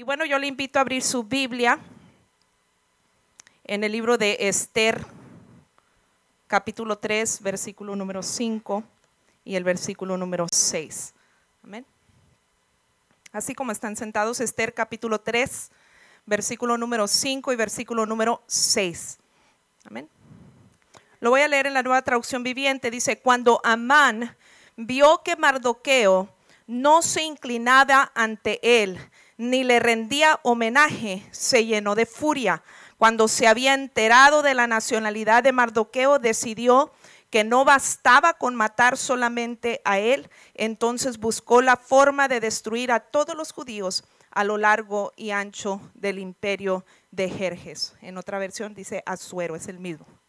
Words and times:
Y 0.00 0.02
bueno, 0.02 0.24
yo 0.24 0.38
le 0.38 0.46
invito 0.46 0.78
a 0.78 0.80
abrir 0.80 1.02
su 1.02 1.24
Biblia 1.24 1.78
en 3.64 3.84
el 3.84 3.92
libro 3.92 4.16
de 4.16 4.34
Esther, 4.40 5.04
capítulo 6.46 6.96
3, 6.96 7.42
versículo 7.42 7.94
número 7.94 8.22
5 8.22 8.82
y 9.44 9.56
el 9.56 9.62
versículo 9.62 10.16
número 10.16 10.46
6. 10.50 11.12
Amén. 11.64 11.84
Así 13.30 13.54
como 13.54 13.72
están 13.72 13.94
sentados, 13.94 14.40
Esther 14.40 14.72
capítulo 14.72 15.20
3, 15.20 15.70
versículo 16.24 16.78
número 16.78 17.06
5 17.06 17.52
y 17.52 17.56
versículo 17.56 18.06
número 18.06 18.42
6. 18.46 19.18
Amén. 19.84 20.08
Lo 21.20 21.28
voy 21.28 21.42
a 21.42 21.48
leer 21.48 21.66
en 21.66 21.74
la 21.74 21.82
nueva 21.82 22.00
traducción 22.00 22.42
viviente. 22.42 22.90
Dice, 22.90 23.18
cuando 23.18 23.60
Amán 23.64 24.34
vio 24.78 25.20
que 25.22 25.36
Mardoqueo 25.36 26.34
no 26.66 27.02
se 27.02 27.22
inclinaba 27.22 28.10
ante 28.14 28.82
él, 28.82 28.98
ni 29.40 29.64
le 29.64 29.80
rendía 29.80 30.38
homenaje, 30.42 31.26
se 31.30 31.64
llenó 31.64 31.94
de 31.94 32.04
furia. 32.04 32.62
Cuando 32.98 33.26
se 33.26 33.46
había 33.46 33.72
enterado 33.72 34.42
de 34.42 34.52
la 34.52 34.66
nacionalidad 34.66 35.42
de 35.42 35.52
Mardoqueo, 35.52 36.18
decidió 36.18 36.92
que 37.30 37.42
no 37.42 37.64
bastaba 37.64 38.34
con 38.34 38.54
matar 38.54 38.98
solamente 38.98 39.80
a 39.86 39.98
él, 39.98 40.28
entonces 40.54 41.16
buscó 41.16 41.62
la 41.62 41.76
forma 41.76 42.28
de 42.28 42.40
destruir 42.40 42.92
a 42.92 43.00
todos 43.00 43.34
los 43.34 43.52
judíos 43.52 44.04
a 44.30 44.44
lo 44.44 44.58
largo 44.58 45.12
y 45.16 45.30
ancho 45.30 45.80
del 45.94 46.18
imperio 46.18 46.84
de 47.10 47.30
Jerjes. 47.30 47.94
En 48.02 48.18
otra 48.18 48.38
versión 48.38 48.74
dice 48.74 49.02
Azuero, 49.06 49.56
es 49.56 49.68
el 49.68 49.78
mismo. 49.78 50.19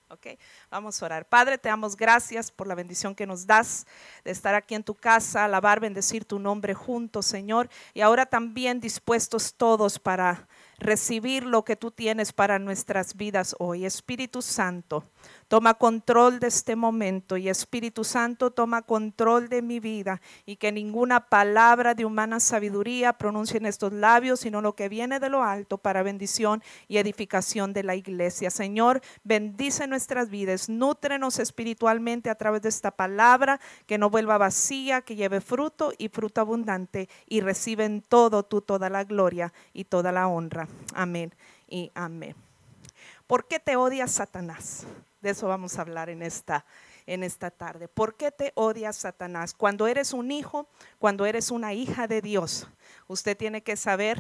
Vamos 0.69 1.01
a 1.01 1.05
orar. 1.05 1.25
Padre, 1.27 1.57
te 1.57 1.69
damos 1.69 1.95
gracias 1.95 2.51
por 2.51 2.67
la 2.67 2.75
bendición 2.75 3.15
que 3.15 3.25
nos 3.25 3.45
das 3.45 3.85
de 4.23 4.31
estar 4.31 4.55
aquí 4.55 4.75
en 4.75 4.83
tu 4.83 4.93
casa, 4.93 5.45
alabar, 5.45 5.79
bendecir 5.79 6.25
tu 6.25 6.39
nombre 6.39 6.73
juntos, 6.73 7.25
Señor. 7.25 7.69
Y 7.93 8.01
ahora 8.01 8.25
también 8.25 8.79
dispuestos 8.79 9.53
todos 9.53 9.99
para 9.99 10.47
recibir 10.77 11.45
lo 11.45 11.63
que 11.63 11.75
tú 11.75 11.91
tienes 11.91 12.33
para 12.33 12.59
nuestras 12.59 13.15
vidas 13.15 13.55
hoy. 13.59 13.85
Espíritu 13.85 14.41
Santo, 14.41 15.05
toma 15.47 15.73
control 15.73 16.39
de 16.39 16.47
este 16.47 16.75
momento 16.75 17.35
y 17.35 17.49
Espíritu 17.49 18.03
Santo 18.03 18.51
toma 18.51 18.81
control 18.83 19.49
de 19.49 19.61
mi 19.61 19.79
vida 19.79 20.21
y 20.45 20.55
que 20.55 20.71
ninguna 20.71 21.27
palabra 21.27 21.93
de 21.93 22.05
humana 22.05 22.39
sabiduría 22.39 23.13
pronuncie 23.13 23.57
en 23.57 23.65
estos 23.65 23.91
labios, 23.91 24.39
sino 24.39 24.61
lo 24.61 24.75
que 24.75 24.87
viene 24.87 25.19
de 25.19 25.29
lo 25.29 25.43
alto 25.43 25.77
para 25.77 26.03
bendición 26.03 26.63
y 26.87 26.97
edificación 26.97 27.73
de 27.73 27.83
la 27.83 27.95
iglesia. 27.95 28.49
Señor, 28.49 29.01
bendice 29.23 29.87
nuestras 29.87 30.29
vidas, 30.29 30.69
nútrenos 30.69 31.39
espiritualmente 31.39 32.29
a 32.29 32.35
través 32.35 32.61
de 32.61 32.69
esta 32.69 32.91
palabra, 32.91 33.59
que 33.85 33.97
no 33.97 34.09
vuelva 34.09 34.37
vacía, 34.37 35.01
que 35.01 35.15
lleve 35.15 35.41
fruto 35.41 35.93
y 35.97 36.07
fruto 36.07 36.41
abundante 36.41 37.09
y 37.27 37.41
reciben 37.41 38.01
todo 38.01 38.43
tú 38.43 38.61
toda 38.61 38.89
la 38.89 39.03
gloria 39.03 39.53
y 39.73 39.85
toda 39.85 40.11
la 40.11 40.27
honra. 40.27 40.67
Amén 40.93 41.33
y 41.67 41.91
amén. 41.93 42.35
¿Por 43.27 43.47
qué 43.47 43.59
te 43.59 43.75
odia 43.75 44.07
Satanás? 44.07 44.85
De 45.21 45.29
eso 45.29 45.47
vamos 45.47 45.77
a 45.77 45.81
hablar 45.81 46.09
en 46.09 46.23
esta, 46.23 46.65
en 47.05 47.23
esta 47.23 47.51
tarde. 47.51 47.87
¿Por 47.87 48.15
qué 48.15 48.31
te 48.31 48.53
odia 48.55 48.91
Satanás? 48.91 49.53
Cuando 49.53 49.85
eres 49.85 50.13
un 50.13 50.31
hijo, 50.31 50.67
cuando 50.97 51.27
eres 51.27 51.51
una 51.51 51.73
hija 51.73 52.07
de 52.07 52.21
Dios, 52.21 52.67
usted 53.07 53.37
tiene 53.37 53.61
que 53.61 53.77
saber 53.77 54.19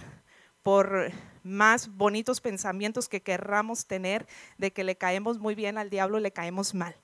por 0.61 1.11
más 1.43 1.87
bonitos 1.87 2.39
pensamientos 2.39 3.09
que 3.09 3.23
querramos 3.23 3.87
tener 3.87 4.27
de 4.59 4.71
que 4.71 4.83
le 4.83 4.95
caemos 4.95 5.39
muy 5.39 5.55
bien 5.55 5.79
al 5.79 5.89
diablo, 5.89 6.19
le 6.19 6.31
caemos 6.31 6.75
mal. 6.75 6.95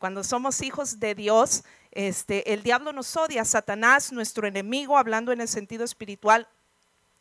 Cuando 0.00 0.24
somos 0.24 0.60
hijos 0.60 0.98
de 0.98 1.14
Dios, 1.14 1.62
este, 1.92 2.52
el 2.52 2.64
diablo 2.64 2.92
nos 2.92 3.16
odia, 3.16 3.44
Satanás, 3.44 4.10
nuestro 4.10 4.48
enemigo, 4.48 4.98
hablando 4.98 5.30
en 5.30 5.40
el 5.40 5.46
sentido 5.46 5.84
espiritual, 5.84 6.48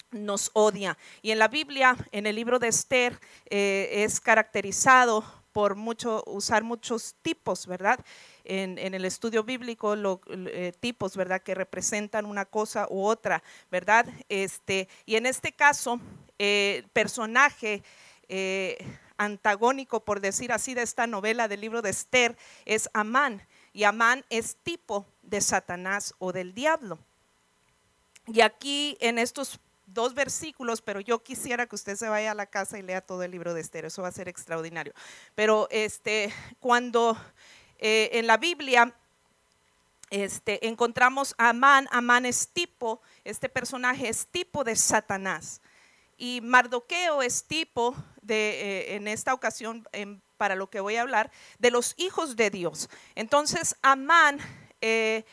nos 0.10 0.50
odia. 0.54 0.98
Y 1.22 1.30
en 1.30 1.38
la 1.38 1.48
Biblia, 1.48 1.96
en 2.12 2.26
el 2.26 2.36
libro 2.36 2.58
de 2.58 2.70
Esther, 2.70 3.20
eh, 3.52 4.04
es 4.04 4.20
caracterizado 4.20 5.43
por 5.54 5.76
mucho, 5.76 6.24
usar 6.26 6.64
muchos 6.64 7.16
tipos, 7.22 7.68
¿verdad? 7.68 8.00
En, 8.44 8.78
el 8.78 9.06
estudio 9.06 9.44
bíblico, 9.44 9.96
eh, 9.96 10.74
tipos, 10.80 11.16
¿verdad? 11.16 11.42
Que 11.42 11.56
representan 11.56 12.26
una 12.26 12.46
cosa 12.46 12.88
u 12.90 13.06
otra, 13.06 13.42
¿verdad? 13.72 14.08
Este, 14.28 14.90
y 15.06 15.16
en 15.16 15.28
este 15.28 15.54
caso, 15.54 16.02
eh, 16.40 16.84
personaje 16.92 17.84
eh, 18.28 18.84
antagónico, 19.18 20.04
por 20.04 20.20
decir 20.20 20.52
así, 20.52 20.74
de 20.74 20.82
esta 20.82 21.08
novela 21.08 21.48
del 21.48 21.62
libro 21.62 21.82
de 21.82 21.92
Esther 21.92 22.36
es 22.66 22.90
Amán. 22.94 23.48
Y 23.72 23.84
Amán 23.84 24.26
es 24.30 24.58
tipo 24.58 25.06
de 25.22 25.40
Satanás 25.40 26.16
o 26.18 26.34
del 26.34 26.54
diablo. 26.54 26.98
Y 28.28 28.42
aquí 28.42 28.98
en 29.00 29.20
estos 29.20 29.60
dos 29.86 30.14
versículos, 30.14 30.82
pero 30.82 31.00
yo 31.00 31.24
quisiera 31.24 31.68
que 31.68 31.76
usted 31.76 31.96
se 31.96 32.10
vaya 32.10 32.32
a 32.32 32.36
la 32.36 32.46
casa 32.46 32.78
y 32.78 32.82
lea 32.82 33.02
todo 33.02 33.24
el 33.24 33.32
libro 33.32 33.54
de 33.54 33.62
Esther, 33.62 33.86
eso 33.86 34.02
va 34.02 34.08
a 34.08 34.12
ser 34.12 34.28
extraordinario. 34.28 34.94
Pero 35.36 35.68
este, 35.72 36.34
cuando 36.60 37.18
eh, 37.80 38.10
en 38.14 38.28
la 38.28 38.38
Biblia 38.38 38.94
este, 40.10 40.68
encontramos 40.68 41.34
a 41.38 41.50
Amán, 41.50 41.88
Amán 41.92 42.26
es 42.26 42.50
tipo, 42.50 43.02
este 43.24 43.50
personaje 43.50 44.10
es 44.10 44.28
tipo 44.28 44.64
de 44.64 44.76
Satanás. 44.76 45.62
Y 46.18 46.42
Mardoqueo 46.42 47.22
es 47.22 47.46
tipo 47.46 47.96
de, 48.22 48.36
eh, 48.62 48.96
en 48.96 49.08
esta 49.08 49.34
ocasión, 49.34 49.88
para 50.38 50.56
lo 50.56 50.70
que 50.70 50.80
voy 50.80 50.96
a 50.96 51.02
hablar, 51.02 51.32
de 51.58 51.72
los 51.72 51.96
hijos 51.98 52.36
de 52.36 52.50
Dios. 52.52 52.90
Entonces, 53.16 53.76
Amán 53.82 54.40
eh, 54.82 55.26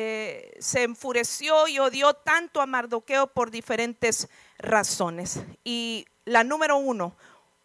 eh, 0.00 0.54
se 0.60 0.84
enfureció 0.84 1.66
y 1.66 1.80
odió 1.80 2.14
tanto 2.14 2.60
a 2.60 2.66
Mardoqueo 2.66 3.26
por 3.26 3.50
diferentes 3.50 4.28
razones. 4.56 5.40
Y 5.64 6.06
la 6.24 6.44
número 6.44 6.76
uno, 6.76 7.16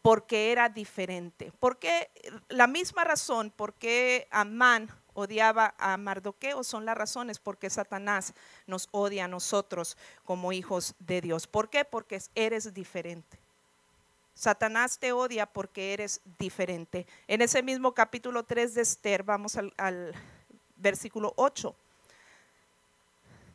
porque 0.01 0.51
era 0.51 0.67
diferente. 0.67 1.51
Porque 1.59 2.09
la 2.49 2.65
misma 2.65 3.03
razón 3.03 3.53
por 3.55 3.75
qué 3.75 4.27
Amán 4.31 4.89
odiaba 5.13 5.75
a 5.77 5.95
Mardoqueo 5.97 6.63
son 6.63 6.85
las 6.85 6.97
razones 6.97 7.37
por 7.37 7.59
qué 7.59 7.69
Satanás 7.69 8.33
nos 8.65 8.89
odia 8.89 9.25
a 9.25 9.27
nosotros 9.27 9.95
como 10.25 10.53
hijos 10.53 10.95
de 10.97 11.21
Dios. 11.21 11.45
¿Por 11.45 11.69
qué? 11.69 11.85
Porque 11.85 12.19
eres 12.33 12.73
diferente. 12.73 13.37
Satanás 14.33 14.97
te 14.97 15.11
odia 15.11 15.45
porque 15.45 15.93
eres 15.93 16.19
diferente. 16.39 17.05
En 17.27 17.43
ese 17.43 17.61
mismo 17.61 17.93
capítulo 17.93 18.41
3 18.41 18.73
de 18.73 18.81
Esther, 18.81 19.21
vamos 19.21 19.55
al, 19.55 19.71
al 19.77 20.15
versículo 20.77 21.33
8. 21.35 21.75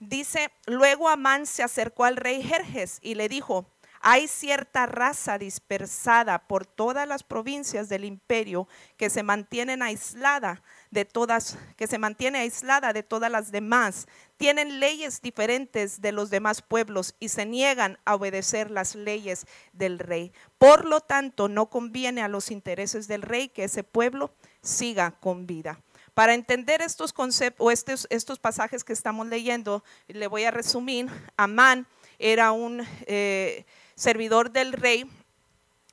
Dice, 0.01 0.51
luego 0.67 1.09
Amán 1.09 1.47
se 1.47 1.63
acercó 1.63 2.05
al 2.05 2.17
rey 2.17 2.43
Jerjes 2.43 2.99
y 3.03 3.15
le 3.15 3.29
dijo, 3.29 3.67
hay 4.01 4.29
cierta 4.29 4.87
raza 4.87 5.39
dispersada 5.39 6.47
por 6.47 6.67
todas 6.67 7.09
las 7.09 7.25
provincias 7.25 7.89
del 7.89 8.05
imperio 8.05 8.69
que 8.97 9.11
se 9.11 9.23
mantienen 9.23 9.83
aislada 9.83 10.63
de 10.91 11.05
todas, 11.05 11.59
que 11.77 11.87
se 11.87 11.99
mantiene 11.99 12.39
aislada 12.39 12.93
de 12.93 13.03
todas 13.03 13.31
las 13.31 13.51
demás. 13.51 14.07
Tienen 14.37 14.79
leyes 14.79 15.21
diferentes 15.21 16.01
de 16.01 16.13
los 16.13 16.31
demás 16.31 16.63
pueblos 16.63 17.17
y 17.19 17.29
se 17.29 17.45
niegan 17.45 17.99
a 18.05 18.15
obedecer 18.15 18.71
las 18.71 18.95
leyes 18.95 19.47
del 19.73 19.99
rey. 19.99 20.33
Por 20.59 20.85
lo 20.85 21.01
tanto, 21.01 21.49
no 21.49 21.69
conviene 21.69 22.23
a 22.23 22.29
los 22.29 22.51
intereses 22.51 23.09
del 23.09 23.23
rey 23.23 23.49
que 23.49 23.65
ese 23.65 23.83
pueblo 23.83 24.33
siga 24.63 25.13
con 25.19 25.47
vida. 25.47 25.81
Para 26.19 26.35
entender 26.35 26.83
estos 26.83 27.13
conceptos 27.13 27.65
o 27.65 27.71
estos, 27.71 28.39
pasajes 28.41 28.83
que 28.83 28.93
estamos 28.93 29.29
leyendo, 29.29 29.85
le 30.09 30.27
voy 30.27 30.43
a 30.43 30.51
resumir. 30.51 31.07
Amán 31.37 31.87
era 32.19 32.51
un 32.51 32.85
eh, 33.07 33.65
servidor 33.95 34.51
del 34.51 34.73
rey, 34.73 35.09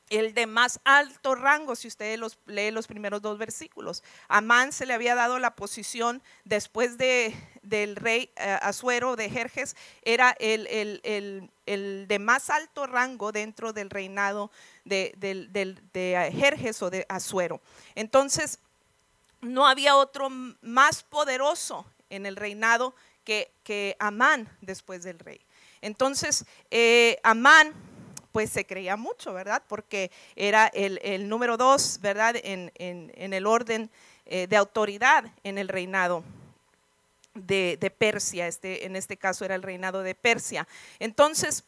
el 0.09 0.33
de 0.33 0.47
más 0.47 0.79
alto 0.83 1.35
rango, 1.35 1.75
si 1.75 1.87
usted 1.87 2.17
los, 2.17 2.39
lee 2.47 2.71
los 2.71 2.87
primeros 2.87 3.21
dos 3.21 3.37
versículos. 3.37 4.01
Amán 4.27 4.71
se 4.71 4.87
le 4.87 4.95
había 4.95 5.13
dado 5.13 5.37
la 5.37 5.55
posición 5.55 6.23
después 6.43 6.97
de, 6.97 7.35
del 7.61 7.95
rey 7.95 8.31
eh, 8.37 8.57
Azuero 8.63 9.15
de 9.15 9.29
Jerjes, 9.29 9.75
era 10.01 10.35
el, 10.39 11.51
de 11.67 12.19
más 12.19 12.49
alto 12.49 12.87
rango 12.87 13.31
dentro 13.31 13.73
del 13.73 13.91
reinado 13.91 14.49
de, 14.85 15.13
de 15.19 16.31
Jerjes 16.35 16.81
o 16.81 16.89
de 16.89 17.05
Azuero. 17.09 17.61
Entonces, 17.93 18.57
no 19.45 19.67
había 19.67 19.95
otro 19.95 20.29
más 20.29 21.03
poderoso 21.03 21.85
en 22.09 22.25
el 22.25 22.35
reinado 22.35 22.93
que, 23.23 23.51
que 23.63 23.95
Amán 23.99 24.49
después 24.61 25.03
del 25.03 25.19
rey. 25.19 25.41
Entonces, 25.81 26.45
eh, 26.71 27.19
Amán 27.23 27.73
pues 28.31 28.49
se 28.49 28.65
creía 28.65 28.97
mucho, 28.97 29.33
¿verdad? 29.33 29.63
Porque 29.67 30.11
era 30.35 30.67
el, 30.67 31.29
número 31.29 31.55
dos, 31.55 31.99
¿verdad? 32.01 32.35
En, 32.43 32.71
el 33.15 33.45
orden 33.47 33.89
eh, 34.25 34.47
de 34.47 34.57
autoridad 34.57 35.31
en 35.43 35.57
el 35.57 35.69
reinado 35.69 36.23
de, 37.33 37.93
Persia. 37.97 38.47
Este, 38.47 38.85
en 38.85 38.97
este 38.97 39.15
caso 39.15 39.45
era 39.45 39.55
el 39.55 39.61
reinado 39.61 40.03
de 40.03 40.15
Persia. 40.15 40.67
Entonces, 40.99 41.63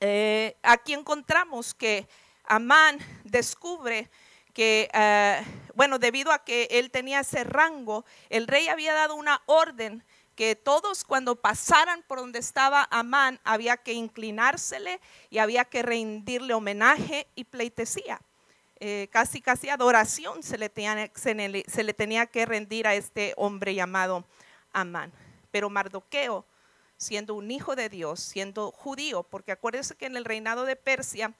eh, 0.00 0.56
aquí 0.62 0.94
encontramos 0.94 1.74
que 1.74 2.08
Amán 2.44 2.98
descubre 3.22 4.08
que, 4.52 4.88
bueno, 5.74 5.98
debido 5.98 6.32
a 6.32 6.44
que 6.44 6.68
él 6.70 6.90
tenía 6.90 7.20
ese 7.20 7.44
rango, 7.44 8.04
el 8.30 8.46
rey 8.46 8.68
había 8.68 8.92
dado 8.94 9.14
una 9.14 9.42
orden 9.46 10.04
que 10.34 10.56
todos 10.56 11.04
cuando 11.04 11.36
pasaran 11.36 12.02
por 12.06 12.18
donde 12.18 12.38
estaba 12.38 12.88
Amán 12.90 13.38
había 13.44 13.76
que 13.76 13.92
inclinársele 13.92 15.00
y 15.30 15.38
había 15.38 15.64
que 15.64 15.82
rendirle 15.82 16.54
homenaje 16.54 17.26
y 17.34 17.44
pleitesía. 17.44 18.20
Eh, 18.80 19.08
casi 19.12 19.40
casi 19.40 19.68
adoración 19.68 20.42
se 20.42 20.58
le, 20.58 20.68
tenía, 20.68 21.10
se 21.14 21.84
le 21.84 21.94
tenía 21.94 22.26
que 22.26 22.46
rendir 22.46 22.86
a 22.86 22.94
este 22.94 23.34
hombre 23.36 23.74
llamado 23.74 24.24
Amán. 24.72 25.12
Pero 25.50 25.70
Mardoqueo, 25.70 26.44
siendo 26.96 27.34
un 27.34 27.50
hijo 27.50 27.76
de 27.76 27.88
Dios, 27.88 28.20
siendo 28.20 28.72
judío, 28.72 29.22
porque 29.22 29.52
acuérdense 29.52 29.94
que 29.94 30.06
en 30.06 30.16
el 30.16 30.24
reinado 30.24 30.64
de 30.64 30.76
Persia 30.76 31.34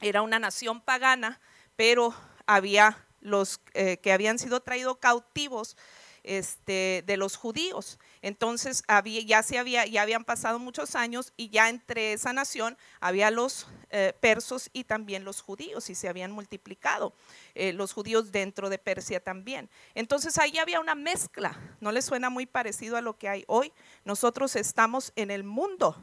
era 0.00 0.22
una 0.22 0.38
nación 0.38 0.80
pagana, 0.80 1.40
pero 1.76 2.14
había 2.46 3.03
los 3.24 3.60
eh, 3.72 3.96
que 3.96 4.12
habían 4.12 4.38
sido 4.38 4.60
traídos 4.60 4.98
cautivos 4.98 5.76
este, 6.22 7.02
de 7.06 7.16
los 7.16 7.36
judíos. 7.36 7.98
Entonces 8.22 8.84
había, 8.86 9.20
ya, 9.22 9.42
se 9.42 9.58
había, 9.58 9.86
ya 9.86 10.02
habían 10.02 10.24
pasado 10.24 10.58
muchos 10.58 10.94
años 10.94 11.32
y 11.36 11.48
ya 11.48 11.68
entre 11.68 12.12
esa 12.12 12.32
nación 12.32 12.76
había 13.00 13.30
los 13.30 13.66
eh, 13.90 14.12
persos 14.20 14.70
y 14.72 14.84
también 14.84 15.24
los 15.24 15.40
judíos 15.40 15.90
y 15.90 15.94
se 15.94 16.08
habían 16.08 16.32
multiplicado 16.32 17.14
eh, 17.54 17.72
los 17.72 17.92
judíos 17.92 18.30
dentro 18.30 18.68
de 18.68 18.78
Persia 18.78 19.20
también. 19.20 19.70
Entonces 19.94 20.38
ahí 20.38 20.58
había 20.58 20.80
una 20.80 20.94
mezcla, 20.94 21.58
¿no 21.80 21.92
le 21.92 22.02
suena 22.02 22.30
muy 22.30 22.46
parecido 22.46 22.96
a 22.96 23.00
lo 23.00 23.18
que 23.18 23.28
hay 23.28 23.44
hoy? 23.46 23.72
Nosotros 24.04 24.54
estamos 24.54 25.12
en 25.16 25.30
el 25.30 25.44
mundo, 25.44 25.96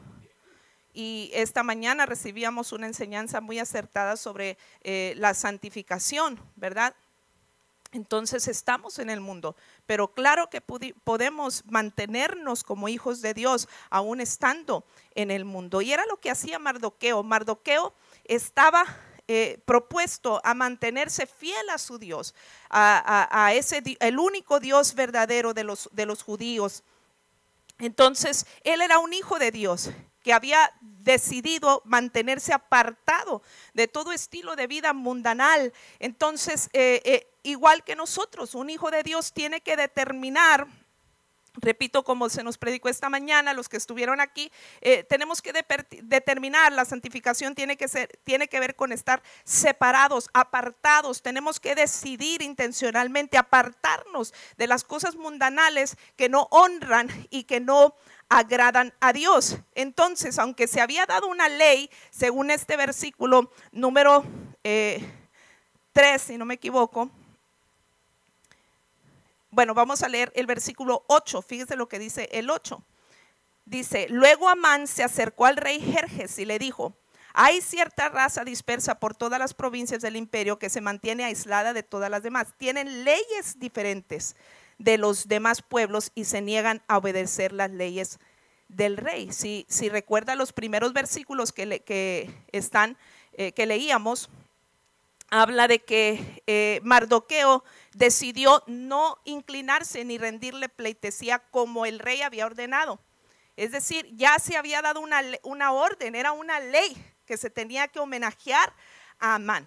y 0.94 1.30
esta 1.32 1.62
mañana 1.62 2.04
recibíamos 2.04 2.70
una 2.70 2.86
enseñanza 2.86 3.40
muy 3.40 3.58
acertada 3.58 4.18
sobre 4.18 4.58
la 4.84 5.32
santificación, 5.32 6.38
¿verdad? 6.54 6.94
Entonces 7.92 8.48
estamos 8.48 8.98
en 8.98 9.10
el 9.10 9.20
mundo, 9.20 9.54
pero 9.84 10.14
claro 10.14 10.48
que 10.48 10.62
podemos 10.62 11.62
mantenernos 11.66 12.64
como 12.64 12.88
hijos 12.88 13.20
de 13.20 13.34
Dios 13.34 13.68
aún 13.90 14.22
estando 14.22 14.84
en 15.14 15.30
el 15.30 15.44
mundo. 15.44 15.82
Y 15.82 15.92
era 15.92 16.06
lo 16.06 16.18
que 16.18 16.30
hacía 16.30 16.58
Mardoqueo. 16.58 17.22
Mardoqueo 17.22 17.92
estaba 18.24 18.86
eh, 19.28 19.60
propuesto 19.66 20.40
a 20.42 20.54
mantenerse 20.54 21.26
fiel 21.26 21.68
a 21.68 21.76
su 21.76 21.98
Dios, 21.98 22.34
a, 22.70 23.52
ese 23.54 23.82
el 24.00 24.18
único 24.18 24.58
Dios 24.58 24.94
verdadero 24.94 25.52
de 25.52 25.64
los, 25.64 25.90
de 25.92 26.06
los 26.06 26.22
judíos. 26.22 26.84
Entonces, 27.78 28.46
él 28.64 28.80
era 28.80 29.00
un 29.00 29.12
hijo 29.12 29.38
de 29.38 29.50
Dios 29.50 29.90
que 30.22 30.32
había 30.32 30.72
decidido 30.80 31.82
mantenerse 31.84 32.52
apartado 32.52 33.42
de 33.74 33.88
todo 33.88 34.12
estilo 34.12 34.56
de 34.56 34.66
vida 34.66 34.92
mundanal. 34.92 35.72
Entonces, 35.98 36.70
eh, 36.72 37.02
eh, 37.04 37.26
igual 37.42 37.84
que 37.84 37.96
nosotros, 37.96 38.54
un 38.54 38.70
hijo 38.70 38.90
de 38.90 39.02
Dios 39.02 39.32
tiene 39.32 39.60
que 39.60 39.76
determinar 39.76 40.66
Repito, 41.54 42.02
como 42.02 42.30
se 42.30 42.42
nos 42.42 42.56
predicó 42.56 42.88
esta 42.88 43.10
mañana, 43.10 43.52
los 43.52 43.68
que 43.68 43.76
estuvieron 43.76 44.22
aquí, 44.22 44.50
eh, 44.80 45.04
tenemos 45.04 45.42
que 45.42 45.52
determinar, 46.02 46.72
la 46.72 46.86
santificación 46.86 47.54
tiene 47.54 47.76
que, 47.76 47.88
ser, 47.88 48.18
tiene 48.24 48.48
que 48.48 48.58
ver 48.58 48.74
con 48.74 48.90
estar 48.90 49.22
separados, 49.44 50.30
apartados. 50.32 51.20
Tenemos 51.20 51.60
que 51.60 51.74
decidir 51.74 52.40
intencionalmente 52.40 53.36
apartarnos 53.36 54.32
de 54.56 54.66
las 54.66 54.82
cosas 54.82 55.14
mundanales 55.14 55.98
que 56.16 56.30
no 56.30 56.48
honran 56.50 57.10
y 57.28 57.44
que 57.44 57.60
no 57.60 57.96
agradan 58.38 58.94
a 59.00 59.12
Dios. 59.12 59.58
Entonces, 59.74 60.38
aunque 60.38 60.66
se 60.66 60.80
había 60.80 61.04
dado 61.04 61.28
una 61.28 61.48
ley, 61.48 61.90
según 62.10 62.50
este 62.50 62.76
versículo 62.78 63.50
número 63.72 64.24
3, 64.62 64.62
eh, 64.64 66.18
si 66.18 66.38
no 66.38 66.46
me 66.46 66.54
equivoco, 66.54 67.10
bueno, 69.50 69.74
vamos 69.74 70.02
a 70.02 70.08
leer 70.08 70.32
el 70.34 70.46
versículo 70.46 71.04
8, 71.08 71.42
fíjese 71.42 71.76
lo 71.76 71.88
que 71.88 71.98
dice 71.98 72.30
el 72.32 72.48
8. 72.48 72.82
Dice, 73.66 74.06
luego 74.08 74.48
Amán 74.48 74.86
se 74.86 75.04
acercó 75.04 75.44
al 75.44 75.58
rey 75.58 75.78
Jerjes 75.78 76.38
y 76.38 76.46
le 76.46 76.58
dijo, 76.58 76.96
hay 77.34 77.60
cierta 77.60 78.08
raza 78.08 78.44
dispersa 78.44 78.98
por 78.98 79.14
todas 79.14 79.38
las 79.38 79.52
provincias 79.52 80.00
del 80.00 80.16
imperio 80.16 80.58
que 80.58 80.70
se 80.70 80.80
mantiene 80.80 81.24
aislada 81.24 81.74
de 81.74 81.82
todas 81.82 82.10
las 82.10 82.22
demás. 82.22 82.54
Tienen 82.56 83.04
leyes 83.04 83.58
diferentes 83.58 84.36
de 84.82 84.98
los 84.98 85.28
demás 85.28 85.62
pueblos 85.62 86.10
y 86.14 86.24
se 86.24 86.40
niegan 86.40 86.82
a 86.88 86.98
obedecer 86.98 87.52
las 87.52 87.70
leyes 87.70 88.18
del 88.68 88.96
rey. 88.96 89.30
Si, 89.32 89.66
recuerda 89.88 90.34
los 90.34 90.52
primeros 90.52 90.92
versículos 90.92 91.52
que, 91.52 91.80
que 91.80 92.30
están, 92.50 92.96
eh, 93.34 93.52
que 93.52 93.66
leíamos, 93.66 94.28
habla 95.30 95.68
de 95.68 95.78
que 95.78 96.42
eh, 96.46 96.80
Mardoqueo 96.82 97.64
decidió 97.94 98.62
no 98.66 99.18
inclinarse 99.24 100.04
ni 100.04 100.18
rendirle 100.18 100.68
pleitesía 100.68 101.38
como 101.38 101.86
el 101.86 101.98
rey 101.98 102.22
había 102.22 102.46
ordenado. 102.46 102.98
Es 103.56 103.70
decir, 103.70 104.08
ya 104.14 104.38
se 104.38 104.56
había 104.56 104.82
dado 104.82 105.00
una, 105.00 105.22
una 105.42 105.72
orden, 105.72 106.14
era 106.14 106.32
una 106.32 106.58
ley 106.58 106.96
que 107.24 107.36
se 107.36 107.50
tenía 107.50 107.86
que 107.88 108.00
homenajear 108.00 108.74
a 109.20 109.36
Amán. 109.36 109.66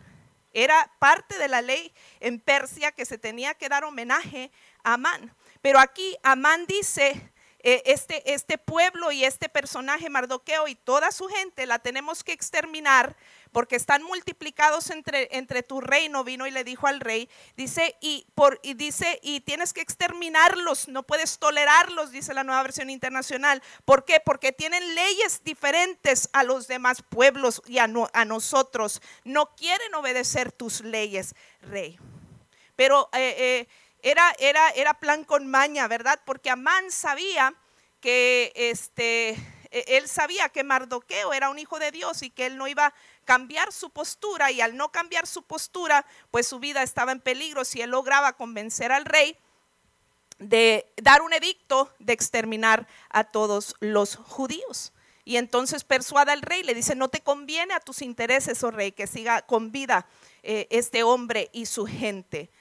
Era 0.54 0.92
parte 1.00 1.38
de 1.38 1.48
la 1.48 1.62
ley 1.62 1.94
en 2.20 2.40
Persia 2.40 2.92
que 2.92 3.06
se 3.06 3.18
tenía 3.18 3.54
que 3.54 3.70
dar 3.70 3.84
homenaje 3.84 4.52
Amán. 4.86 5.36
Pero 5.62 5.80
aquí 5.80 6.16
Amán 6.24 6.66
dice, 6.68 7.32
eh, 7.68 7.82
este, 7.88 8.32
este 8.32 8.60
pueblo 8.60 9.12
y 9.12 9.26
este 9.26 9.50
personaje 9.50 10.08
Mardoqueo 10.08 10.68
y 10.68 10.76
toda 10.76 11.12
su 11.12 11.28
gente 11.28 11.66
la 11.66 11.80
tenemos 11.80 12.24
que 12.24 12.32
exterminar 12.32 13.16
porque 13.52 13.76
están 13.76 14.04
multiplicados 14.04 14.92
entre, 14.92 15.30
entre 15.32 15.64
tu 15.64 15.82
reino, 15.82 16.24
vino 16.24 16.46
y 16.46 16.52
le 16.52 16.64
dijo 16.64 16.86
al 16.86 17.00
rey, 17.00 17.28
dice 17.58 17.96
y, 18.02 18.28
por, 18.36 18.60
y 18.62 18.76
dice, 18.76 19.20
y 19.24 19.40
tienes 19.40 19.74
que 19.74 19.82
exterminarlos, 19.82 20.90
no 20.90 21.02
puedes 21.02 21.40
tolerarlos, 21.40 22.12
dice 22.12 22.36
la 22.36 22.44
nueva 22.44 22.62
versión 22.62 22.92
internacional. 22.92 23.64
¿Por 23.84 24.06
qué? 24.06 24.20
Porque 24.24 24.52
tienen 24.52 24.94
leyes 24.94 25.42
diferentes 25.44 26.30
a 26.34 26.44
los 26.44 26.68
demás 26.68 27.02
pueblos 27.10 27.64
y 27.66 27.80
a, 27.80 27.88
a 28.14 28.26
nosotros. 28.26 29.02
No 29.24 29.56
quieren 29.56 29.96
obedecer 29.96 30.52
tus 30.52 30.82
leyes, 30.82 31.34
rey. 31.62 31.98
Pero 32.76 33.10
eh, 33.14 33.36
eh, 33.38 33.68
era, 34.06 34.36
era, 34.38 34.70
era 34.70 34.94
plan 34.94 35.24
con 35.24 35.48
maña, 35.48 35.88
¿verdad? 35.88 36.22
Porque 36.26 36.52
Amán 36.52 36.92
sabía 36.92 37.56
que 38.00 38.54
este, 38.56 39.30
e, 39.72 39.98
él 39.98 40.08
sabía 40.08 40.50
que 40.50 40.64
Mardoqueo 40.64 41.34
era 41.34 41.50
un 41.50 41.58
hijo 41.58 41.80
de 41.80 41.90
Dios 41.90 42.22
y 42.22 42.30
que 42.30 42.46
él 42.46 42.56
no 42.56 42.68
iba 42.68 42.86
a 42.86 42.94
cambiar 43.26 43.74
su 43.74 43.90
postura 43.90 44.52
y 44.52 44.62
al 44.62 44.78
no 44.78 44.92
cambiar 44.92 45.26
su 45.26 45.42
postura, 45.42 46.06
pues 46.30 46.48
su 46.48 46.60
vida 46.60 46.84
estaba 46.84 47.14
en 47.14 47.20
peligro 47.20 47.66
si 47.66 47.82
él 47.82 47.90
lograba 47.90 48.34
convencer 48.34 48.92
al 48.92 49.06
rey 49.06 49.36
de 50.38 50.86
dar 50.98 51.24
un 51.24 51.34
edicto 51.34 51.92
de 51.98 52.14
exterminar 52.14 52.88
a 53.10 53.24
todos 53.24 53.76
los 53.80 54.18
judíos. 54.18 54.94
Y 55.24 55.38
entonces 55.38 55.84
persuada 55.84 56.34
al 56.34 56.44
rey, 56.44 56.62
le 56.62 56.76
dice, 56.76 56.94
no 56.94 57.08
te 57.08 57.22
conviene 57.22 57.74
a 57.74 57.80
tus 57.80 58.04
intereses, 58.04 58.64
oh 58.64 58.70
rey, 58.70 58.92
que 58.92 59.08
siga 59.08 59.42
con 59.42 59.72
vida 59.72 60.06
eh, 60.44 60.68
este 60.70 61.02
hombre 61.02 61.50
y 61.54 61.66
su 61.66 61.88
gente. 61.88 62.52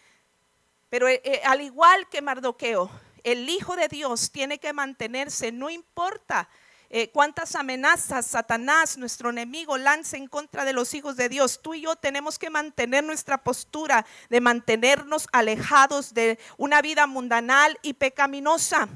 Pero 0.94 1.08
eh, 1.08 1.20
eh, 1.24 1.40
al 1.44 1.60
igual 1.60 2.08
que 2.08 2.22
Mardoqueo, 2.22 2.88
el 3.24 3.50
Hijo 3.50 3.74
de 3.74 3.88
Dios 3.88 4.30
tiene 4.30 4.60
que 4.60 4.72
mantenerse, 4.72 5.50
no 5.50 5.68
importa 5.68 6.48
eh, 6.88 7.10
cuántas 7.10 7.56
amenazas 7.56 8.26
Satanás, 8.26 8.96
nuestro 8.96 9.30
enemigo, 9.30 9.76
lance 9.76 10.16
en 10.16 10.28
contra 10.28 10.64
de 10.64 10.72
los 10.72 10.94
hijos 10.94 11.16
de 11.16 11.28
Dios. 11.28 11.60
Tú 11.60 11.74
y 11.74 11.80
yo 11.80 11.96
tenemos 11.96 12.38
que 12.38 12.48
mantener 12.48 13.02
nuestra 13.02 13.38
postura 13.38 14.06
de 14.30 14.40
mantenernos 14.40 15.26
alejados 15.32 16.14
de 16.14 16.38
una 16.58 16.80
vida 16.80 17.08
mundanal 17.08 17.76
y 17.82 17.94
pecaminosa. 17.94 18.88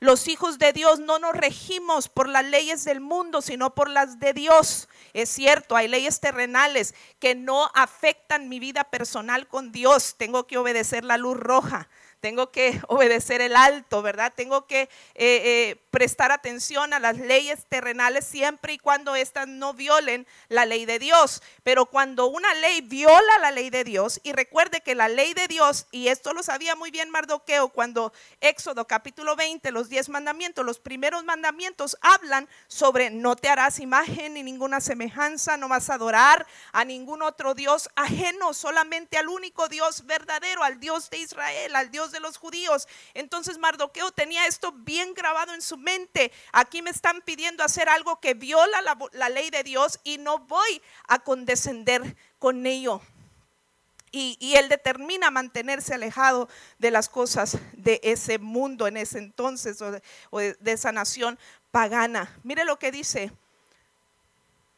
Los 0.00 0.28
hijos 0.28 0.58
de 0.58 0.72
Dios 0.72 1.00
no 1.00 1.18
nos 1.18 1.34
regimos 1.34 2.08
por 2.08 2.28
las 2.28 2.44
leyes 2.44 2.84
del 2.84 3.00
mundo, 3.00 3.42
sino 3.42 3.74
por 3.74 3.90
las 3.90 4.20
de 4.20 4.32
Dios. 4.32 4.88
Es 5.12 5.28
cierto, 5.28 5.74
hay 5.74 5.88
leyes 5.88 6.20
terrenales 6.20 6.94
que 7.18 7.34
no 7.34 7.68
afectan 7.74 8.48
mi 8.48 8.60
vida 8.60 8.84
personal 8.84 9.48
con 9.48 9.72
Dios. 9.72 10.14
Tengo 10.16 10.46
que 10.46 10.56
obedecer 10.56 11.04
la 11.04 11.16
luz 11.16 11.36
roja 11.36 11.88
tengo 12.20 12.50
que 12.50 12.80
obedecer 12.88 13.40
el 13.40 13.56
alto, 13.56 14.02
¿verdad? 14.02 14.32
Tengo 14.34 14.66
que 14.66 14.82
eh, 14.82 14.88
eh, 15.14 15.76
prestar 15.90 16.32
atención 16.32 16.92
a 16.92 16.98
las 16.98 17.18
leyes 17.18 17.64
terrenales 17.68 18.24
siempre 18.24 18.74
y 18.74 18.78
cuando 18.78 19.16
éstas 19.16 19.48
no 19.48 19.74
violen 19.74 20.26
la 20.48 20.66
ley 20.66 20.84
de 20.86 20.98
Dios. 20.98 21.42
Pero 21.62 21.86
cuando 21.86 22.26
una 22.26 22.52
ley 22.54 22.80
viola 22.80 23.38
la 23.40 23.50
ley 23.50 23.70
de 23.70 23.84
Dios, 23.84 24.20
y 24.22 24.32
recuerde 24.32 24.80
que 24.80 24.94
la 24.94 25.08
ley 25.08 25.34
de 25.34 25.48
Dios, 25.48 25.86
y 25.90 26.08
esto 26.08 26.32
lo 26.32 26.42
sabía 26.42 26.76
muy 26.76 26.90
bien 26.90 27.10
Mardoqueo 27.10 27.68
cuando 27.68 28.12
Éxodo 28.40 28.86
capítulo 28.86 29.36
20, 29.36 29.70
los 29.72 29.88
diez 29.88 30.08
mandamientos, 30.08 30.64
los 30.64 30.78
primeros 30.78 31.24
mandamientos 31.24 31.96
hablan 32.00 32.48
sobre 32.66 33.10
no 33.10 33.36
te 33.36 33.48
harás 33.48 33.78
imagen 33.78 34.34
ni 34.34 34.42
ninguna 34.42 34.80
semejanza, 34.80 35.56
no 35.56 35.68
vas 35.68 35.90
a 35.90 35.94
adorar 35.94 36.46
a 36.72 36.84
ningún 36.84 37.22
otro 37.22 37.54
Dios 37.54 37.88
ajeno, 37.96 38.54
solamente 38.54 39.18
al 39.18 39.28
único 39.28 39.68
Dios 39.68 40.06
verdadero, 40.06 40.62
al 40.62 40.80
Dios 40.80 41.10
de 41.10 41.18
Israel, 41.18 41.76
al 41.76 41.90
Dios 41.90 42.07
de 42.12 42.20
los 42.20 42.36
judíos. 42.36 42.88
Entonces 43.14 43.58
Mardoqueo 43.58 44.10
tenía 44.12 44.46
esto 44.46 44.72
bien 44.72 45.14
grabado 45.14 45.54
en 45.54 45.62
su 45.62 45.76
mente. 45.76 46.32
Aquí 46.52 46.82
me 46.82 46.90
están 46.90 47.22
pidiendo 47.22 47.62
hacer 47.62 47.88
algo 47.88 48.20
que 48.20 48.34
viola 48.34 48.82
la, 49.12 49.28
ley 49.28 49.50
de 49.50 49.62
Dios 49.62 50.00
y 50.04 50.18
no 50.18 50.38
voy 50.40 50.82
a 51.06 51.18
condescender 51.18 52.16
con 52.38 52.66
ello. 52.66 53.00
Y, 54.10 54.54
él 54.54 54.70
determina 54.70 55.30
mantenerse 55.30 55.94
alejado 55.94 56.48
de 56.78 56.90
las 56.90 57.10
cosas 57.10 57.58
de 57.74 58.00
ese 58.02 58.38
mundo 58.38 58.86
en 58.86 58.96
ese 58.96 59.18
entonces 59.18 59.82
o 59.82 59.90
de, 60.38 60.56
esa 60.64 60.92
nación 60.92 61.38
pagana. 61.70 62.34
Mire 62.42 62.64
lo 62.64 62.78
que 62.78 62.90
dice 62.90 63.30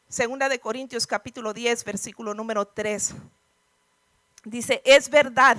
Segunda 0.09 0.49
de 0.49 0.59
Corintios 0.59 1.07
capítulo 1.07 1.53
10, 1.53 1.85
versículo 1.85 2.33
número 2.33 2.67
3. 2.67 3.15
Dice, 4.43 4.81
es 4.83 5.09
verdad, 5.09 5.57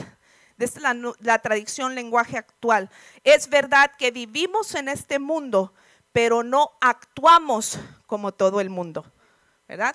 desde 0.57 0.81
la, 0.81 0.95
la 1.21 1.39
tradición 1.39 1.95
lenguaje 1.95 2.39
actual, 2.39 2.91
es 3.25 3.49
verdad 3.49 3.93
que 3.99 4.11
vivimos 4.11 4.75
en 4.75 4.89
este 4.89 5.19
mundo, 5.19 5.73
pero 6.13 6.43
no 6.43 6.73
actuamos 6.81 7.79
como 8.07 8.33
todo 8.33 8.61
el 8.61 8.71
mundo. 8.71 9.05
¿Verdad? 9.69 9.95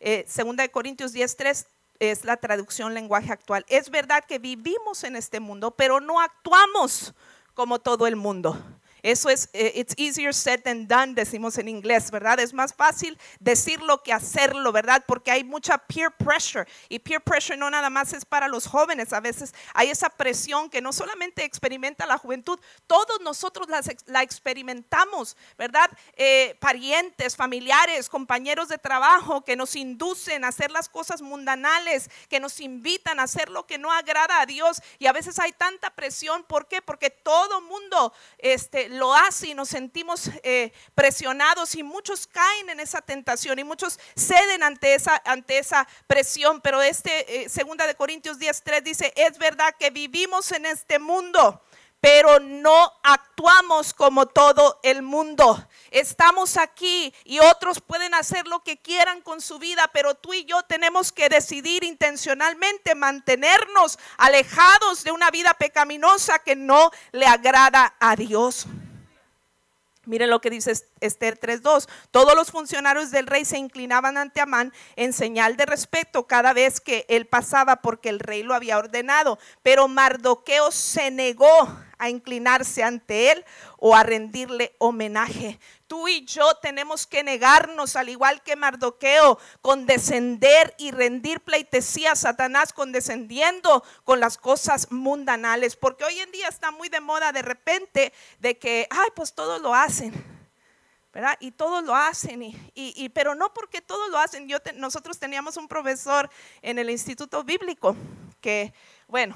Eh, 0.00 0.24
segunda 0.26 0.62
de 0.62 0.70
Corintios 0.70 1.12
10, 1.12 1.36
3 1.36 1.66
es 1.98 2.24
la 2.24 2.38
traducción 2.38 2.94
lenguaje 2.94 3.30
actual. 3.30 3.64
Es 3.68 3.90
verdad 3.90 4.24
que 4.24 4.38
vivimos 4.38 5.04
en 5.04 5.16
este 5.16 5.38
mundo, 5.38 5.72
pero 5.72 6.00
no 6.00 6.20
actuamos 6.20 7.14
como 7.52 7.78
todo 7.78 8.06
el 8.06 8.16
mundo. 8.16 8.58
Eso 9.02 9.30
es, 9.30 9.48
eh, 9.52 9.72
it's 9.76 9.94
easier 9.96 10.34
said 10.34 10.60
than 10.62 10.86
done, 10.86 11.14
decimos 11.14 11.58
en 11.58 11.68
inglés, 11.68 12.10
¿verdad? 12.10 12.40
Es 12.40 12.52
más 12.52 12.74
fácil 12.74 13.18
decirlo 13.38 14.02
que 14.02 14.12
hacerlo, 14.12 14.72
¿verdad? 14.72 15.04
Porque 15.06 15.30
hay 15.30 15.44
mucha 15.44 15.78
peer 15.78 16.10
pressure. 16.12 16.66
Y 16.88 16.98
peer 16.98 17.20
pressure 17.20 17.56
no 17.56 17.70
nada 17.70 17.90
más 17.90 18.12
es 18.12 18.24
para 18.24 18.48
los 18.48 18.66
jóvenes. 18.66 19.12
A 19.12 19.20
veces 19.20 19.54
hay 19.74 19.90
esa 19.90 20.10
presión 20.10 20.68
que 20.70 20.80
no 20.80 20.92
solamente 20.92 21.44
experimenta 21.44 22.06
la 22.06 22.18
juventud, 22.18 22.58
todos 22.86 23.20
nosotros 23.20 23.68
la, 24.06 24.22
experimentamos, 24.22 25.36
¿verdad? 25.56 25.90
Eh, 26.16 26.56
parientes, 26.60 27.36
familiares, 27.36 28.08
compañeros 28.08 28.68
de 28.68 28.78
trabajo 28.78 29.44
que 29.44 29.56
nos 29.56 29.76
inducen 29.76 30.44
a 30.44 30.48
hacer 30.48 30.70
las 30.70 30.88
cosas 30.88 31.22
mundanales, 31.22 32.10
que 32.28 32.40
nos 32.40 32.60
invitan 32.60 33.20
a 33.20 33.24
hacer 33.24 33.48
lo 33.48 33.66
que 33.66 33.78
no 33.78 33.92
agrada 33.92 34.40
a 34.40 34.46
Dios. 34.46 34.82
Y 34.98 35.06
a 35.06 35.12
veces 35.12 35.38
hay 35.38 35.52
tanta 35.52 35.90
presión. 35.90 36.44
¿Por 36.44 36.68
qué? 36.68 36.82
Porque 36.82 37.10
todo 37.10 37.60
mundo, 37.62 38.12
este, 38.38 38.88
lo 38.90 39.14
hace 39.14 39.48
y 39.48 39.54
nos 39.54 39.68
sentimos 39.68 40.30
eh, 40.42 40.72
presionados 40.94 41.74
y 41.74 41.82
muchos 41.82 42.26
caen 42.26 42.70
en 42.70 42.80
esa 42.80 43.00
tentación 43.00 43.58
y 43.58 43.64
muchos 43.64 43.98
ceden 44.16 44.62
ante 44.62 44.94
esa, 44.94 45.20
ante 45.24 45.58
esa 45.58 45.86
presión. 46.06 46.60
Pero 46.60 46.82
este, 46.82 47.42
eh, 47.42 47.48
segunda 47.48 47.86
de 47.86 47.94
Corintios 47.94 48.38
10.3 48.38 48.82
dice, 48.82 49.12
es 49.16 49.38
verdad 49.38 49.74
que 49.78 49.90
vivimos 49.90 50.52
en 50.52 50.66
este 50.66 50.98
mundo 50.98 51.62
pero 52.00 52.40
no 52.40 52.92
actuamos 53.02 53.92
como 53.94 54.26
todo 54.26 54.80
el 54.82 55.02
mundo. 55.02 55.66
Estamos 55.90 56.56
aquí 56.56 57.14
y 57.24 57.40
otros 57.40 57.80
pueden 57.80 58.14
hacer 58.14 58.46
lo 58.46 58.62
que 58.62 58.78
quieran 58.78 59.20
con 59.20 59.40
su 59.40 59.58
vida, 59.58 59.90
pero 59.92 60.14
tú 60.14 60.32
y 60.32 60.44
yo 60.44 60.62
tenemos 60.62 61.12
que 61.12 61.28
decidir 61.28 61.84
intencionalmente 61.84 62.94
mantenernos 62.94 63.98
alejados 64.16 65.04
de 65.04 65.12
una 65.12 65.30
vida 65.30 65.54
pecaminosa 65.54 66.38
que 66.38 66.56
no 66.56 66.90
le 67.12 67.26
agrada 67.26 67.94
a 68.00 68.16
Dios. 68.16 68.66
Miren 70.06 70.30
lo 70.30 70.40
que 70.40 70.50
dice 70.50 70.72
Esther 71.00 71.38
3.2. 71.38 71.86
Todos 72.10 72.34
los 72.34 72.50
funcionarios 72.50 73.10
del 73.10 73.26
rey 73.26 73.44
se 73.44 73.58
inclinaban 73.58 74.16
ante 74.16 74.40
Amán 74.40 74.72
en 74.96 75.12
señal 75.12 75.56
de 75.56 75.66
respeto 75.66 76.26
cada 76.26 76.54
vez 76.54 76.80
que 76.80 77.04
él 77.08 77.26
pasaba 77.26 77.76
porque 77.76 78.08
el 78.08 78.18
rey 78.18 78.42
lo 78.42 78.54
había 78.54 78.78
ordenado. 78.78 79.38
Pero 79.62 79.88
Mardoqueo 79.88 80.72
se 80.72 81.10
negó 81.10 81.68
a 82.00 82.08
inclinarse 82.08 82.82
ante 82.82 83.30
él 83.30 83.44
o 83.78 83.94
a 83.94 84.02
rendirle 84.02 84.74
homenaje. 84.78 85.60
Tú 85.86 86.08
y 86.08 86.24
yo 86.24 86.54
tenemos 86.62 87.06
que 87.06 87.22
negarnos, 87.22 87.94
al 87.94 88.08
igual 88.08 88.42
que 88.42 88.56
Mardoqueo, 88.56 89.38
condescender 89.60 90.74
y 90.78 90.90
rendir 90.90 91.40
pleitesía 91.40 92.12
a 92.12 92.16
Satanás, 92.16 92.72
condescendiendo 92.72 93.84
con 94.04 94.18
las 94.18 94.38
cosas 94.38 94.90
mundanales. 94.90 95.76
Porque 95.76 96.04
hoy 96.04 96.18
en 96.18 96.32
día 96.32 96.48
está 96.48 96.70
muy 96.70 96.88
de 96.88 97.00
moda 97.00 97.32
de 97.32 97.42
repente 97.42 98.12
de 98.38 98.58
que, 98.58 98.88
ay, 98.90 99.08
pues 99.14 99.34
todos 99.34 99.60
lo 99.60 99.74
hacen. 99.74 100.12
¿verdad? 101.12 101.36
Y 101.40 101.50
todos 101.50 101.82
lo 101.82 101.94
hacen, 101.94 102.40
y, 102.72 103.08
pero 103.08 103.34
no 103.34 103.52
porque 103.52 103.80
todos 103.80 104.10
lo 104.10 104.18
hacen. 104.18 104.48
Yo 104.48 104.58
nosotros 104.76 105.18
teníamos 105.18 105.56
un 105.56 105.66
profesor 105.66 106.30
en 106.62 106.78
el 106.78 106.88
Instituto 106.88 107.42
Bíblico 107.42 107.96
que, 108.40 108.72
bueno, 109.08 109.34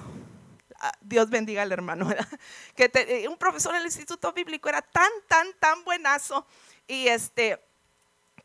Dios 1.01 1.31
bendiga 1.31 1.63
al 1.63 1.73
hermano, 1.73 2.09
que 2.77 2.91
eh, 2.95 3.29
un 3.29 3.37
profesor 3.37 3.75
en 3.75 3.81
el 3.81 3.87
Instituto 3.87 4.33
Bíblico 4.33 4.69
era 4.69 4.83
tan, 4.83 5.11
tan, 5.29 5.47
tan 5.59 5.85
buenazo 5.85 6.47
y 6.87 7.09
este, 7.09 7.61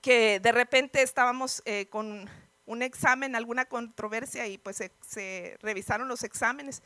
que 0.01 0.39
de 0.39 0.51
repente 0.51 1.01
estábamos 1.01 1.61
eh, 1.65 1.87
con 1.89 2.29
un 2.65 2.81
examen, 2.81 3.35
alguna 3.35 3.65
controversia 3.65 4.47
y 4.47 4.57
pues 4.57 4.77
se, 4.77 5.57
revisaron 5.61 6.07
los 6.07 6.23
exámenes 6.23 6.83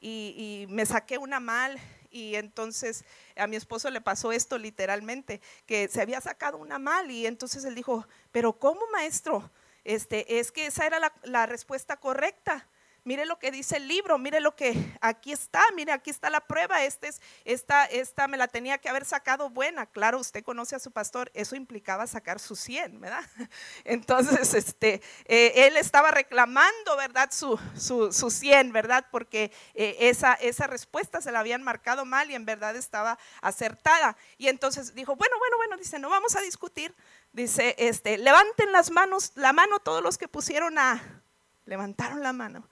y, 0.00 0.66
me 0.70 0.86
saqué 0.86 1.18
una 1.18 1.40
mal 1.40 1.78
y 2.10 2.36
entonces 2.36 3.04
a 3.36 3.46
mi 3.46 3.56
esposo 3.56 3.90
le 3.90 4.00
pasó 4.00 4.32
esto 4.32 4.58
literalmente, 4.58 5.40
que 5.66 5.88
se 5.88 6.00
había 6.00 6.20
sacado 6.20 6.56
una 6.56 6.78
mal 6.78 7.10
y 7.10 7.26
entonces 7.26 7.64
él 7.64 7.74
dijo, 7.74 8.06
pero 8.32 8.58
¿cómo 8.58 8.80
maestro? 8.92 9.50
Este, 9.84 10.38
es 10.38 10.50
que 10.52 10.66
esa 10.66 10.86
era 10.86 11.12
la 11.22 11.46
respuesta 11.46 11.98
correcta 11.98 12.68
mire 13.08 13.24
lo 13.24 13.38
que 13.38 13.50
dice 13.50 13.78
el 13.78 13.88
libro, 13.88 14.18
mire 14.18 14.38
lo 14.38 14.54
que 14.54 14.74
aquí 15.00 15.32
está, 15.32 15.62
mire, 15.74 15.92
aquí 15.92 16.10
está 16.10 16.28
la 16.28 16.40
prueba, 16.40 16.84
este 16.84 17.08
es, 17.08 17.22
esta, 17.46 17.86
esta 17.86 18.28
me 18.28 18.36
la 18.36 18.48
tenía 18.48 18.76
que 18.76 18.90
haber 18.90 19.06
sacado 19.06 19.48
buena. 19.48 19.86
Claro, 19.86 20.18
usted 20.18 20.44
conoce 20.44 20.76
a 20.76 20.78
su 20.78 20.90
pastor, 20.92 21.30
eso 21.32 21.56
implicaba 21.56 22.06
sacar 22.06 22.38
su 22.38 22.54
100, 22.54 23.00
¿verdad? 23.00 23.24
Entonces, 23.84 24.52
este, 24.52 25.00
eh, 25.24 25.52
él 25.66 25.78
estaba 25.78 26.10
reclamando, 26.10 26.96
¿verdad? 26.98 27.30
Su, 27.32 27.58
su, 27.78 28.12
su 28.12 28.30
100, 28.30 28.72
¿verdad? 28.72 29.06
Porque 29.10 29.52
eh, 29.72 29.96
esa, 30.00 30.34
esa 30.34 30.66
respuesta 30.66 31.22
se 31.22 31.32
la 31.32 31.40
habían 31.40 31.62
marcado 31.62 32.04
mal 32.04 32.30
y 32.30 32.34
en 32.34 32.44
verdad 32.44 32.76
estaba 32.76 33.18
acertada. 33.40 34.18
Y 34.36 34.48
entonces 34.48 34.94
dijo, 34.94 35.16
bueno, 35.16 35.34
bueno, 35.38 35.56
bueno, 35.56 35.78
dice, 35.78 35.98
no 35.98 36.10
vamos 36.10 36.36
a 36.36 36.42
discutir. 36.42 36.94
Dice, 37.32 37.74
este, 37.78 38.18
levanten 38.18 38.70
las 38.70 38.90
manos, 38.90 39.32
la 39.34 39.54
mano 39.54 39.78
todos 39.78 40.02
los 40.02 40.18
que 40.18 40.28
pusieron 40.28 40.78
a, 40.78 41.22
levantaron 41.64 42.22
la 42.22 42.34
mano. 42.34 42.68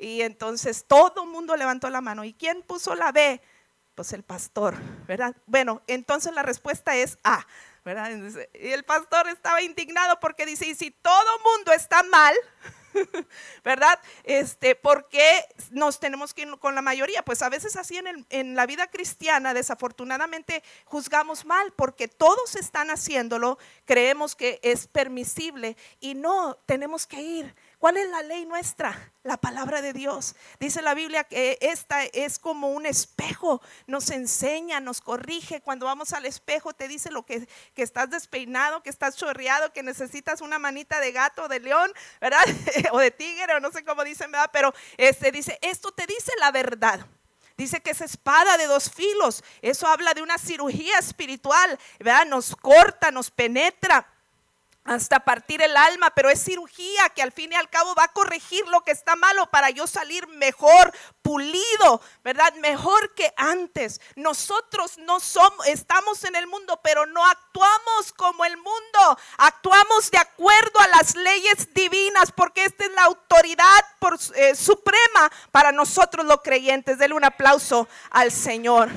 Y 0.00 0.22
entonces 0.22 0.86
todo 0.86 1.24
el 1.24 1.28
mundo 1.28 1.54
levantó 1.56 1.90
la 1.90 2.00
mano. 2.00 2.24
¿Y 2.24 2.32
quién 2.32 2.62
puso 2.62 2.94
la 2.94 3.12
B? 3.12 3.40
Pues 3.94 4.14
el 4.14 4.22
pastor, 4.22 4.74
¿verdad? 5.06 5.36
Bueno, 5.44 5.82
entonces 5.86 6.32
la 6.32 6.42
respuesta 6.42 6.96
es 6.96 7.18
A, 7.22 7.46
¿verdad? 7.84 8.10
Y 8.54 8.68
el 8.68 8.84
pastor 8.84 9.28
estaba 9.28 9.60
indignado 9.60 10.18
porque 10.18 10.46
dice, 10.46 10.66
y 10.66 10.74
si 10.74 10.90
todo 10.90 11.36
el 11.36 11.42
mundo 11.42 11.72
está 11.72 12.02
mal, 12.04 12.34
¿verdad? 13.64 14.00
Este, 14.24 14.74
¿Por 14.74 15.08
qué 15.10 15.44
nos 15.70 16.00
tenemos 16.00 16.32
que 16.32 16.42
ir 16.42 16.58
con 16.58 16.74
la 16.74 16.80
mayoría? 16.80 17.22
Pues 17.22 17.42
a 17.42 17.50
veces 17.50 17.76
así 17.76 17.98
en, 17.98 18.26
en, 18.30 18.54
la 18.54 18.64
vida 18.64 18.86
cristiana, 18.86 19.52
desafortunadamente, 19.52 20.62
juzgamos 20.86 21.44
mal 21.44 21.74
porque 21.76 22.08
todos 22.08 22.56
están 22.56 22.88
haciéndolo, 22.88 23.58
creemos 23.84 24.34
que 24.34 24.60
es 24.62 24.86
permisible 24.86 25.76
y 26.00 26.14
no, 26.14 26.56
tenemos 26.64 27.06
que 27.06 27.20
ir 27.20 27.54
¿Cuál 27.80 27.96
es 27.96 28.10
la 28.10 28.22
ley 28.22 28.44
nuestra? 28.44 29.10
La 29.22 29.38
palabra 29.38 29.80
de 29.80 29.94
Dios. 29.94 30.36
Dice 30.58 30.82
la 30.82 30.92
Biblia 30.92 31.24
que 31.24 31.56
esta 31.62 32.04
es 32.04 32.38
como 32.38 32.68
un 32.68 32.84
espejo. 32.84 33.62
Nos 33.86 34.10
enseña, 34.10 34.80
nos 34.80 35.00
corrige. 35.00 35.62
Cuando 35.62 35.86
vamos 35.86 36.12
al 36.12 36.26
espejo 36.26 36.74
te 36.74 36.88
dice 36.88 37.10
lo 37.10 37.24
que, 37.24 37.48
que 37.74 37.82
estás 37.82 38.10
despeinado, 38.10 38.82
que 38.82 38.90
estás 38.90 39.16
chorreado, 39.16 39.72
que 39.72 39.82
necesitas 39.82 40.42
una 40.42 40.58
manita 40.58 41.00
de 41.00 41.10
gato, 41.10 41.48
de 41.48 41.58
león, 41.58 41.90
¿verdad? 42.20 42.44
o 42.92 42.98
de 42.98 43.10
tigre, 43.12 43.54
o 43.54 43.60
no 43.60 43.72
sé 43.72 43.82
cómo 43.82 44.04
dicen, 44.04 44.30
¿verdad? 44.30 44.50
Pero 44.52 44.74
este 44.98 45.32
dice, 45.32 45.58
esto 45.62 45.90
te 45.90 46.06
dice 46.06 46.32
la 46.38 46.50
verdad. 46.50 47.06
Dice 47.56 47.80
que 47.80 47.92
es 47.92 48.02
espada 48.02 48.58
de 48.58 48.66
dos 48.66 48.90
filos. 48.90 49.42
Eso 49.62 49.86
habla 49.86 50.12
de 50.12 50.20
una 50.20 50.36
cirugía 50.36 50.98
espiritual, 50.98 51.78
¿verdad? 51.98 52.26
Nos 52.26 52.54
corta, 52.54 53.10
nos 53.10 53.30
penetra 53.30 54.06
hasta 54.84 55.20
partir 55.20 55.60
el 55.62 55.76
alma, 55.76 56.10
pero 56.10 56.30
es 56.30 56.42
cirugía 56.42 57.08
que 57.10 57.22
al 57.22 57.32
fin 57.32 57.52
y 57.52 57.54
al 57.54 57.68
cabo 57.68 57.94
va 57.94 58.04
a 58.04 58.12
corregir 58.12 58.66
lo 58.68 58.80
que 58.80 58.90
está 58.90 59.14
malo 59.14 59.46
para 59.50 59.70
yo 59.70 59.86
salir 59.86 60.26
mejor, 60.28 60.92
pulido, 61.22 62.00
¿verdad? 62.24 62.52
Mejor 62.54 63.14
que 63.14 63.32
antes. 63.36 64.00
Nosotros 64.16 64.98
no 64.98 65.20
somos, 65.20 65.66
estamos 65.66 66.24
en 66.24 66.34
el 66.34 66.46
mundo, 66.46 66.80
pero 66.82 67.06
no 67.06 67.24
actuamos 67.26 68.12
como 68.16 68.44
el 68.44 68.56
mundo. 68.56 69.18
Actuamos 69.36 70.10
de 70.10 70.18
acuerdo 70.18 70.80
a 70.80 70.88
las 70.88 71.14
leyes 71.14 71.72
divinas, 71.74 72.32
porque 72.32 72.64
esta 72.64 72.84
es 72.84 72.92
la 72.92 73.04
autoridad 73.04 73.84
eh, 74.34 74.54
suprema 74.54 75.30
para 75.52 75.72
nosotros 75.72 76.24
los 76.24 76.40
creyentes. 76.42 76.98
Denle 76.98 77.16
un 77.16 77.24
aplauso 77.24 77.86
al 78.10 78.32
Señor. 78.32 78.90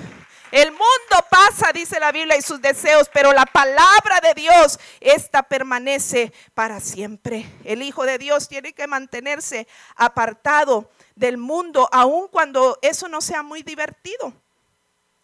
El 0.53 0.69
mundo 0.69 1.25
pasa, 1.31 1.74
dice 1.74 2.00
la 2.00 2.12
Biblia, 2.12 2.38
y 2.38 2.43
sus 2.43 2.62
deseos, 2.62 3.10
pero 3.12 3.33
la 3.33 3.48
palabra 3.48 4.22
de 4.22 4.36
Dios, 4.36 4.79
esta 5.00 5.41
permanece 5.41 6.31
para 6.53 6.79
siempre. 6.79 7.50
El 7.63 7.81
Hijo 7.81 8.05
de 8.05 8.19
Dios 8.19 8.48
tiene 8.48 8.74
que 8.74 8.86
mantenerse 8.86 9.67
apartado 9.95 10.91
del 11.15 11.38
mundo, 11.38 11.89
aun 11.91 12.27
cuando 12.27 12.77
eso 12.83 13.07
no 13.07 13.19
sea 13.19 13.41
muy 13.41 13.63
divertido. 13.63 14.31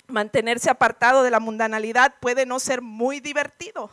Mantenerse 0.08 0.72
apartado 0.72 1.22
de 1.22 1.30
la 1.30 1.40
mundanalidad 1.40 2.16
puede 2.20 2.48
no 2.48 2.60
ser 2.60 2.82
muy 2.82 3.20
divertido. 3.20 3.92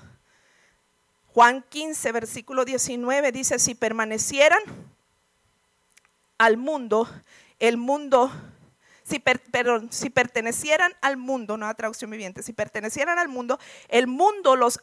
Juan 1.34 1.62
15, 1.68 2.12
versículo 2.12 2.64
19 2.64 3.30
dice, 3.30 3.58
si 3.58 3.74
permanecieran 3.74 4.62
al 6.38 6.56
mundo, 6.56 7.06
el 7.58 7.76
mundo, 7.76 8.32
si, 9.06 9.22
si 9.90 10.10
pertenecieran 10.10 10.92
al 11.00 11.16
mundo, 11.16 11.56
no 11.56 11.66
a 11.66 11.74
traducción 11.74 12.10
viviente, 12.10 12.42
si 12.42 12.52
pertenecieran 12.52 13.18
al 13.18 13.28
mundo, 13.28 13.58
el 13.88 14.06
mundo 14.06 14.56
los 14.56 14.80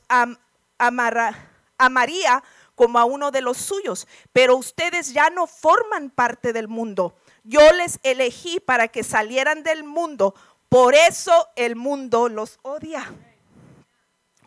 amaría 1.78 2.44
como 2.76 3.00
a 3.00 3.06
uno 3.06 3.32
de 3.32 3.42
los 3.42 3.58
suyos, 3.58 4.08
pero 4.32 4.56
ustedes 4.56 5.14
ya 5.14 5.30
no 5.30 5.46
forman 5.46 6.10
parte 6.10 6.54
del 6.54 6.68
mundo. 6.68 7.16
Yo 7.44 7.72
les 7.74 8.00
elegí 8.04 8.60
para 8.60 8.88
que 8.88 9.04
salieran 9.04 9.64
del 9.64 9.84
mundo, 9.84 10.34
por 10.70 10.96
eso 10.96 11.50
el 11.56 11.76
mundo 11.76 12.30
los 12.30 12.60
odia. 12.62 13.14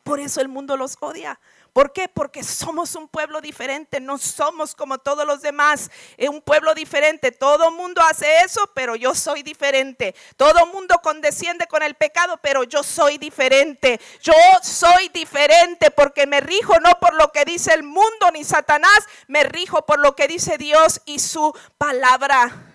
Por 0.03 0.21
eso 0.21 0.41
el 0.41 0.49
mundo 0.49 0.77
los 0.77 0.97
odia. 1.01 1.39
¿Por 1.77 1.93
qué? 1.93 2.09
Porque 2.09 2.43
somos 2.43 2.95
un 2.95 3.07
pueblo 3.07 3.43
diferente, 3.43 4.01
no 4.01 4.17
somos 4.17 4.75
como 4.75 4.97
todos 4.97 5.27
los 5.27 5.43
demás, 5.43 5.91
es 6.17 6.31
un 6.31 6.41
pueblo 6.41 6.73
diferente. 6.75 7.33
Todo 7.33 7.71
mundo 7.71 8.01
hace 8.01 8.39
eso, 8.39 8.71
pero 8.75 8.97
yo 8.97 9.15
soy 9.15 9.43
diferente. 9.43 10.15
Todo 10.39 10.65
mundo 10.69 10.99
condesciende 11.03 11.67
con 11.67 11.83
el 11.83 11.95
pecado, 11.95 12.39
pero 12.41 12.65
yo 12.65 12.83
soy 12.83 13.19
diferente. 13.19 14.01
Yo 14.23 14.33
soy 14.63 15.11
diferente 15.11 15.91
porque 15.91 16.27
me 16.27 16.41
rijo 16.41 16.81
no 16.81 16.99
por 16.99 17.13
lo 17.13 17.31
que 17.31 17.45
dice 17.45 17.75
el 17.75 17.83
mundo 17.83 18.31
ni 18.33 18.43
Satanás, 18.43 19.07
me 19.29 19.45
rijo 19.45 19.85
por 19.85 19.99
lo 19.99 20.17
que 20.17 20.29
dice 20.29 20.57
Dios 20.57 21.03
y 21.05 21.19
su 21.19 21.55
palabra. 21.77 22.73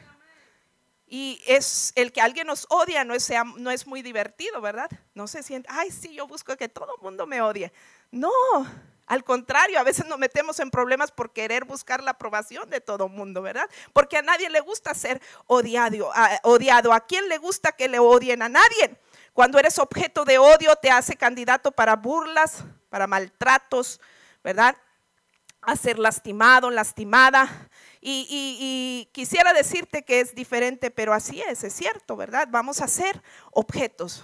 Y 1.08 1.42
es 1.48 1.92
el 1.96 2.12
que 2.12 2.22
alguien 2.22 2.46
nos 2.46 2.68
odia 2.70 3.04
no 3.04 3.16
es, 3.16 3.32
no 3.58 3.72
es 3.72 3.88
muy 3.88 4.04
divertido, 4.04 4.62
¿verdad? 4.62 4.92
No 5.16 5.26
se 5.26 5.42
siente, 5.42 5.68
ay, 5.72 5.90
sí, 5.90 6.14
yo 6.14 6.28
busco 6.28 6.56
que 6.56 6.70
todo 6.70 6.96
el 6.96 7.02
mundo 7.02 7.26
me 7.26 7.42
odie. 7.42 7.74
No, 8.12 8.30
al 9.12 9.26
contrario, 9.26 9.78
a 9.78 9.84
veces 9.84 10.06
nos 10.06 10.18
metemos 10.18 10.62
en 10.62 10.72
problemas 10.72 11.12
por 11.12 11.34
querer 11.34 11.66
buscar 11.66 12.02
la 12.02 12.12
aprobación 12.12 12.70
de 12.70 12.80
todo 12.80 13.10
mundo, 13.10 13.42
¿verdad? 13.42 13.70
Porque 13.92 14.16
a 14.16 14.22
nadie 14.22 14.50
le 14.50 14.62
gusta 14.62 14.94
ser 14.94 15.22
odiado, 15.48 16.10
a, 16.14 16.40
odiado. 16.44 16.94
¿A 16.94 17.02
quién 17.02 17.28
le 17.28 17.38
gusta 17.38 17.74
que 17.74 17.90
le 17.90 18.00
odien? 18.00 18.42
A 18.42 18.48
nadie. 18.48 18.98
Cuando 19.34 19.60
eres 19.60 19.80
objeto 19.80 20.24
de 20.24 20.38
odio, 20.38 20.78
te 20.78 20.90
hace 20.90 21.18
candidato 21.18 21.74
para 21.74 21.98
burlas, 21.98 22.64
para 22.90 23.06
maltratos, 23.06 24.00
¿verdad? 24.46 24.78
A 25.62 25.76
ser 25.76 26.00
lastimado, 26.00 26.70
lastimada. 26.72 27.50
Y, 28.00 28.28
y, 28.30 29.10
quisiera 29.12 29.52
decirte 29.52 30.06
que 30.06 30.22
es 30.22 30.34
diferente, 30.36 30.90
pero 30.90 31.14
así 31.14 31.42
es, 31.42 31.66
es 31.66 31.74
cierto, 31.74 32.16
¿verdad? 32.16 32.48
Vamos 32.50 32.80
a 32.80 32.88
ser 32.88 33.22
objetos 33.52 34.24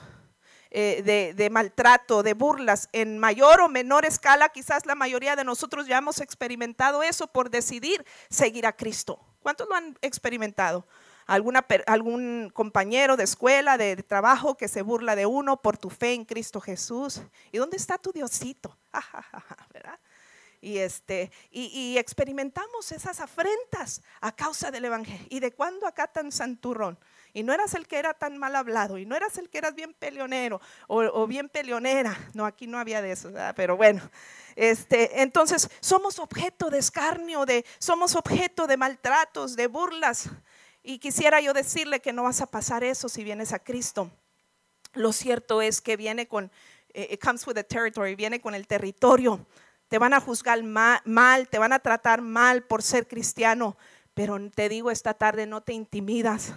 eh, 0.72 1.34
de, 1.36 1.50
maltrato, 1.50 2.24
de 2.24 2.34
burlas, 2.34 2.90
en 2.92 3.20
mayor 3.20 3.62
o 3.62 3.70
menor 3.70 4.06
escala, 4.06 4.50
quizás 4.50 4.86
la 4.86 4.96
mayoría 4.96 5.36
de 5.36 5.44
nosotros 5.44 5.88
ya 5.88 5.98
hemos 5.98 6.20
experimentado 6.20 7.04
eso 7.04 7.28
por 7.28 7.50
decidir 7.50 8.06
seguir 8.30 8.66
a 8.66 8.74
Cristo. 8.74 9.20
¿Cuántos 9.42 9.68
lo 9.70 9.76
han 9.76 9.98
experimentado? 10.02 10.86
Alguna, 11.26 11.66
algún 11.88 12.50
compañero 12.54 13.18
de 13.18 13.26
escuela, 13.26 13.78
de, 13.78 13.96
trabajo 13.98 14.56
que 14.56 14.68
se 14.68 14.82
burla 14.82 15.16
de 15.16 15.26
uno 15.26 15.62
por 15.62 15.78
tu 15.78 15.90
fe 15.90 16.14
en 16.14 16.26
Cristo 16.26 16.62
Jesús. 16.62 17.22
¿Y 17.52 17.58
dónde 17.58 17.78
está 17.78 17.98
tu 17.98 18.12
Diosito? 18.12 18.78
¿verdad? 19.74 20.00
Y, 20.62 20.80
este, 20.80 21.32
y, 21.52 21.98
experimentamos 21.98 22.92
esas 22.92 23.20
afrentas 23.20 24.02
a 24.22 24.32
causa 24.32 24.72
del 24.72 24.86
Evangelio. 24.86 25.28
¿Y 25.30 25.40
de 25.40 25.52
cuándo 25.52 25.86
acá 25.86 26.08
tan 26.08 26.32
santurrón? 26.32 26.98
Y 27.34 27.44
no 27.44 27.54
eras 27.54 27.74
el 27.74 27.88
que 27.88 28.00
era 28.00 28.14
tan 28.14 28.38
mal 28.38 28.56
hablado, 28.56 28.98
y 28.98 29.06
no 29.06 29.16
eras 29.16 29.38
el 29.38 29.50
que 29.50 29.58
eras 29.58 29.76
bien 29.76 29.94
peleonero 29.94 30.62
o, 30.88 31.28
bien 31.28 31.50
peleonera. 31.50 32.18
No, 32.34 32.46
aquí 32.46 32.68
no 32.68 32.80
había 32.80 33.02
de 33.02 33.12
eso, 33.12 33.32
pero 33.56 33.78
bueno. 33.78 34.02
Este, 34.56 35.22
entonces, 35.22 35.70
somos 35.82 36.18
objeto 36.18 36.70
de 36.70 36.80
escarnio, 36.80 37.46
de, 37.46 37.64
somos 37.78 38.16
objeto 38.16 38.66
de 38.66 38.78
maltratos, 38.78 39.56
de 39.56 39.68
burlas. 39.68 40.30
Y 40.82 41.00
quisiera 41.00 41.42
yo 41.42 41.54
decirle 41.54 42.00
que 42.00 42.14
no 42.14 42.24
vas 42.24 42.42
a 42.42 42.48
pasar 42.48 42.84
eso 42.84 43.10
si 43.10 43.24
vienes 43.24 43.54
a 43.54 43.60
Cristo. 43.60 44.10
Lo 44.94 45.14
cierto 45.14 45.62
es 45.62 45.82
que 45.82 45.98
viene 45.98 46.28
con, 46.28 46.52
eh, 46.94 47.10
it 47.12 47.24
comes 47.24 47.46
with 47.46 47.54
the 47.54 47.64
territory, 47.64 48.16
viene 48.16 48.42
con 48.42 48.56
el 48.56 48.66
territorio. 48.66 49.46
Te 49.90 50.00
van 50.00 50.14
a 50.14 50.20
juzgar 50.20 50.64
mal, 50.64 51.48
te 51.50 51.60
van 51.60 51.74
a 51.74 51.80
tratar 51.80 52.22
mal 52.22 52.64
por 52.64 52.82
ser 52.82 53.08
cristiano, 53.08 53.78
pero 54.14 54.40
te 54.50 54.70
digo 54.70 54.90
esta 54.90 55.14
tarde, 55.14 55.46
no 55.46 55.62
te 55.62 55.74
intimidas 55.74 56.54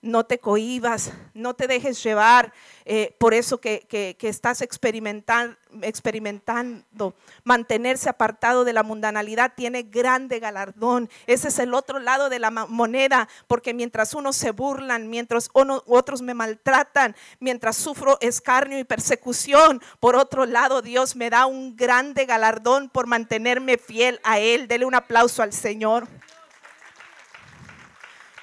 no 0.00 0.24
te 0.24 0.38
cohibas, 0.38 1.12
no 1.34 1.54
te 1.54 1.66
dejes 1.66 2.02
llevar 2.02 2.52
eh, 2.84 3.16
por 3.18 3.34
eso 3.34 3.60
que, 3.60 4.16
estás 4.20 4.62
experimentando, 4.62 5.56
experimentando. 5.82 7.14
Mantenerse 7.42 8.08
apartado 8.08 8.64
de 8.64 8.72
la 8.72 8.84
mundanalidad 8.84 9.52
tiene 9.56 9.82
grande 9.82 10.38
galardón. 10.38 11.10
Ese 11.26 11.48
es 11.48 11.58
el 11.58 11.74
otro 11.74 11.98
lado 11.98 12.28
de 12.28 12.38
la 12.38 12.50
moneda, 12.50 13.28
porque 13.48 13.74
mientras 13.74 14.14
unos 14.14 14.36
se 14.36 14.52
burlan, 14.52 15.10
mientras 15.10 15.50
otros 15.52 16.22
me 16.22 16.34
maltratan, 16.34 17.16
mientras 17.40 17.76
sufro 17.76 18.18
escarnio 18.20 18.78
y 18.78 18.84
persecución, 18.84 19.82
por 19.98 20.14
otro 20.14 20.46
lado 20.46 20.80
Dios 20.80 21.16
me 21.16 21.28
da 21.28 21.46
un 21.46 21.76
grande 21.76 22.24
galardón 22.24 22.88
por 22.88 23.06
mantenerme 23.06 23.78
fiel 23.78 24.20
a 24.22 24.38
Él. 24.38 24.68
Dele 24.68 24.84
un 24.84 24.94
aplauso 24.94 25.42
al 25.42 25.52
Señor. 25.52 26.06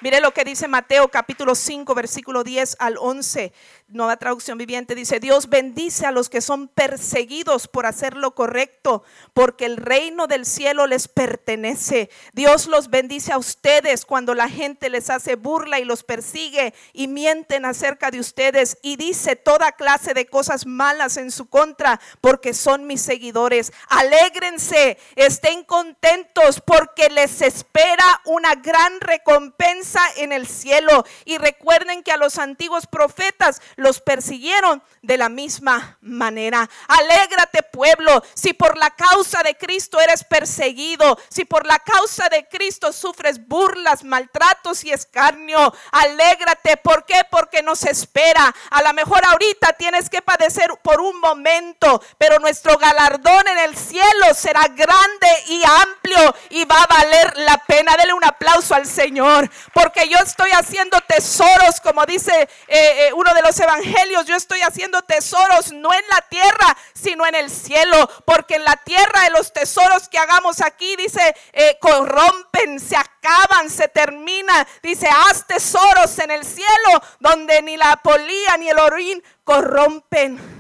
Mire 0.02 0.20
lo 0.20 0.32
que 0.32 0.44
dice 0.44 0.68
Mateo 0.68 1.08
capítulo 1.08 1.56
5, 1.56 1.96
versículo 1.96 2.44
10 2.44 2.78
al 2.80 2.98
11. 3.00 3.54
Nueva 3.88 4.18
traducción 4.18 4.58
viviente 4.58 4.96
dice, 4.96 5.20
Dios 5.20 5.48
bendice 5.48 6.08
a 6.08 6.12
los 6.12 6.28
que 6.28 6.42
son 6.42 6.68
perseguidos 6.68 7.68
por 7.68 7.86
hacer 7.86 8.18
lo 8.18 8.34
correcto, 8.34 9.04
porque 9.36 9.66
el 9.66 9.78
reino 9.78 10.26
del 10.26 10.48
cielo 10.48 10.88
les 10.88 11.08
pertenece. 11.08 12.10
Dios 12.34 12.66
los 12.66 12.90
bendice 12.90 13.32
a 13.32 13.38
ustedes 13.38 14.04
cuando 14.04 14.34
la 14.34 14.50
gente 14.50 14.90
les 14.90 15.12
hace 15.12 15.36
burla 15.36 15.80
y 15.80 15.86
los 15.86 16.02
persigue 16.02 16.74
y 16.94 17.08
mienten 17.08 17.64
acerca 17.64 18.10
de 18.10 18.20
ustedes 18.20 18.80
y 18.82 18.96
dice 18.96 19.36
toda 19.36 19.74
clase 19.74 20.16
de 20.16 20.26
cosas 20.26 20.66
malas 20.66 21.18
en 21.18 21.30
su 21.30 21.48
contra, 21.48 22.02
porque 22.22 22.56
son 22.56 22.88
mis 22.88 23.04
seguidores. 23.04 23.72
Alégrense, 23.90 24.98
estén 25.16 25.64
contentos, 25.64 26.60
porque 26.60 27.10
les 27.10 27.40
espera 27.44 28.20
una 28.26 28.56
gran 28.56 29.00
recompensa 29.00 30.02
en 30.18 30.32
el 30.32 30.48
cielo. 30.48 31.06
Y 31.24 31.38
recuerden 31.38 32.02
que 32.02 32.12
a 32.12 32.18
los 32.18 32.40
antiguos 32.40 32.88
profetas 32.88 33.62
los 33.76 34.02
persiguieron 34.02 34.82
de 35.02 35.18
la 35.18 35.30
misma 35.30 35.98
manera. 36.02 36.70
Alégrate 36.88 37.64
pueblo, 37.64 38.24
si 38.34 38.54
por 38.54 38.78
la 38.78 38.90
causa 38.92 39.44
de 39.44 39.56
Cristo 39.56 40.00
eres 40.00 40.24
perseguido, 40.24 41.20
si 41.30 41.46
por 41.46 41.66
la 41.66 41.80
causa 41.80 42.30
de 42.30 42.48
Cristo 42.48 42.94
sufres 42.94 43.46
burlas, 43.48 44.04
maltratos 44.04 44.84
y 44.84 44.92
escarnio, 44.92 45.74
alégrate. 45.92 46.78
¿Por 46.78 47.06
qué? 47.06 47.22
Porque 47.30 47.62
nos 47.62 47.84
espera. 47.84 48.54
A 48.72 48.82
lo 48.82 48.94
mejor 48.94 49.24
ahorita 49.26 49.74
tienes 49.74 50.10
que 50.10 50.22
padecer 50.22 50.72
por 50.82 51.02
un 51.02 51.20
momento, 51.20 52.02
pero 52.18 52.40
nuestro 52.40 52.78
galardón 52.78 53.48
en 53.48 53.58
el 53.60 53.78
cielo 53.78 54.34
será 54.34 54.68
grande 54.70 55.28
y 55.48 55.62
amplio 55.82 56.36
y 56.50 56.66
va 56.66 56.82
a 56.82 56.88
valer 56.88 57.38
la 57.38 57.58
pena. 57.58 57.96
Dele 57.98 58.14
un 58.14 58.24
aplauso 58.24 58.74
al 58.74 58.86
Señor, 58.86 59.50
porque 59.74 60.08
yo 60.08 60.18
estoy 60.20 60.52
haciendo 60.52 61.00
tesoros, 61.02 61.82
como 61.82 62.06
dice 62.06 62.48
eh, 62.68 63.08
eh, 63.08 63.14
uno 63.14 63.34
de 63.34 63.42
los 63.42 63.60
evangelios, 63.66 64.26
yo 64.26 64.36
estoy 64.36 64.62
haciendo 64.62 65.02
tesoros 65.02 65.72
no 65.72 65.94
en 65.94 66.08
la 66.10 66.22
tierra, 66.30 66.78
sino 66.94 67.26
en 67.26 67.36
el 67.36 67.50
cielo, 67.50 68.10
porque 68.26 68.56
en 68.56 68.64
la 68.64 68.78
tierra 68.78 69.24
de 69.24 69.32
los 69.32 69.52
tesoros 69.52 70.08
que 70.08 70.18
hagamos 70.18 70.62
aquí, 70.62 70.96
dice, 70.96 71.36
eh, 71.52 71.78
corrompen, 71.82 72.80
se 72.80 72.96
acaban, 72.96 73.70
se 73.70 73.88
termina, 73.88 74.68
dice, 74.82 75.08
haz 75.08 75.46
tesoros 75.46 76.18
en 76.20 76.32
el 76.32 76.46
cielo, 76.46 77.02
donde 77.20 77.62
ni 77.62 77.78
la 77.78 77.98
polía 77.98 78.58
ni 78.58 78.70
el 78.70 78.80
orín 78.80 79.24
corrompen. 79.44 80.56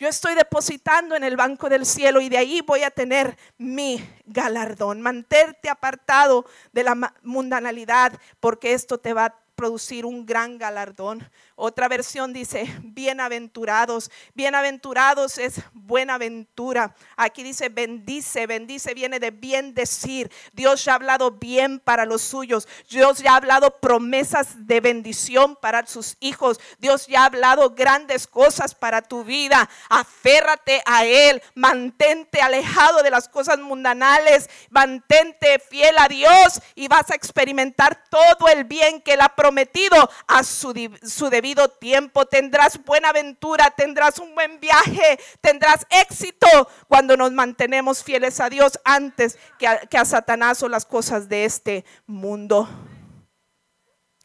Yo 0.00 0.08
estoy 0.08 0.34
depositando 0.34 1.14
en 1.14 1.24
el 1.24 1.36
banco 1.36 1.68
del 1.68 1.84
cielo 1.84 2.22
y 2.22 2.30
de 2.30 2.38
ahí 2.38 2.62
voy 2.62 2.84
a 2.84 2.90
tener 2.90 3.36
mi 3.58 4.02
galardón. 4.24 5.02
Mantente 5.02 5.68
apartado 5.68 6.46
de 6.72 6.84
la 6.84 7.14
mundanalidad 7.22 8.18
porque 8.40 8.72
esto 8.72 8.96
te 8.96 9.12
va 9.12 9.36
producir 9.60 10.06
un 10.06 10.24
gran 10.24 10.56
galardón. 10.56 11.20
Otra 11.62 11.88
versión 11.88 12.32
dice, 12.32 12.74
bienaventurados. 12.82 14.10
Bienaventurados 14.32 15.36
es 15.36 15.60
buena 15.74 16.16
ventura. 16.16 16.94
Aquí 17.18 17.42
dice, 17.42 17.68
bendice. 17.68 18.46
Bendice 18.46 18.94
viene 18.94 19.20
de 19.20 19.30
bien 19.30 19.74
decir. 19.74 20.32
Dios 20.54 20.82
ya 20.82 20.92
ha 20.92 20.94
hablado 20.94 21.32
bien 21.32 21.78
para 21.78 22.06
los 22.06 22.22
suyos. 22.22 22.66
Dios 22.88 23.18
ya 23.18 23.32
ha 23.32 23.36
hablado 23.36 23.78
promesas 23.78 24.66
de 24.66 24.80
bendición 24.80 25.54
para 25.54 25.86
sus 25.86 26.16
hijos. 26.20 26.58
Dios 26.78 27.06
ya 27.08 27.24
ha 27.24 27.26
hablado 27.26 27.74
grandes 27.74 28.26
cosas 28.26 28.74
para 28.74 29.02
tu 29.02 29.22
vida. 29.22 29.68
Aférrate 29.90 30.80
a 30.86 31.04
Él. 31.04 31.42
Mantente 31.54 32.40
alejado 32.40 33.02
de 33.02 33.10
las 33.10 33.28
cosas 33.28 33.58
mundanales. 33.58 34.48
Mantente 34.70 35.58
fiel 35.58 35.94
a 35.98 36.08
Dios 36.08 36.62
y 36.74 36.88
vas 36.88 37.10
a 37.10 37.16
experimentar 37.16 38.02
todo 38.08 38.48
el 38.48 38.64
bien 38.64 39.02
que 39.02 39.12
Él 39.12 39.20
ha 39.20 39.36
prometido 39.36 40.08
a 40.26 40.42
su, 40.42 40.72
su 41.02 41.28
debido 41.28 41.49
tiempo, 41.54 42.26
tendrás 42.26 42.82
buena 42.84 43.10
aventura, 43.10 43.70
tendrás 43.70 44.18
un 44.18 44.34
buen 44.34 44.60
viaje, 44.60 45.18
tendrás 45.40 45.86
éxito 45.90 46.46
cuando 46.88 47.16
nos 47.16 47.32
mantenemos 47.32 48.02
fieles 48.02 48.40
a 48.40 48.48
Dios 48.50 48.78
antes 48.84 49.38
que 49.58 49.98
a 49.98 50.04
Satanás 50.04 50.62
o 50.62 50.68
las 50.68 50.86
cosas 50.86 51.28
de 51.28 51.44
este 51.44 51.84
mundo. 52.06 52.68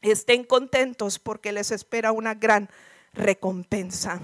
Estén 0.01 0.43
contentos 0.43 1.17
porque 1.17 1.51
les 1.51 1.71
espera 1.71 2.11
una 2.11 2.35
gran 2.35 2.69
recompensa. 3.13 4.19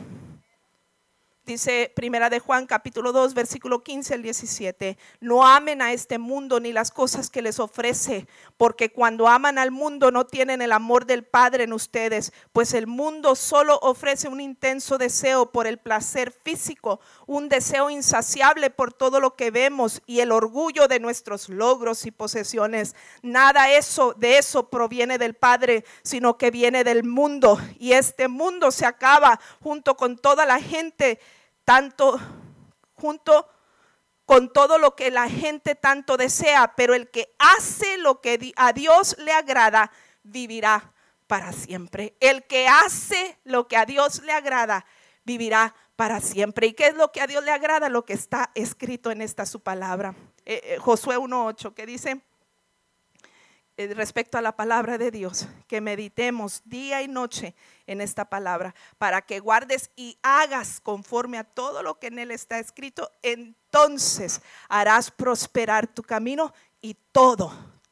Dice 1.52 1.92
Primera 1.94 2.30
de 2.30 2.40
Juan 2.40 2.66
capítulo 2.66 3.12
2 3.12 3.34
versículo 3.34 3.84
15 3.84 4.14
al 4.14 4.22
17, 4.22 4.98
no 5.20 5.46
amen 5.46 5.82
a 5.82 5.92
este 5.92 6.18
mundo 6.18 6.62
ni 6.62 6.72
las 6.72 6.92
cosas 6.92 7.30
que 7.30 7.42
les 7.42 7.60
ofrece, 7.60 8.26
porque 8.56 8.94
cuando 8.94 9.28
aman 9.28 9.58
al 9.58 9.70
mundo 9.70 10.12
no 10.12 10.26
tienen 10.26 10.62
el 10.62 10.72
amor 10.72 11.06
del 11.06 11.26
Padre 11.26 11.66
en 11.66 11.74
ustedes, 11.74 12.32
pues 12.54 12.74
el 12.74 12.88
mundo 12.88 13.36
solo 13.36 13.78
ofrece 13.82 14.30
un 14.30 14.40
intenso 14.40 14.98
deseo 14.98 15.52
por 15.52 15.68
el 15.68 15.78
placer 15.78 16.32
físico, 16.32 17.02
un 17.28 17.50
deseo 17.50 17.90
insaciable 17.90 18.70
por 18.70 18.94
todo 18.94 19.20
lo 19.20 19.36
que 19.36 19.52
vemos 19.52 20.02
y 20.06 20.22
el 20.22 20.32
orgullo 20.32 20.88
de 20.88 21.02
nuestros 21.02 21.50
logros 21.50 22.06
y 22.06 22.12
posesiones. 22.12 22.96
Nada 23.24 23.74
eso 23.74 24.14
de 24.14 24.38
eso 24.38 24.70
proviene 24.70 25.18
del 25.18 25.34
Padre, 25.34 25.84
sino 26.02 26.38
que 26.38 26.50
viene 26.50 26.86
del 26.86 27.04
mundo 27.04 27.60
y 27.78 27.92
este 27.92 28.30
mundo 28.30 28.72
se 28.72 28.86
acaba 28.86 29.38
junto 29.60 29.98
con 29.98 30.18
toda 30.18 30.46
la 30.46 30.62
gente 30.62 31.20
tanto 31.64 32.20
junto 32.94 33.48
con 34.26 34.54
todo 34.54 34.78
lo 34.78 34.96
que 34.96 35.12
la 35.12 35.30
gente 35.30 35.76
tanto 35.76 36.16
desea, 36.16 36.74
pero 36.76 36.94
el 36.94 37.10
que 37.10 37.34
hace 37.38 37.98
lo 37.98 38.22
que 38.22 38.54
a 38.56 38.72
Dios 38.72 39.18
le 39.20 39.34
agrada, 39.34 39.92
vivirá 40.24 40.94
para 41.28 41.52
siempre. 41.52 42.16
El 42.20 42.44
que 42.44 42.68
hace 42.68 43.38
lo 43.44 43.68
que 43.68 43.78
a 43.78 43.86
Dios 43.86 44.22
le 44.24 44.32
agrada, 44.32 44.86
vivirá 45.24 45.76
para 45.96 46.22
siempre. 46.22 46.68
¿Y 46.68 46.74
qué 46.74 46.88
es 46.88 46.96
lo 46.96 47.12
que 47.12 47.22
a 47.22 47.28
Dios 47.28 47.44
le 47.44 47.52
agrada? 47.52 47.90
Lo 47.90 48.06
que 48.06 48.14
está 48.14 48.52
escrito 48.56 49.12
en 49.12 49.22
esta 49.22 49.46
su 49.46 49.60
palabra. 49.60 50.16
Eh, 50.46 50.62
eh, 50.64 50.78
Josué 50.78 51.18
1.8, 51.18 51.74
que 51.74 51.86
dice, 51.86 52.22
respecto 53.78 54.38
a 54.38 54.42
la 54.42 54.56
palabra 54.56 54.98
de 54.98 55.12
Dios, 55.12 55.48
que 55.68 55.82
meditemos 55.82 56.62
día 56.66 57.02
y 57.02 57.08
noche 57.08 57.56
en 57.88 58.02
esta 58.02 58.26
palabra, 58.26 58.76
para 58.98 59.22
que 59.22 59.40
guardes 59.40 59.92
y 59.96 60.18
hagas 60.22 60.80
conforme 60.80 61.38
a 61.38 61.44
todo 61.44 61.84
lo 61.84 62.00
que 62.00 62.08
en 62.08 62.20
él 62.20 62.32
está 62.32 62.60
escrito, 62.60 63.12
entonces 63.22 64.42
harás 64.70 65.12
prosperar 65.12 65.88
tu 65.88 66.04
camino 66.04 66.54
y 66.82 66.96
todo, 67.12 67.52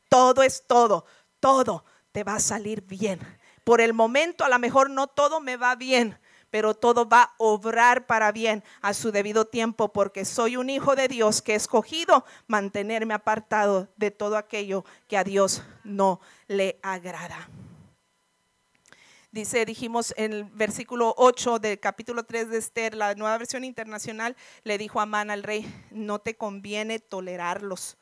todo 0.10 0.44
es 0.44 0.65
todo, 0.68 1.06
todo 1.39 1.86
te 2.12 2.24
va 2.24 2.36
a 2.36 2.39
salir 2.39 2.82
bien. 2.82 3.20
Por 3.63 3.82
el 3.82 3.94
momento 3.94 4.44
a 4.44 4.50
lo 4.50 4.60
mejor 4.60 4.89
no 4.89 5.08
todo 5.08 5.39
me 5.39 5.58
va 5.58 5.76
bien, 5.76 6.20
pero 6.50 6.74
todo 6.74 7.08
va 7.08 7.22
a 7.24 7.34
obrar 7.38 8.06
para 8.06 8.32
bien 8.32 8.64
a 8.82 8.94
su 8.94 9.12
debido 9.12 9.46
tiempo, 9.46 9.92
porque 9.94 10.26
soy 10.26 10.58
un 10.58 10.70
hijo 10.70 10.96
de 10.96 11.08
Dios 11.08 11.42
que 11.42 11.54
he 11.54 11.56
escogido 11.56 12.26
mantenerme 12.48 13.14
apartado 13.14 13.88
de 13.98 14.12
todo 14.12 14.38
aquello 14.38 14.86
que 15.08 15.18
a 15.18 15.24
Dios 15.24 15.64
no 15.84 16.20
le 16.48 16.80
agrada. 16.82 17.50
Dice, 19.32 19.64
dijimos 19.64 20.12
en 20.18 20.34
el 20.34 20.44
versículo 20.44 21.14
8 21.16 21.60
del 21.60 21.80
capítulo 21.80 22.24
3 22.24 22.50
de 22.50 22.58
Esther, 22.58 22.96
la 22.96 23.14
nueva 23.14 23.38
versión 23.38 23.64
internacional, 23.64 24.36
le 24.64 24.80
dijo 24.80 25.00
a 25.00 25.04
Amán 25.04 25.30
al 25.30 25.44
rey, 25.44 25.72
no 25.92 26.18
te 26.18 26.36
conviene 26.36 26.98
tolerarlos, 26.98 27.98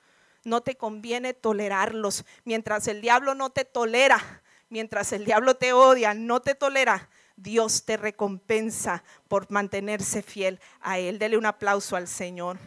no 0.45 0.61
te 0.61 0.77
conviene 0.77 1.33
tolerarlos. 1.33 2.23
Mientras 2.45 2.87
el 2.87 3.01
diablo 3.01 3.35
no 3.35 3.49
te 3.49 3.65
tolera, 3.65 4.41
mientras 4.69 5.11
el 5.11 5.25
diablo 5.25 5.55
te 5.55 5.73
odia, 5.73 6.13
no 6.13 6.41
te 6.41 6.55
tolera, 6.55 7.09
Dios 7.37 7.85
te 7.85 7.95
recompensa 7.97 9.03
por 9.27 9.49
mantenerse 9.51 10.21
fiel 10.21 10.59
a 10.81 10.97
Él. 10.97 11.19
Dele 11.19 11.37
un 11.37 11.45
aplauso 11.45 11.95
al 11.95 12.07
Señor. 12.07 12.57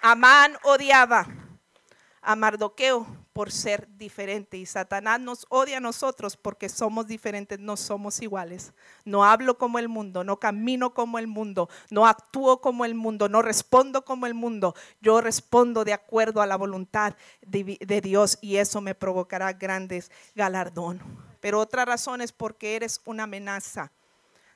Amán 0.00 0.56
odiaba 0.62 1.26
a 2.22 2.36
Mardoqueo 2.36 3.23
por 3.34 3.50
ser 3.50 3.88
diferente 3.98 4.56
y 4.56 4.64
Satanás 4.64 5.20
nos 5.20 5.44
odia 5.48 5.78
a 5.78 5.80
nosotros 5.80 6.36
porque 6.36 6.68
somos 6.68 7.08
diferentes, 7.08 7.58
no 7.58 7.76
somos 7.76 8.22
iguales. 8.22 8.72
No 9.04 9.24
hablo 9.24 9.58
como 9.58 9.80
el 9.80 9.88
mundo, 9.88 10.22
no 10.22 10.38
camino 10.38 10.94
como 10.94 11.18
el 11.18 11.26
mundo, 11.26 11.68
no 11.90 12.06
actúo 12.06 12.60
como 12.60 12.84
el 12.84 12.94
mundo, 12.94 13.28
no 13.28 13.42
respondo 13.42 14.04
como 14.04 14.26
el 14.26 14.34
mundo. 14.34 14.76
Yo 15.00 15.20
respondo 15.20 15.84
de 15.84 15.92
acuerdo 15.92 16.42
a 16.42 16.46
la 16.46 16.56
voluntad 16.56 17.16
de, 17.42 18.00
Dios 18.00 18.38
y 18.40 18.56
eso 18.56 18.80
me 18.80 18.94
provocará 18.94 19.52
grandes 19.52 20.12
galardón. 20.36 21.00
Pero 21.40 21.58
otra 21.58 21.84
razón 21.84 22.20
es 22.20 22.30
porque 22.30 22.76
eres 22.76 23.00
una 23.04 23.24
amenaza. 23.24 23.90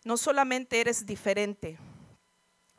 No 0.04 0.16
solamente 0.16 0.80
eres 0.80 1.04
diferente, 1.04 1.78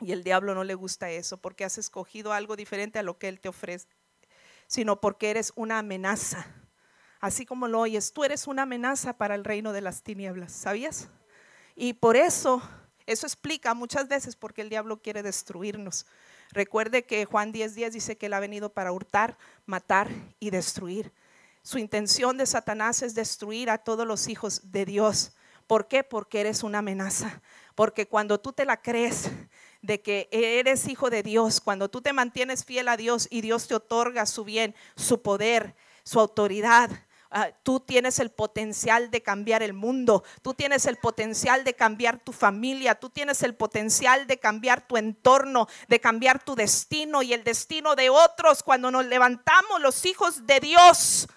y 0.00 0.12
el 0.12 0.24
diablo 0.24 0.54
no 0.54 0.64
le 0.64 0.74
gusta 0.74 1.10
eso, 1.10 1.36
porque 1.36 1.66
has 1.66 1.76
escogido 1.76 2.32
algo 2.32 2.56
diferente 2.56 2.98
a 2.98 3.02
lo 3.02 3.18
que 3.18 3.28
él 3.28 3.38
te 3.38 3.50
ofrece, 3.50 3.86
sino 4.70 5.00
porque 5.00 5.30
eres 5.30 5.52
una 5.56 5.80
amenaza. 5.80 6.46
Así 7.18 7.44
como 7.44 7.66
lo 7.66 7.80
oyes, 7.80 8.12
tú 8.12 8.22
eres 8.22 8.46
una 8.46 8.62
amenaza 8.62 9.18
para 9.18 9.34
el 9.34 9.44
reino 9.44 9.72
de 9.72 9.80
las 9.80 10.04
tinieblas, 10.04 10.52
¿sabías? 10.52 11.08
Y 11.74 11.94
por 11.94 12.14
eso, 12.14 12.62
eso 13.04 13.26
explica 13.26 13.74
muchas 13.74 14.06
veces 14.06 14.36
por 14.36 14.54
qué 14.54 14.62
el 14.62 14.68
diablo 14.68 15.02
quiere 15.02 15.24
destruirnos. 15.24 16.06
Recuerde 16.52 17.04
que 17.04 17.24
Juan 17.24 17.52
10:10 17.52 17.90
dice 17.90 18.16
que 18.16 18.26
él 18.26 18.32
ha 18.32 18.38
venido 18.38 18.72
para 18.72 18.92
hurtar, 18.92 19.36
matar 19.66 20.08
y 20.38 20.50
destruir. 20.50 21.12
Su 21.62 21.78
intención 21.78 22.36
de 22.36 22.46
Satanás 22.46 23.02
es 23.02 23.16
destruir 23.16 23.70
a 23.70 23.78
todos 23.78 24.06
los 24.06 24.28
hijos 24.28 24.70
de 24.70 24.84
Dios. 24.84 25.32
¿Por 25.66 25.88
qué? 25.88 26.04
Porque 26.04 26.40
eres 26.42 26.62
una 26.62 26.78
amenaza. 26.78 27.42
Porque 27.74 28.06
cuando 28.06 28.38
tú 28.38 28.52
te 28.52 28.64
la 28.64 28.80
crees 28.80 29.32
de 29.82 30.02
que 30.02 30.28
eres 30.30 30.88
hijo 30.88 31.10
de 31.10 31.22
Dios, 31.22 31.60
cuando 31.60 31.88
tú 31.88 32.00
te 32.00 32.12
mantienes 32.12 32.64
fiel 32.64 32.88
a 32.88 32.96
Dios 32.96 33.28
y 33.30 33.40
Dios 33.40 33.66
te 33.66 33.74
otorga 33.74 34.26
su 34.26 34.44
bien, 34.44 34.74
su 34.96 35.22
poder, 35.22 35.74
su 36.04 36.20
autoridad, 36.20 36.90
ah, 37.30 37.50
tú 37.62 37.80
tienes 37.80 38.18
el 38.18 38.30
potencial 38.30 39.10
de 39.10 39.22
cambiar 39.22 39.62
el 39.62 39.72
mundo, 39.72 40.22
tú 40.42 40.54
tienes 40.54 40.86
el 40.86 40.96
potencial 40.96 41.64
de 41.64 41.74
cambiar 41.74 42.18
tu 42.18 42.32
familia, 42.32 42.94
tú 42.94 43.10
tienes 43.10 43.42
el 43.42 43.54
potencial 43.54 44.26
de 44.26 44.38
cambiar 44.38 44.86
tu 44.86 44.96
entorno, 44.96 45.66
de 45.88 46.00
cambiar 46.00 46.42
tu 46.44 46.54
destino 46.54 47.22
y 47.22 47.32
el 47.32 47.44
destino 47.44 47.96
de 47.96 48.10
otros. 48.10 48.62
Cuando 48.62 48.90
nos 48.90 49.06
levantamos 49.06 49.80
los 49.80 50.04
hijos 50.04 50.46
de 50.46 50.60
Dios 50.60 51.28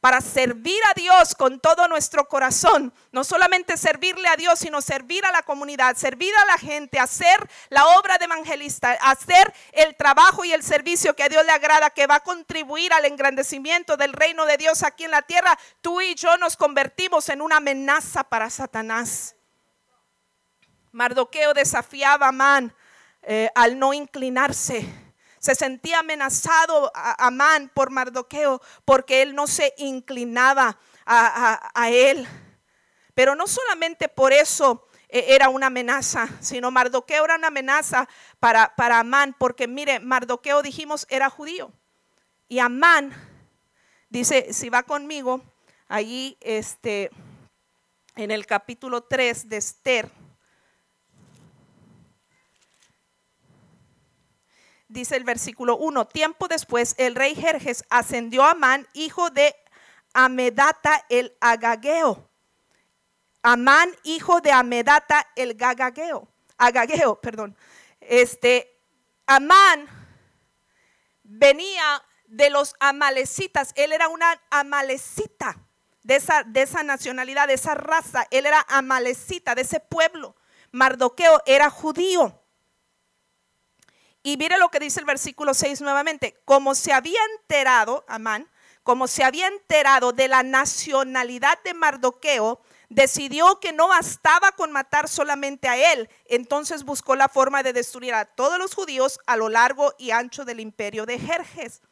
para 0.00 0.20
servir 0.20 0.80
a 0.90 0.94
Dios 0.94 1.34
con 1.34 1.58
todo 1.60 1.88
nuestro 1.88 2.28
corazón. 2.28 2.92
No 3.10 3.24
solamente 3.24 3.76
servirle 3.76 4.28
a 4.28 4.36
Dios, 4.36 4.60
sino 4.60 4.80
servir 4.80 5.24
a 5.24 5.32
la 5.32 5.42
comunidad, 5.42 5.96
servir 5.96 6.32
a 6.36 6.46
la 6.46 6.58
gente, 6.58 6.98
hacer 6.98 7.38
la 7.68 7.86
obra 7.98 8.16
de 8.18 8.26
evangelista, 8.26 8.92
hacer 9.00 9.52
el 9.72 9.96
trabajo 9.96 10.44
y 10.44 10.52
el 10.52 10.62
servicio 10.62 11.14
que 11.16 11.24
a 11.24 11.28
Dios 11.28 11.44
le 11.44 11.52
agrada, 11.52 11.90
que 11.90 12.06
va 12.06 12.16
a 12.16 12.20
contribuir 12.20 12.92
al 12.92 13.06
engrandecimiento 13.06 13.96
del 13.96 14.12
reino 14.12 14.46
de 14.46 14.56
Dios 14.56 14.82
aquí 14.82 15.04
en 15.04 15.10
la 15.10 15.22
tierra. 15.22 15.58
Tú 15.80 16.00
y 16.00 16.14
yo 16.14 16.36
nos 16.36 16.56
convertimos 16.56 17.28
en 17.28 17.42
una 17.42 17.56
amenaza 17.56 18.22
para 18.24 18.50
Satanás. 18.50 19.34
Mardoqueo 20.92 21.54
desafiaba 21.54 22.26
a 22.26 22.28
Amán 22.30 22.74
eh, 23.22 23.50
al 23.54 23.78
no 23.78 23.92
inclinarse 23.92 25.07
se 25.38 25.54
sentía 25.54 26.00
amenazado 26.00 26.90
a 26.94 27.26
Amán 27.26 27.70
por 27.74 27.90
Mardoqueo 27.90 28.60
porque 28.84 29.22
él 29.22 29.34
no 29.34 29.46
se 29.46 29.74
inclinaba 29.78 30.78
a, 31.06 31.90
él. 31.90 32.26
Pero 33.14 33.34
no 33.34 33.46
solamente 33.46 34.08
por 34.08 34.32
eso 34.32 34.86
eh, 35.08 35.26
era 35.28 35.48
una 35.48 35.66
amenaza, 35.68 36.28
sino 36.40 36.70
Mardoqueo 36.70 37.24
era 37.24 37.36
una 37.36 37.48
amenaza 37.48 38.08
para, 38.38 38.74
para 38.76 39.00
Amán, 39.00 39.34
porque 39.38 39.66
mire, 39.66 40.00
Mardoqueo 40.00 40.62
dijimos 40.62 41.06
era 41.08 41.30
judío. 41.30 41.72
Y 42.48 42.58
Amán 42.58 43.12
dice, 44.08 44.52
si 44.52 44.68
va 44.68 44.82
conmigo, 44.82 45.42
allí 45.88 46.36
este, 46.40 47.10
en 48.16 48.30
el 48.30 48.46
capítulo 48.46 49.02
3 49.02 49.48
de 49.48 49.56
Esther, 49.56 50.10
dice 54.88 55.16
el 55.16 55.24
versículo 55.24 55.76
1, 55.76 56.06
tiempo 56.08 56.48
después 56.48 56.94
el 56.98 57.14
rey 57.14 57.34
Jerjes 57.34 57.84
ascendió 57.90 58.42
a 58.44 58.52
Amán, 58.52 58.86
hijo 58.94 59.30
de 59.30 59.54
Amedata 60.14 61.04
el 61.08 61.36
Agageo. 61.40 62.28
Amán, 63.42 63.90
hijo 64.02 64.40
de 64.40 64.50
Amedata 64.50 65.26
el 65.36 65.54
Gagageo. 65.54 66.28
Agageo, 66.56 67.20
perdón. 67.20 67.56
Este, 68.00 68.76
Amán 69.26 69.88
venía 71.22 72.02
de 72.26 72.50
los 72.50 72.74
amalecitas. 72.80 73.72
Él 73.76 73.92
era 73.92 74.08
una 74.08 74.40
amalecita 74.50 75.56
de 76.02 76.16
esa, 76.16 76.42
de 76.42 76.62
esa 76.62 76.82
nacionalidad, 76.82 77.46
de 77.46 77.54
esa 77.54 77.74
raza. 77.74 78.26
Él 78.30 78.46
era 78.46 78.64
amalecita 78.68 79.54
de 79.54 79.62
ese 79.62 79.80
pueblo. 79.80 80.34
Mardoqueo 80.72 81.42
era 81.46 81.70
judío. 81.70 82.42
Y 84.22 84.36
mire 84.36 84.58
lo 84.58 84.68
que 84.70 84.80
dice 84.80 85.00
el 85.00 85.06
versículo 85.06 85.54
6 85.54 85.80
nuevamente. 85.80 86.40
Como 86.44 86.74
se 86.74 86.92
había 86.92 87.20
enterado, 87.38 88.04
Amán, 88.08 88.48
como 88.82 89.06
se 89.06 89.22
había 89.22 89.46
enterado 89.48 90.12
de 90.12 90.28
la 90.28 90.42
nacionalidad 90.42 91.58
de 91.62 91.74
Mardoqueo, 91.74 92.60
decidió 92.88 93.60
que 93.60 93.72
no 93.72 93.88
bastaba 93.88 94.52
con 94.52 94.72
matar 94.72 95.08
solamente 95.08 95.68
a 95.68 95.92
él, 95.92 96.08
entonces 96.26 96.84
buscó 96.84 97.14
la 97.14 97.28
forma 97.28 97.62
de 97.62 97.72
destruir 97.72 98.14
a 98.14 98.24
todos 98.24 98.58
los 98.58 98.74
judíos 98.74 99.20
a 99.26 99.36
lo 99.36 99.48
largo 99.48 99.94
y 99.98 100.10
ancho 100.10 100.44
del 100.44 100.60
imperio 100.60 101.04
de 101.04 101.18
Jerjes. 101.18 101.82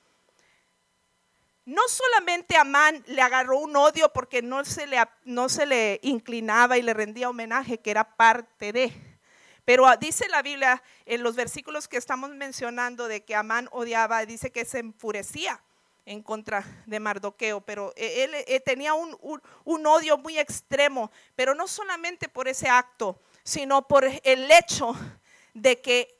No 1.66 1.82
solamente 1.88 2.56
Amán 2.56 3.02
le 3.08 3.20
agarró 3.20 3.58
un 3.58 3.76
odio 3.76 4.12
porque 4.12 4.40
no 4.40 4.64
se, 4.64 4.86
le, 4.86 4.98
no 5.24 5.48
se 5.48 5.66
le 5.66 5.98
inclinaba 6.02 6.78
y 6.78 6.82
le 6.82 6.94
rendía 6.94 7.28
homenaje, 7.28 7.78
que 7.78 7.90
era 7.90 8.16
parte 8.16 8.72
de, 8.72 8.92
pero 9.66 9.84
dice 9.98 10.28
la 10.28 10.42
Biblia 10.42 10.80
en 11.06 11.24
los 11.24 11.34
versículos 11.34 11.88
que 11.88 11.96
estamos 11.96 12.30
mencionando 12.30 13.08
de 13.08 13.24
que 13.24 13.34
Amán 13.34 13.68
odiaba, 13.72 14.24
dice 14.24 14.52
que 14.52 14.64
se 14.64 14.78
enfurecía 14.78 15.60
en 16.04 16.22
contra 16.22 16.64
de 16.86 17.00
Mardoqueo, 17.00 17.60
pero 17.62 17.92
e, 17.96 18.22
él, 18.22 18.30
eh, 18.46 18.60
tenía 18.60 18.94
un, 18.94 19.18
odio 19.64 20.18
muy 20.18 20.38
extremo, 20.38 21.10
pero 21.34 21.56
no 21.56 21.66
solamente 21.66 22.28
por 22.28 22.46
ese 22.46 22.68
acto, 22.68 23.20
sino 23.42 23.88
por 23.88 24.04
el 24.04 24.50
hecho 24.52 24.94
de 25.52 25.80
que 25.80 26.16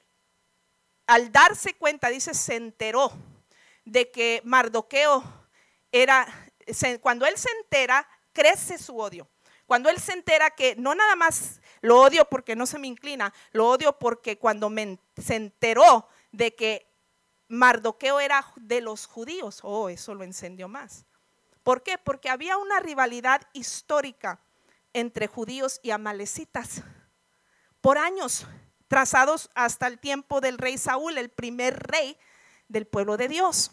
al 1.07 1.31
darse 1.31 1.75
cuenta, 1.75 2.09
dice, 2.09 2.35
se 2.35 2.57
enteró 2.57 3.13
de 3.85 4.11
que 4.11 4.43
Mardoqueo 4.45 5.23
era, 5.93 6.27
cuando 7.01 7.27
él 7.27 7.39
se 7.39 7.49
entera, 7.63 8.09
crece 8.33 8.77
su 8.77 8.99
odio. 8.99 9.29
Cuando 9.67 9.89
él 9.89 10.01
se 10.01 10.15
entera 10.15 10.51
que 10.51 10.75
no 10.75 10.97
nada 10.97 11.15
más 11.15 11.61
lo 11.87 12.01
odio 12.01 12.25
porque 12.29 12.57
no 12.57 12.67
se 12.67 12.81
me 12.81 12.89
inclina, 12.89 13.33
lo 13.53 13.69
odio 13.69 13.97
porque 13.97 14.39
cuando 14.39 14.69
se 15.17 15.37
enteró 15.37 16.09
de 16.33 16.53
que 16.53 16.93
Mardoqueo 17.47 18.19
era 18.19 18.45
de 18.57 18.81
los 18.81 19.07
judíos. 19.07 19.61
Oh, 19.63 19.89
eso 19.89 20.13
lo 20.17 20.25
encendió 20.25 20.67
más. 20.67 21.07
¿Por 21.63 21.85
qué? 21.85 21.97
Porque 21.97 22.29
había 22.29 22.57
una 22.57 22.81
rivalidad 22.81 23.41
histórica 23.53 24.41
entre 24.95 25.29
judíos 25.29 25.79
y 25.81 25.93
amalecitas 25.93 26.83
por 27.81 27.99
años, 27.99 28.49
trazados 28.89 29.49
hasta 29.55 29.87
el 29.87 30.01
tiempo 30.01 30.41
del 30.41 30.59
rey 30.59 30.79
Saúl, 30.79 31.19
el 31.19 31.29
primer 31.29 31.79
rey 31.79 32.19
del 32.67 32.89
pueblo 32.89 33.17
de 33.17 33.29
Dios. 33.29 33.71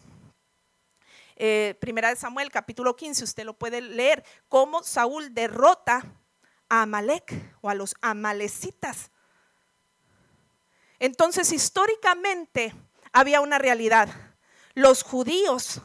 Eh, 1.36 1.76
primera 1.82 2.10
de 2.10 2.16
Samuel, 2.16 2.52
capítulo 2.52 2.96
15, 2.96 3.24
usted 3.24 3.44
lo 3.44 3.56
puede 3.56 3.82
leer, 3.82 4.24
cómo 4.50 4.84
Saúl 4.84 5.34
derrota 5.34 6.06
a 6.74 6.82
Amalek 6.82 7.56
o 7.62 7.70
a 7.70 7.76
los 7.76 7.96
amalecitas. 8.02 9.12
Entonces, 10.98 11.52
históricamente, 11.52 12.74
había 13.12 13.42
una 13.42 13.60
realidad. 13.60 14.10
Los 14.74 15.04
judíos, 15.04 15.82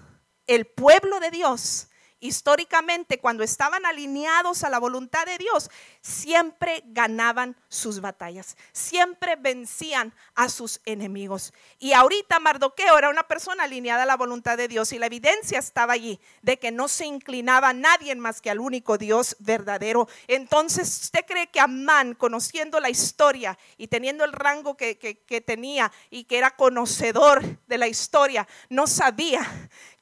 el 0.46 0.66
pueblo 0.66 1.20
de 1.20 1.30
Dios, 1.30 1.88
históricamente 2.20 3.18
cuando 3.18 3.42
estaban 3.42 3.86
alineados 3.86 4.64
a 4.64 4.70
la 4.70 4.78
voluntad 4.78 5.26
de 5.26 5.38
Dios, 5.38 5.70
siempre 6.00 6.82
ganaban 6.86 7.56
sus 7.68 8.00
batallas, 8.00 8.56
siempre 8.72 9.36
vencían 9.36 10.12
a 10.34 10.48
sus 10.48 10.80
enemigos. 10.84 11.52
Y 11.78 11.92
ahorita 11.92 12.40
Mardoqueo 12.40 12.98
era 12.98 13.10
una 13.10 13.28
persona 13.28 13.64
alineada 13.64 14.02
a 14.02 14.06
la 14.06 14.16
voluntad 14.16 14.56
de 14.56 14.68
Dios 14.68 14.92
y 14.92 14.98
la 14.98 15.06
evidencia 15.06 15.58
estaba 15.58 15.92
allí 15.92 16.20
de 16.42 16.58
que 16.58 16.70
no 16.70 16.88
se 16.88 17.06
inclinaba 17.06 17.70
a 17.70 17.74
nadie 17.74 18.14
más 18.16 18.40
que 18.40 18.50
al 18.50 18.60
único 18.60 18.98
Dios 18.98 19.36
verdadero. 19.38 20.08
Entonces, 20.26 21.02
¿usted 21.02 21.24
cree 21.26 21.48
que 21.48 21.60
Amán, 21.60 22.14
conociendo 22.14 22.80
la 22.80 22.90
historia 22.90 23.58
y 23.76 23.88
teniendo 23.88 24.24
el 24.24 24.32
rango 24.32 24.76
que, 24.76 24.98
que 24.98 25.40
tenía 25.40 25.92
y 26.10 26.24
que 26.24 26.38
era 26.38 26.56
conocedor 26.56 27.42
de 27.66 27.78
la 27.78 27.88
historia, 27.88 28.46
no 28.68 28.86
sabía 28.86 29.46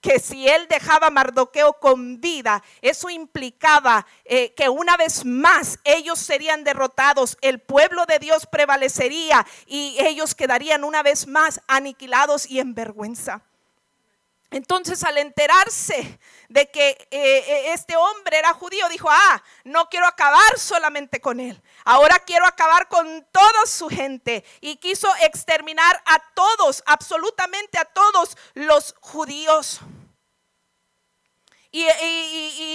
que 0.07 0.21
si 0.21 0.49
él 0.49 0.69
dejaba 0.69 1.09
a 1.09 1.11
Mardoqueo 1.11 1.73
con 1.81 2.21
vida, 2.21 2.63
eso 2.81 3.11
implicaba 3.11 4.07
eh, 4.25 4.55
que 4.55 4.69
una 4.69 4.97
vez 4.97 5.25
más 5.25 5.81
ellos 5.83 6.21
serían 6.21 6.63
derrotados, 6.63 7.37
el 7.41 7.59
pueblo 7.59 8.07
de 8.07 8.21
Dios 8.21 8.47
prevalecería 8.47 9.45
y 9.67 9.97
ellos 9.99 10.37
quedarían 10.37 10.85
una 10.85 11.03
vez 11.03 11.27
más 11.27 11.61
aniquilados 11.67 12.49
y 12.49 12.61
en 12.61 12.73
vergüenza. 12.73 13.43
Entonces 14.53 15.03
al 15.03 15.19
enterarse 15.19 16.21
de 16.49 16.71
que 16.71 16.91
eh, 16.91 17.09
eh, 17.11 17.73
este 17.73 17.97
hombre 17.97 18.39
era 18.39 18.55
judío, 18.55 18.89
dijo, 18.89 19.09
ah, 19.11 19.43
no 19.65 19.89
quiero 19.89 20.07
acabar 20.07 20.57
solamente 20.57 21.21
con 21.21 21.41
él, 21.41 21.61
ahora 21.85 22.21
quiero 22.21 22.47
acabar 22.47 22.87
con 22.87 23.27
toda 23.33 23.67
su 23.67 23.89
gente. 23.89 24.45
Y 24.61 24.77
quiso 24.77 25.09
exterminar 25.23 26.01
a 26.07 26.21
todos, 26.35 26.85
absolutamente 26.87 27.77
a 27.77 27.87
todos 27.87 28.37
los 28.55 28.95
judíos. 29.01 29.81
Y, 31.71 31.87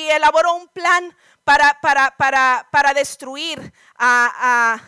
elaboró 0.09 0.53
un 0.53 0.67
plan 0.67 1.15
para, 1.43 1.79
para, 1.81 2.93
destruir 2.93 3.73
a, 3.97 4.79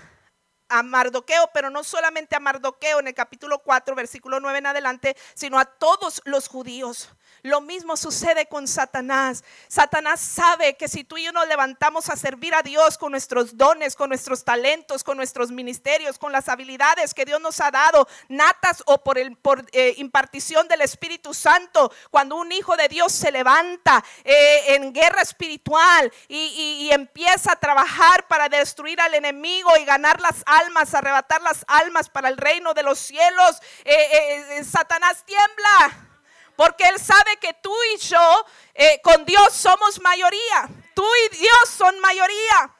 a, 0.74 0.84
Mardoqueo, 0.84 1.50
pero 1.54 1.70
no 1.70 1.84
solamente 1.84 2.36
a 2.36 2.40
Mardoqueo 2.40 3.00
en 3.00 3.08
el 3.08 3.14
capítulo 3.14 3.60
4, 3.60 3.96
versículo 3.96 4.40
9 4.40 4.58
en 4.60 4.66
adelante, 4.68 5.18
sino 5.34 5.60
a 5.60 5.66
todos 5.66 6.22
los 6.26 6.48
judíos. 6.48 7.10
Lo 7.44 7.60
mismo 7.60 7.98
sucede 7.98 8.46
con 8.46 8.70
Satanás. 8.70 9.44
Satanás 9.68 10.22
sabe 10.22 10.78
que 10.78 10.88
si 10.88 11.04
tú 11.04 11.18
y 11.18 11.24
yo 11.26 11.34
nos 11.34 11.46
levantamos 11.46 12.10
a 12.10 12.16
servir 12.16 12.56
a 12.56 12.62
Dios 12.62 12.98
con 12.98 13.12
nuestros 13.12 13.58
dones, 13.58 13.98
con 13.98 14.08
nuestros 14.08 14.46
talentos, 14.46 15.04
con 15.04 15.18
nuestros 15.18 15.52
ministerios, 15.52 16.18
con 16.18 16.32
las 16.32 16.48
habilidades 16.48 17.14
que 17.14 17.26
Dios 17.26 17.42
nos 17.42 17.60
ha 17.60 17.70
dado, 17.70 18.08
natas 18.30 18.82
o 18.86 19.04
por, 19.04 19.18
eh, 19.18 19.94
impartición 19.98 20.70
del 20.70 20.82
Espíritu 20.82 21.34
Santo, 21.34 21.92
cuando 22.12 22.38
un 22.38 22.50
hijo 22.54 22.78
de 22.78 22.88
Dios 22.88 23.12
se 23.12 23.30
levanta 23.30 24.02
eh, 24.24 24.76
en 24.76 24.94
guerra 24.94 25.22
espiritual 25.22 26.14
y, 26.30 26.90
empieza 26.94 27.54
a 27.54 27.56
trabajar 27.56 28.28
para 28.28 28.50
destruir 28.50 29.02
al 29.02 29.16
enemigo 29.16 29.70
y 29.80 29.86
ganar 29.86 30.22
las 30.22 30.44
almas, 30.46 30.63
arrebatar 30.94 31.42
las 31.42 31.66
almas 31.68 32.10
para 32.10 32.30
el 32.30 32.38
reino 32.38 32.74
de 32.74 32.84
los 32.84 33.00
cielos, 33.00 33.62
eh, 33.84 34.64
Satanás 34.64 35.24
tiembla. 35.26 36.10
Porque 36.56 36.88
Él 36.88 37.00
sabe 37.00 37.38
que 37.38 37.54
tú 37.54 37.76
y 37.96 37.98
yo 37.98 38.46
eh, 38.74 39.02
con 39.04 39.26
Dios 39.26 39.54
somos 39.54 40.00
mayoría. 40.02 40.70
Tú 40.94 41.06
y 41.26 41.38
Dios 41.38 41.70
son 41.70 42.00
mayoría. 42.00 42.76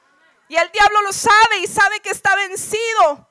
Y 0.48 0.56
el 0.56 0.72
diablo 0.72 1.02
lo 1.02 1.14
sabe 1.14 1.60
y 1.64 1.68
sabe 1.68 2.00
que 2.00 2.12
está 2.12 2.36
vencido. 2.36 3.28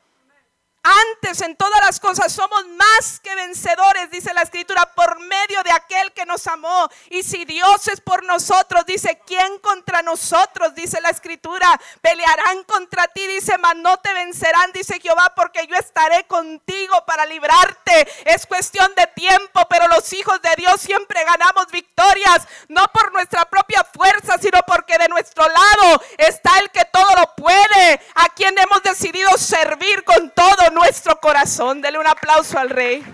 Antes 0.82 1.40
en 1.42 1.54
todas 1.54 1.80
las 1.80 2.00
cosas 2.00 2.32
somos 2.32 2.66
más 2.66 3.20
que 3.20 3.32
vencedores, 3.36 4.10
dice 4.10 4.34
la 4.34 4.42
escritura, 4.42 4.84
por 4.96 5.20
medio 5.20 5.62
de 5.62 5.70
aquel 5.70 6.12
que 6.12 6.26
nos 6.26 6.48
amó. 6.48 6.88
Y 7.08 7.22
si 7.22 7.44
Dios 7.44 7.86
es 7.86 8.00
por 8.00 8.24
nosotros, 8.24 8.84
dice, 8.84 9.20
¿quién 9.24 9.60
contra 9.60 10.02
nosotros? 10.02 10.74
Dice 10.74 11.00
la 11.00 11.10
escritura, 11.10 11.80
pelearán 12.00 12.64
contra 12.64 13.06
ti, 13.06 13.24
dice, 13.28 13.58
mas 13.58 13.76
no 13.76 13.96
te 13.98 14.12
vencerán, 14.12 14.72
dice 14.72 14.98
Jehová, 14.98 15.32
porque 15.36 15.64
yo 15.68 15.76
estaré 15.76 16.24
contigo 16.24 17.04
para 17.06 17.26
librarte. 17.26 18.08
Es 18.24 18.44
cuestión 18.44 18.92
de 18.96 19.06
tiempo, 19.06 19.60
pero 19.70 19.86
los 19.86 20.12
hijos 20.12 20.42
de 20.42 20.50
Dios 20.56 20.80
siempre 20.80 21.22
ganamos 21.24 21.68
victorias, 21.70 22.48
no 22.66 22.84
por 22.88 23.12
nuestra 23.12 23.44
propia 23.44 23.84
fuerza, 23.84 24.36
sino 24.38 24.58
porque 24.66 24.98
de 24.98 25.08
nuestro 25.08 25.46
lado 25.46 26.02
está 26.18 26.58
el 26.58 26.70
que 26.70 26.84
todo 26.86 27.08
lo 27.20 27.36
puede, 27.36 28.00
a 28.16 28.28
quien 28.30 28.58
hemos 28.58 28.82
decidido 28.82 29.30
servir 29.38 30.02
con 30.02 30.30
todo 30.30 30.71
nuestro 30.72 31.20
corazón. 31.20 31.80
Dele 31.80 31.98
un 31.98 32.06
aplauso 32.06 32.58
al 32.58 32.70
rey. 32.70 33.04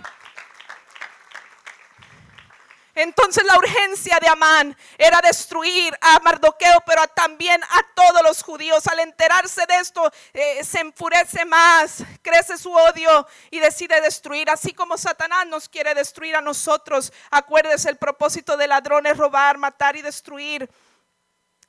Entonces 2.99 3.45
la 3.45 3.57
urgencia 3.57 4.19
de 4.21 4.27
Amán 4.27 4.77
era 4.99 5.21
destruir 5.21 5.97
a 6.01 6.19
Mardoqueo, 6.19 6.83
pero 6.85 7.07
también 7.07 7.63
a 7.63 7.87
todos 7.95 8.23
los 8.25 8.43
judíos. 8.43 8.89
Al 8.89 8.99
enterarse 8.99 9.63
de 9.69 9.77
esto, 9.77 10.11
eh, 10.33 10.65
se 10.65 10.81
enfurece 10.81 11.45
más, 11.45 12.03
crece 12.23 12.59
su 12.59 12.73
odio 12.73 13.25
y 13.53 13.61
decide 13.61 14.01
destruir, 14.01 14.51
así 14.51 14.73
como 14.73 14.99
Satanás 14.99 15.47
nos 15.47 15.69
quiere 15.69 15.95
destruir 15.95 16.35
a 16.35 16.41
nosotros. 16.41 17.13
Acuérdese, 17.31 17.89
el 17.89 17.99
propósito 17.99 18.57
del 18.57 18.71
ladrón 18.71 19.07
es 19.07 19.17
robar, 19.17 19.59
matar 19.59 19.95
y 19.95 20.03
destruir. 20.03 20.69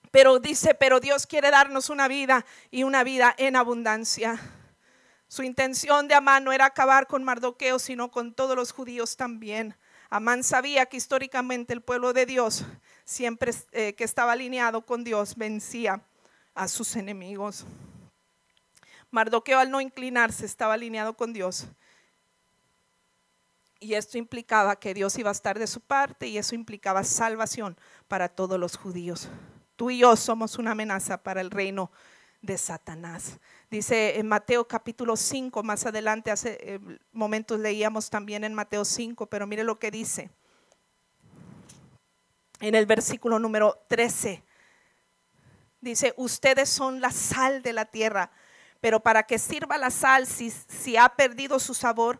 Pero 0.10 0.40
dice, 0.40 0.74
pero 0.74 1.00
Dios 1.00 1.28
quiere 1.28 1.52
darnos 1.52 1.92
una 1.92 2.08
vida 2.08 2.44
y 2.72 2.82
una 2.82 3.04
vida 3.04 3.36
en 3.38 3.56
abundancia. 3.56 4.59
Su 5.30 5.44
intención 5.44 6.08
de 6.08 6.16
Amán 6.16 6.44
no 6.44 6.52
era 6.52 6.66
acabar 6.66 7.06
con 7.06 7.24
Mardoqueo, 7.24 7.78
sino 7.78 8.10
con 8.10 8.34
todos 8.34 8.56
los 8.56 8.72
judíos 8.72 9.16
también. 9.16 9.76
Amán 10.10 10.44
sabía 10.44 10.88
que 10.88 10.98
históricamente 10.98 11.72
el 11.72 11.82
pueblo 11.82 12.14
de 12.14 12.26
Dios, 12.26 12.66
siempre 13.06 13.54
eh, 13.72 13.94
que 13.94 14.04
estaba 14.04 14.32
alineado 14.32 14.88
con 14.88 15.04
Dios, 15.04 15.36
vencía 15.36 16.02
a 16.56 16.68
sus 16.68 16.96
enemigos. 16.96 17.68
Mardoqueo 19.12 19.60
al 19.60 19.70
no 19.70 19.82
inclinarse 19.82 20.48
estaba 20.48 20.74
alineado 20.74 21.16
con 21.16 21.32
Dios. 21.32 21.68
Y 23.80 23.94
esto 23.94 24.18
implicaba 24.18 24.78
que 24.78 24.96
Dios 24.96 25.16
iba 25.20 25.30
a 25.30 25.34
estar 25.34 25.60
de 25.60 25.68
su 25.68 25.80
parte 25.80 26.26
y 26.26 26.40
eso 26.40 26.56
implicaba 26.56 27.04
salvación 27.04 27.78
para 28.08 28.30
todos 28.30 28.60
los 28.60 28.78
judíos. 28.78 29.30
Tú 29.76 29.92
y 29.92 30.00
yo 30.00 30.16
somos 30.16 30.58
una 30.58 30.72
amenaza 30.72 31.22
para 31.22 31.40
el 31.40 31.52
reino 31.52 31.92
de 32.42 32.58
Satanás. 32.58 33.40
Dice 33.70 34.18
en 34.18 34.28
Mateo 34.28 34.68
capítulo 34.68 35.16
5, 35.16 35.62
más 35.62 35.86
adelante, 35.86 36.32
hace 36.32 36.58
eh, 36.62 36.80
momentos 37.12 37.60
leíamos 37.60 38.10
también 38.10 38.44
en 38.44 38.56
Mateo 38.56 38.84
5, 38.84 39.28
pero 39.28 39.46
mire 39.46 39.64
lo 39.64 39.78
que 39.78 39.92
dice. 39.92 40.32
en 42.62 42.74
el 42.74 42.88
versículo 42.88 43.38
número 43.38 43.86
13. 43.88 44.44
Dice, 45.82 46.16
ustedes 46.18 46.68
son 46.68 47.00
la 47.00 47.12
sal 47.12 47.62
de 47.62 47.74
la 47.74 47.86
tierra, 47.86 48.32
pero 48.82 49.02
para 49.02 49.24
que 49.24 49.38
sirva 49.38 49.78
la 49.78 49.92
sal 49.92 50.26
si, 50.26 50.50
si 50.50 50.98
ha 50.98 51.10
perdido 51.10 51.60
su 51.60 51.76
sabor, 51.76 52.20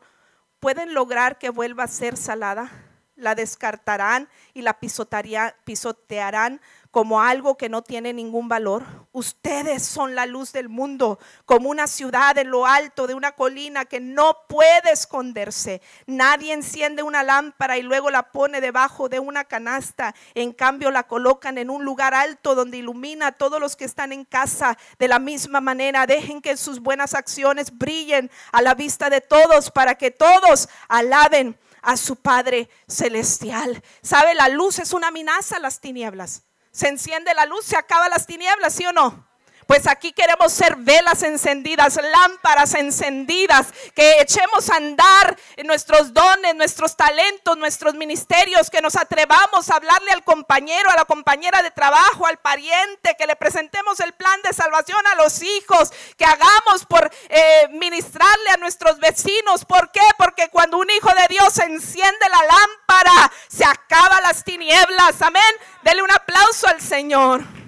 ¿pueden 0.60 0.94
lograr 0.94 1.40
que 1.40 1.50
vuelva 1.50 1.86
a 1.86 1.88
ser 1.88 2.16
salada? 2.16 2.72
La 3.16 3.34
descartarán 3.34 4.30
y 4.54 4.62
la 4.62 4.80
pisotearán 4.80 6.62
como 6.92 7.22
algo 7.22 7.56
que 7.56 7.70
no 7.70 7.84
tiene 7.84 8.14
ningún 8.14 8.50
valor. 8.50 8.84
Ustedes 9.12 9.84
son 9.84 10.16
la 10.16 10.26
luz 10.26 10.52
del 10.54 10.70
mundo, 10.70 11.20
como 11.46 11.70
una 11.70 11.88
ciudad 11.88 12.38
en 12.38 12.50
lo 12.50 12.66
alto 12.66 13.06
de 13.06 13.14
una 13.14 13.34
colina 13.34 13.86
que 13.86 14.00
no 14.00 14.38
puede 14.48 14.92
esconderse. 14.92 15.82
Nadie 16.08 16.54
enciende 16.54 17.04
una 17.04 17.22
lámpara 17.22 17.78
y 17.78 17.84
luego 17.84 18.10
la 18.10 18.32
pone 18.32 18.60
debajo 18.60 19.08
de 19.08 19.20
una 19.20 19.44
canasta. 19.46 20.16
En 20.34 20.52
cambio 20.52 20.90
la 20.90 21.04
colocan 21.04 21.58
en 21.58 21.70
un 21.70 21.86
lugar 21.86 22.14
alto 22.14 22.56
donde 22.56 22.78
ilumina 22.78 23.28
a 23.28 23.32
todos 23.34 23.60
los 23.60 23.76
que 23.76 23.86
están 23.86 24.12
en 24.12 24.26
casa. 24.26 24.78
De 24.98 25.08
la 25.08 25.20
misma 25.20 25.62
manera, 25.62 26.08
dejen 26.08 26.42
que 26.42 26.58
sus 26.58 26.80
buenas 26.80 27.14
acciones 27.14 27.78
brillen 27.78 28.32
a 28.52 28.62
la 28.62 28.74
vista 28.74 29.10
de 29.10 29.22
todos 29.22 29.70
para 29.70 29.96
que 29.96 30.10
todos 30.10 30.70
alaben 30.88 31.58
a 31.82 31.98
su 31.98 32.16
Padre 32.16 32.70
celestial. 32.88 33.82
¿Sabe? 34.02 34.34
La 34.34 34.50
luz 34.50 34.80
es 34.80 34.92
una 34.94 35.10
amenaza 35.10 35.58
a 35.58 35.60
las 35.60 35.80
tinieblas 35.80 36.44
se 36.80 36.88
enciende 36.88 37.34
la 37.34 37.46
luz, 37.46 37.66
se 37.66 37.76
acaban 37.76 38.10
las 38.10 38.26
tinieblas, 38.26 38.74
¿sí 38.74 38.86
o 38.86 38.94
no? 38.94 39.29
Pues 39.70 39.86
aquí 39.86 40.14
queremos 40.14 40.52
ser 40.52 40.78
velas 40.78 41.22
encendidas, 41.22 42.00
lámparas 42.02 42.74
encendidas, 42.74 43.68
que 43.94 44.20
echemos 44.20 44.68
a 44.72 44.78
andar 44.78 45.38
nuestros 45.64 46.12
dones, 46.12 46.56
nuestros 46.56 46.96
talentos, 46.96 47.56
nuestros 47.56 47.94
ministerios, 47.94 48.72
que 48.72 48.82
nos 48.82 48.96
atrevamos 48.96 49.70
a 49.70 49.76
hablarle 49.76 50.10
al 50.10 50.24
compañero, 50.24 50.90
a 50.90 50.96
la 50.96 51.06
compañera 51.06 51.62
de 51.62 51.70
trabajo, 51.70 52.26
al 52.26 52.40
pariente, 52.40 53.16
que 53.16 53.28
le 53.28 53.36
presentemos 53.36 54.00
el 54.00 54.14
plan 54.14 54.42
de 54.42 54.54
salvación 54.54 55.06
a 55.06 55.14
los 55.22 55.44
hijos, 55.44 55.94
que 56.18 56.26
hagamos 56.26 56.88
por 56.88 57.08
eh, 57.30 57.68
ministrarle 57.70 58.50
a 58.52 58.58
nuestros 58.58 58.98
vecinos. 58.98 59.66
¿Por 59.66 59.92
qué? 59.92 60.02
Porque 60.18 60.50
cuando 60.50 60.80
un 60.80 60.90
hijo 60.90 61.10
de 61.10 61.28
Dios 61.30 61.60
enciende 61.60 62.28
la 62.28 62.42
lámpara, 62.44 63.32
se 63.48 63.66
acaba 63.66 64.20
las 64.22 64.44
tinieblas. 64.44 65.22
Amén. 65.22 65.44
Dele 65.84 66.02
un 66.02 66.12
aplauso 66.12 66.68
al 66.68 66.82
Señor. 66.82 67.59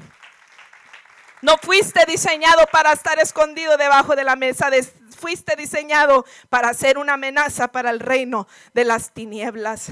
No 1.41 1.57
fuiste 1.57 2.05
diseñado 2.05 2.67
para 2.71 2.93
estar 2.93 3.19
escondido 3.19 3.75
debajo 3.75 4.15
de 4.15 4.23
la 4.23 4.35
mesa. 4.35 4.69
fuiste 5.09 5.55
diseñado 5.55 6.25
para 6.49 6.73
ser 6.73 6.97
una 6.97 7.13
amenaza 7.13 7.67
para 7.67 7.89
el 7.89 7.99
reino 7.99 8.47
de 8.73 8.85
las 8.85 9.11
tinieblas. 9.11 9.91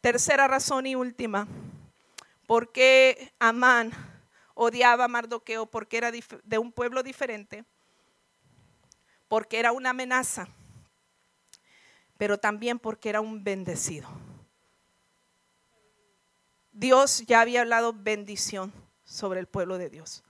Tercera 0.00 0.46
razón 0.46 0.86
y 0.86 0.94
última. 0.94 1.48
¿Por 2.46 2.70
qué 2.70 3.32
Amán 3.38 3.92
odiaba 4.54 5.04
a 5.04 5.08
Mardoqueo? 5.08 5.66
Porque 5.66 5.96
era 5.96 6.12
de 6.12 6.58
un 6.58 6.70
pueblo 6.70 7.02
diferente. 7.02 7.64
Porque 9.28 9.58
era 9.58 9.72
una 9.72 9.90
amenaza. 9.90 10.48
Pero 12.18 12.38
también 12.38 12.78
porque 12.78 13.08
era 13.08 13.20
un 13.20 13.42
bendecido. 13.42 14.08
Dios 16.72 17.24
ya 17.26 17.40
había 17.40 17.62
hablado 17.62 17.94
bendición 17.94 18.72
sobre 19.04 19.40
el 19.40 19.46
pueblo 19.46 19.78
de 19.78 19.88
Dios. 19.88 20.22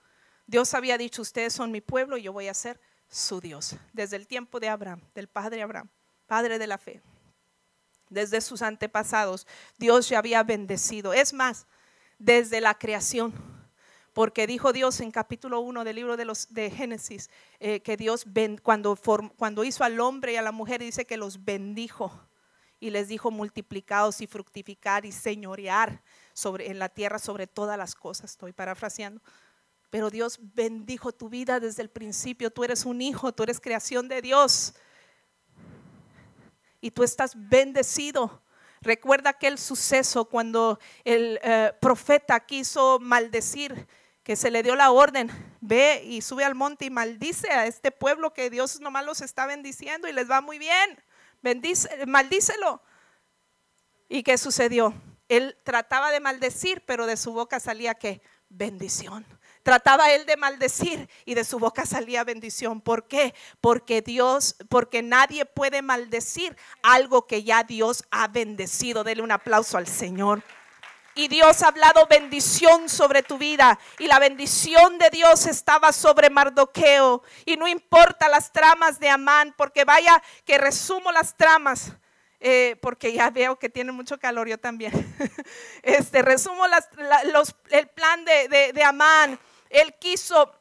Dios 0.47 0.73
había 0.73 0.97
dicho, 0.97 1.21
ustedes 1.21 1.53
son 1.53 1.71
mi 1.71 1.81
pueblo 1.81 2.17
y 2.17 2.23
yo 2.23 2.33
voy 2.33 2.47
a 2.47 2.53
ser 2.53 2.79
su 3.09 3.41
Dios. 3.41 3.75
Desde 3.93 4.15
el 4.15 4.27
tiempo 4.27 4.59
de 4.59 4.69
Abraham, 4.69 5.01
del 5.13 5.27
padre 5.27 5.61
Abraham, 5.61 5.89
padre 6.25 6.57
de 6.57 6.67
la 6.67 6.77
fe. 6.77 7.01
Desde 8.09 8.39
sus 8.39 8.61
antepasados, 8.61 9.45
Dios 9.77 10.07
ya 10.07 10.19
había 10.19 10.41
bendecido. 10.43 11.13
Es 11.13 11.33
más, 11.33 11.67
desde 12.17 12.61
la 12.61 12.73
creación. 12.75 13.33
Porque 14.13 14.47
dijo 14.47 14.73
Dios 14.73 14.99
en 15.01 15.11
capítulo 15.11 15.59
1 15.59 15.83
del 15.83 15.95
libro 15.95 16.17
de, 16.17 16.25
los, 16.25 16.51
de 16.51 16.71
Génesis, 16.71 17.29
eh, 17.59 17.81
que 17.81 17.97
Dios 17.97 18.25
cuando, 18.63 18.97
cuando 19.35 19.63
hizo 19.63 19.83
al 19.83 19.99
hombre 19.99 20.33
y 20.33 20.35
a 20.37 20.41
la 20.41 20.51
mujer, 20.51 20.81
dice 20.81 21.05
que 21.05 21.17
los 21.17 21.43
bendijo 21.43 22.11
y 22.79 22.89
les 22.89 23.09
dijo 23.09 23.31
multiplicados 23.31 24.21
y 24.21 24.27
fructificar 24.27 25.05
y 25.05 25.11
señorear 25.11 26.01
sobre, 26.33 26.71
en 26.71 26.79
la 26.79 26.89
tierra 26.89 27.19
sobre 27.19 27.47
todas 27.47 27.77
las 27.77 27.93
cosas. 27.93 28.31
Estoy 28.31 28.53
parafraseando. 28.53 29.21
Pero 29.89 30.09
Dios 30.09 30.39
bendijo 30.53 31.11
tu 31.11 31.29
vida 31.29 31.59
desde 31.59 31.81
el 31.81 31.89
principio. 31.89 32.51
Tú 32.51 32.63
eres 32.63 32.85
un 32.85 33.01
hijo, 33.01 33.33
tú 33.33 33.43
eres 33.43 33.59
creación 33.59 34.07
de 34.07 34.21
Dios. 34.21 34.73
Y 36.81 36.91
tú 36.91 37.03
estás 37.03 37.33
bendecido. 37.35 38.41
Recuerda 38.81 39.31
aquel 39.31 39.57
suceso 39.57 40.25
cuando 40.25 40.79
el 41.03 41.39
eh, 41.41 41.73
profeta 41.79 42.39
quiso 42.41 42.99
maldecir, 42.99 43.87
que 44.23 44.35
se 44.35 44.51
le 44.51 44.61
dio 44.61 44.75
la 44.75 44.91
orden, 44.91 45.31
ve 45.61 46.03
y 46.03 46.21
sube 46.21 46.43
al 46.43 46.53
monte 46.53 46.85
y 46.85 46.89
maldice 46.89 47.49
a 47.49 47.65
este 47.65 47.91
pueblo 47.91 48.33
que 48.33 48.49
Dios 48.49 48.81
nomás 48.81 49.05
los 49.05 49.21
está 49.21 49.45
bendiciendo 49.45 50.07
y 50.07 50.13
les 50.13 50.29
va 50.29 50.41
muy 50.41 50.59
bien. 50.59 51.01
Maldícelo. 52.05 52.81
¿Y 54.09 54.23
qué 54.23 54.37
sucedió? 54.37 54.93
Él 55.29 55.57
trataba 55.63 56.11
de 56.11 56.19
maldecir, 56.19 56.83
pero 56.85 57.05
de 57.05 57.17
su 57.17 57.33
boca 57.33 57.59
salía 57.59 57.95
que 57.95 58.21
bendición. 58.49 59.25
Trataba 59.67 60.13
él 60.13 60.25
de 60.25 60.37
maldecir 60.37 61.09
y 61.25 61.33
de 61.33 61.43
su 61.43 61.59
boca 61.59 61.85
salía 61.85 62.23
bendición. 62.23 62.79
¿Por 62.79 63.05
qué? 63.09 63.35
Porque 63.59 64.01
Dios, 64.01 64.55
porque 64.69 65.01
nadie 65.01 65.43
puede 65.43 65.81
maldecir 65.81 66.55
algo 66.81 67.27
que 67.27 67.43
ya 67.43 67.65
Dios 67.65 68.05
ha 68.09 68.29
bendecido. 68.29 69.03
Dele 69.03 69.23
un 69.23 69.31
aplauso 69.33 69.77
al 69.77 69.85
Señor. 69.85 70.41
Y 71.15 71.27
Dios 71.27 71.63
ha 71.63 71.67
hablado 71.67 72.07
bendición 72.07 72.87
sobre 72.87 73.23
tu 73.23 73.37
vida. 73.37 73.77
Y 73.99 74.07
la 74.07 74.19
bendición 74.19 74.97
de 74.99 75.09
Dios 75.09 75.45
estaba 75.47 75.91
sobre 75.91 76.29
Mardoqueo. 76.29 77.23
Y 77.43 77.57
no 77.57 77.67
importa 77.67 78.29
las 78.29 78.53
tramas 78.53 79.01
de 79.01 79.09
Amán, 79.09 79.53
porque 79.57 79.83
vaya 79.83 80.23
que 80.45 80.57
resumo 80.57 81.11
las 81.11 81.35
tramas. 81.35 81.91
Eh, 82.39 82.77
porque 82.81 83.11
ya 83.11 83.31
veo 83.31 83.59
que 83.59 83.67
tiene 83.67 83.91
mucho 83.91 84.17
calor 84.17 84.47
yo 84.47 84.57
también. 84.57 84.93
Este, 85.83 86.21
resumo 86.21 86.63
el 87.69 87.87
plan 87.89 88.23
de, 88.23 88.71
de 88.73 88.83
Amán 88.85 89.37
él 89.69 89.95
quiso 89.99 90.51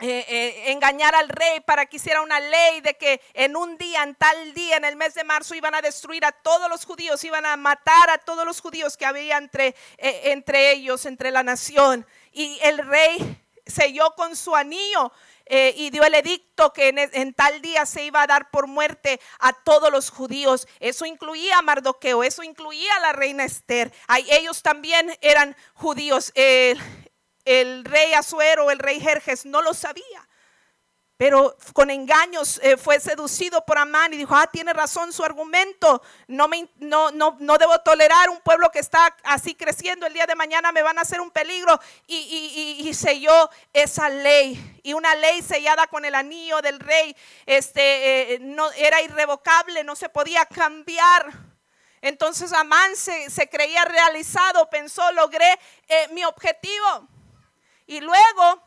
eh, 0.00 0.24
eh, 0.28 0.70
engañar 0.70 1.12
al 1.16 1.28
rey 1.28 1.58
para 1.58 1.84
que 1.86 1.96
hiciera 1.96 2.22
una 2.22 2.38
ley 2.38 2.80
de 2.82 2.94
que 2.94 3.20
en 3.34 3.56
un 3.56 3.76
día, 3.76 4.04
en 4.04 4.14
tal 4.14 4.54
día, 4.54 4.76
en 4.76 4.84
el 4.84 4.94
mes 4.94 5.14
de 5.14 5.24
marzo, 5.24 5.56
iban 5.56 5.74
a 5.74 5.82
destruir 5.82 6.24
a 6.24 6.30
todos 6.30 6.70
los 6.70 6.84
judíos, 6.84 7.24
iban 7.24 7.44
a 7.44 7.56
matar 7.56 8.08
a 8.10 8.18
todos 8.18 8.46
los 8.46 8.60
judíos 8.60 8.96
que 8.96 9.06
había 9.06 9.38
entre, 9.38 9.74
eh, 9.96 10.20
entre 10.26 10.70
ellos, 10.70 11.04
entre 11.04 11.32
la 11.32 11.42
nación. 11.42 12.06
Y 12.32 12.60
el 12.62 12.78
rey 12.78 13.42
selló 13.66 14.14
con 14.14 14.36
su 14.36 14.54
anillo 14.54 15.10
y 15.50 15.88
dio 15.88 16.04
el 16.04 16.14
edicto 16.14 16.74
que 16.74 16.88
en, 16.88 16.98
en, 16.98 17.32
tal 17.32 17.62
día 17.62 17.86
se 17.86 18.04
iba 18.04 18.20
a 18.20 18.26
dar 18.26 18.50
por 18.50 18.66
muerte 18.66 19.18
a 19.40 19.54
todos 19.54 19.90
los 19.90 20.10
judíos. 20.10 20.68
Eso 20.78 21.06
incluía 21.06 21.56
a 21.56 21.62
Mardoqueo, 21.62 22.22
eso 22.22 22.42
incluía 22.42 22.94
a 22.96 23.00
la 23.00 23.12
reina 23.14 23.44
Esther. 23.44 23.90
ellos 24.28 24.62
también 24.62 25.16
eran 25.22 25.56
judíos 25.72 26.32
el 27.48 27.84
rey 27.84 28.12
Azuero, 28.12 28.70
el 28.70 28.78
rey 28.78 29.00
Jerjes, 29.00 29.46
no 29.46 29.62
lo 29.62 29.74
sabía. 29.74 30.28
Pero 31.18 31.56
con 31.72 31.90
engaños 31.90 32.60
eh, 32.62 32.76
fue 32.76 33.00
seducido 33.00 33.66
por 33.66 33.76
Amán 33.76 34.14
y 34.14 34.16
dijo, 34.16 34.36
ah, 34.36 34.46
tiene 34.46 34.72
razón 34.72 35.12
su 35.12 35.24
argumento, 35.24 36.00
no, 36.28 36.46
me, 36.46 36.68
no, 36.76 37.10
no, 37.10 37.36
no, 37.40 37.58
debo 37.58 37.76
tolerar 37.80 38.30
un 38.30 38.38
pueblo 38.38 38.70
que 38.70 38.78
está 38.78 39.16
así 39.24 39.56
creciendo, 39.56 40.06
el 40.06 40.12
día 40.12 40.26
de 40.26 40.36
mañana 40.36 40.70
me 40.70 40.80
van 40.80 40.96
a 40.96 41.00
hacer 41.00 41.20
un 41.20 41.32
peligro. 41.32 41.80
Y, 42.06 42.94
selló 42.94 43.50
esa 43.72 44.08
ley, 44.08 44.80
y 44.84 44.92
una 44.92 45.16
ley 45.16 45.42
sellada 45.42 45.88
con 45.88 46.04
el 46.04 46.14
anillo 46.14 46.62
del 46.62 46.78
rey, 46.78 47.16
este, 47.46 48.34
eh, 48.34 48.38
no, 48.40 48.70
era 48.72 49.02
irrevocable, 49.02 49.82
no 49.82 49.96
se 49.96 50.08
podía 50.08 50.46
cambiar. 50.46 51.32
Entonces 52.00 52.52
Amán 52.52 52.94
se, 52.94 53.28
se 53.28 53.48
creía 53.48 53.84
realizado, 53.84 54.70
pensó, 54.70 55.10
logré 55.10 55.58
eh, 55.88 56.08
mi 56.12 56.24
objetivo. 56.24 57.08
Y 57.88 58.00
luego, 58.00 58.62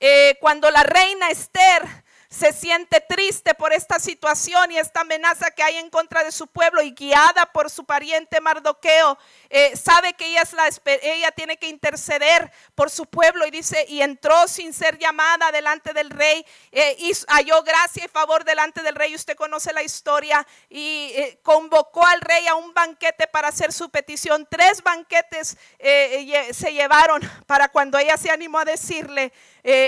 eh, 0.00 0.36
cuando 0.40 0.68
la 0.72 0.82
reina 0.82 1.30
Esther 1.30 2.04
se 2.36 2.52
siente 2.52 3.00
triste 3.00 3.54
por 3.54 3.72
esta 3.72 3.98
situación 3.98 4.70
y 4.70 4.78
esta 4.78 5.00
amenaza 5.00 5.50
que 5.50 5.62
hay 5.62 5.76
en 5.76 5.88
contra 5.88 6.22
de 6.22 6.30
su 6.30 6.46
pueblo 6.46 6.82
y 6.82 6.90
guiada 6.90 7.46
por 7.46 7.70
su 7.70 7.84
pariente 7.84 8.40
Mardoqueo, 8.42 9.16
eh, 9.48 9.74
sabe 9.74 10.12
que 10.12 10.26
ella, 10.26 10.42
es 10.42 10.52
la, 10.52 10.68
ella 11.02 11.30
tiene 11.30 11.56
que 11.56 11.68
interceder 11.68 12.52
por 12.74 12.90
su 12.90 13.06
pueblo 13.06 13.46
y 13.46 13.50
dice, 13.50 13.86
y 13.88 14.02
entró 14.02 14.48
sin 14.48 14.74
ser 14.74 14.98
llamada 14.98 15.50
delante 15.50 15.94
del 15.94 16.10
rey, 16.10 16.44
eh, 16.72 16.96
y 16.98 17.12
halló 17.28 17.62
gracia 17.62 18.04
y 18.04 18.08
favor 18.08 18.44
delante 18.44 18.82
del 18.82 18.94
rey, 18.94 19.14
usted 19.14 19.34
conoce 19.34 19.72
la 19.72 19.82
historia, 19.82 20.46
y 20.68 21.12
eh, 21.14 21.38
convocó 21.42 22.04
al 22.04 22.20
rey 22.20 22.46
a 22.48 22.54
un 22.54 22.74
banquete 22.74 23.26
para 23.28 23.48
hacer 23.48 23.72
su 23.72 23.88
petición. 23.88 24.46
Tres 24.50 24.82
banquetes 24.82 25.56
se 25.78 26.72
llevaron 26.72 27.22
para 27.46 27.68
cuando 27.68 27.98
ella 27.98 28.16
se 28.16 28.30
animó 28.30 28.58
a 28.58 28.64
decirle, 28.64 29.32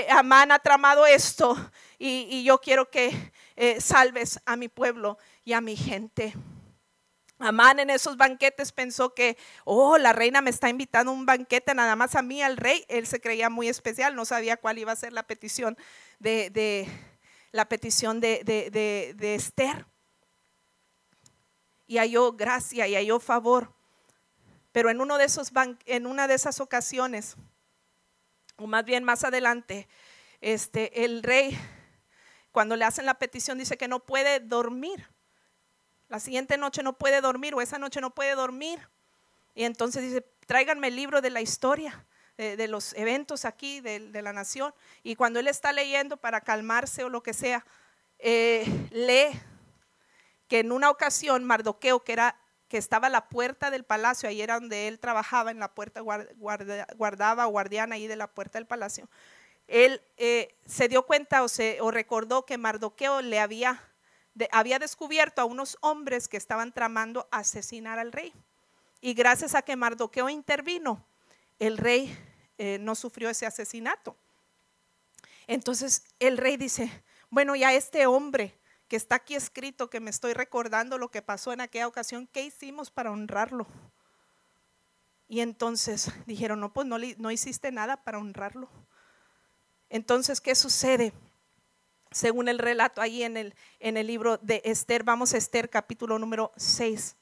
Amán 0.09 0.51
ha 0.51 0.59
tramado 0.59 1.05
esto 1.05 1.55
y, 1.97 2.43
yo 2.43 2.59
quiero 2.59 2.89
que 2.89 3.31
salves 3.79 4.39
a 4.45 4.55
mi 4.55 4.67
pueblo 4.67 5.17
y 5.43 5.53
a 5.53 5.61
mi 5.61 5.75
gente. 5.75 6.33
Amán 7.41 7.79
en 7.79 7.89
esos 7.89 8.17
banquetes 8.17 8.73
pensó 8.73 9.13
que, 9.13 9.37
oh, 9.63 9.97
la 9.97 10.11
reina 10.11 10.41
me 10.41 10.49
está 10.49 10.67
invitando 10.67 11.11
a 11.11 11.15
un 11.15 11.25
banquete 11.25 11.73
nada 11.73 11.95
más 11.95 12.15
a 12.15 12.21
mí, 12.21 12.41
al 12.41 12.57
rey. 12.57 12.83
Él 12.89 13.07
se 13.07 13.21
creía 13.21 13.49
muy 13.49 13.69
especial, 13.69 14.13
no 14.13 14.25
sabía 14.25 14.57
cuál 14.57 14.77
iba 14.77 14.91
a 14.91 14.97
ser 14.97 15.13
la 15.13 15.23
petición 15.23 15.77
de, 16.19 16.85
la 17.53 17.69
petición 17.69 18.19
de, 18.19 18.43
de, 18.43 19.35
Esther. 19.35 19.85
Y 21.87 21.97
halló 21.97 22.33
gracia 22.33 22.87
y 22.87 22.95
halló 22.95 23.21
favor. 23.21 23.73
Pero 24.73 24.89
en, 24.89 24.99
uno 24.99 25.17
de 25.17 25.23
esos 25.23 25.53
en 25.85 26.07
una 26.07 26.27
de 26.27 26.33
esas 26.33 26.59
ocasiones, 26.59 27.37
o 28.59 28.67
más 28.67 28.85
bien 28.85 29.03
más 29.03 29.23
adelante, 29.23 29.87
este, 30.41 31.05
el 31.05 31.23
rey, 31.23 31.57
cuando 32.51 32.75
le 32.75 32.85
hacen 32.85 33.05
la 33.05 33.19
petición, 33.19 33.57
dice 33.57 33.77
que 33.77 33.87
no 33.87 33.99
puede 33.99 34.39
dormir 34.39 35.07
la 36.09 36.19
siguiente 36.19 36.57
noche 36.57 36.81
no 36.81 36.93
puede 36.93 37.21
dormir 37.21 37.53
o 37.53 37.61
esa 37.61 37.77
noche 37.77 38.01
no 38.01 38.09
puede 38.09 38.33
dormir. 38.33 38.79
Y 39.53 39.63
entonces 39.63 40.01
dice, 40.01 40.25
tráiganme 40.47 40.87
el 40.87 40.95
libro 40.95 41.21
de 41.21 41.29
la 41.29 41.39
historia, 41.39 42.05
de, 42.35 42.67
los 42.67 42.93
eventos 42.95 43.45
aquí 43.45 43.79
de, 43.79 44.21
la 44.21 44.33
nación. 44.33 44.73
Y 45.03 45.15
cuando 45.15 45.39
él 45.39 45.47
está 45.47 45.71
leyendo 45.71 46.17
para 46.17 46.41
calmarse 46.41 47.03
o 47.03 47.09
lo 47.09 47.21
que 47.21 47.33
sea, 47.33 47.63
eh, 48.17 48.65
lee 48.91 49.39
que 50.47 50.59
en 50.59 50.71
una 50.71 50.89
ocasión 50.89 51.43
Mardoqueo, 51.43 52.03
que, 52.03 52.13
era, 52.13 52.38
que 52.69 52.77
estaba 52.77 53.07
a 53.07 53.09
la 53.09 53.27
puerta 53.27 53.71
del 53.71 53.83
palacio, 53.83 54.29
ahí 54.29 54.41
era 54.41 54.59
donde 54.59 54.87
él 54.87 54.99
trabajaba, 54.99 55.51
en 55.51 55.59
la 55.59 55.73
puerta, 55.73 56.01
guardaba 56.01 57.45
guardiana 57.45 57.95
ahí 57.95 58.07
de 58.07 58.15
la 58.15 58.27
puerta 58.27 58.57
del 58.59 58.67
palacio, 58.67 59.09
él 59.67 60.01
eh, 60.17 60.55
se 60.65 60.87
dio 60.87 61.05
cuenta 61.05 61.43
o, 61.43 61.47
se, 61.47 61.81
o 61.81 61.91
recordó 61.91 62.45
que 62.45 62.57
Mardoqueo 62.57 63.21
le 63.21 63.39
había 63.39 63.83
había 64.51 64.79
descubierto 64.79 65.41
a 65.41 65.45
unos 65.45 65.77
hombres 65.81 66.27
que 66.27 66.37
estaban 66.37 66.71
tramando 66.71 67.27
asesinar 67.31 67.99
al 67.99 68.11
rey. 68.11 68.33
Y 69.01 69.13
gracias 69.13 69.55
a 69.55 69.61
que 69.61 69.75
Mardoqueo 69.75 70.29
intervino, 70.29 71.05
el 71.57 71.77
rey 71.77 72.15
eh, 72.57 72.77
no 72.79 72.95
sufrió 72.95 73.29
ese 73.29 73.45
asesinato. 73.45 74.15
Entonces 75.47 76.03
el 76.19 76.37
rey 76.37 76.57
dice, 76.57 77.03
bueno, 77.29 77.55
ya 77.55 77.73
este 77.73 78.05
hombre 78.05 78.53
que 78.89 78.95
está 78.95 79.15
aquí 79.15 79.35
escrito, 79.35 79.89
que 79.89 79.99
me 79.99 80.09
estoy 80.09 80.33
recordando 80.33 80.97
lo 80.97 81.09
que 81.09 81.21
pasó 81.21 81.53
en 81.53 81.61
aquella 81.61 81.87
ocasión, 81.87 82.27
¿qué 82.27 82.43
hicimos 82.43 82.89
para 82.89 83.11
honrarlo? 83.11 83.67
Y 85.29 85.41
entonces 85.41 86.11
dijeron, 86.25 86.59
no, 86.59 86.73
pues 86.73 86.87
no, 86.87 87.31
hiciste 87.31 87.71
nada 87.71 88.03
para 88.03 88.17
honrarlo. 88.17 88.67
Entonces, 89.89 90.41
¿qué 90.41 90.55
sucede? 90.55 91.13
según 92.11 92.49
el 92.49 92.57
relato 92.57 93.01
ahí 93.01 93.21
en 93.21 93.37
el, 93.37 93.53
en 93.79 93.95
el 93.95 94.07
libro 94.07 94.37
de 94.37 94.63
Esther. 94.65 95.03
Vamos 95.03 95.35
a 95.35 95.37
Esther 95.37 95.69
capítulo 95.69 96.17
número 96.17 96.51
6. 96.57 97.15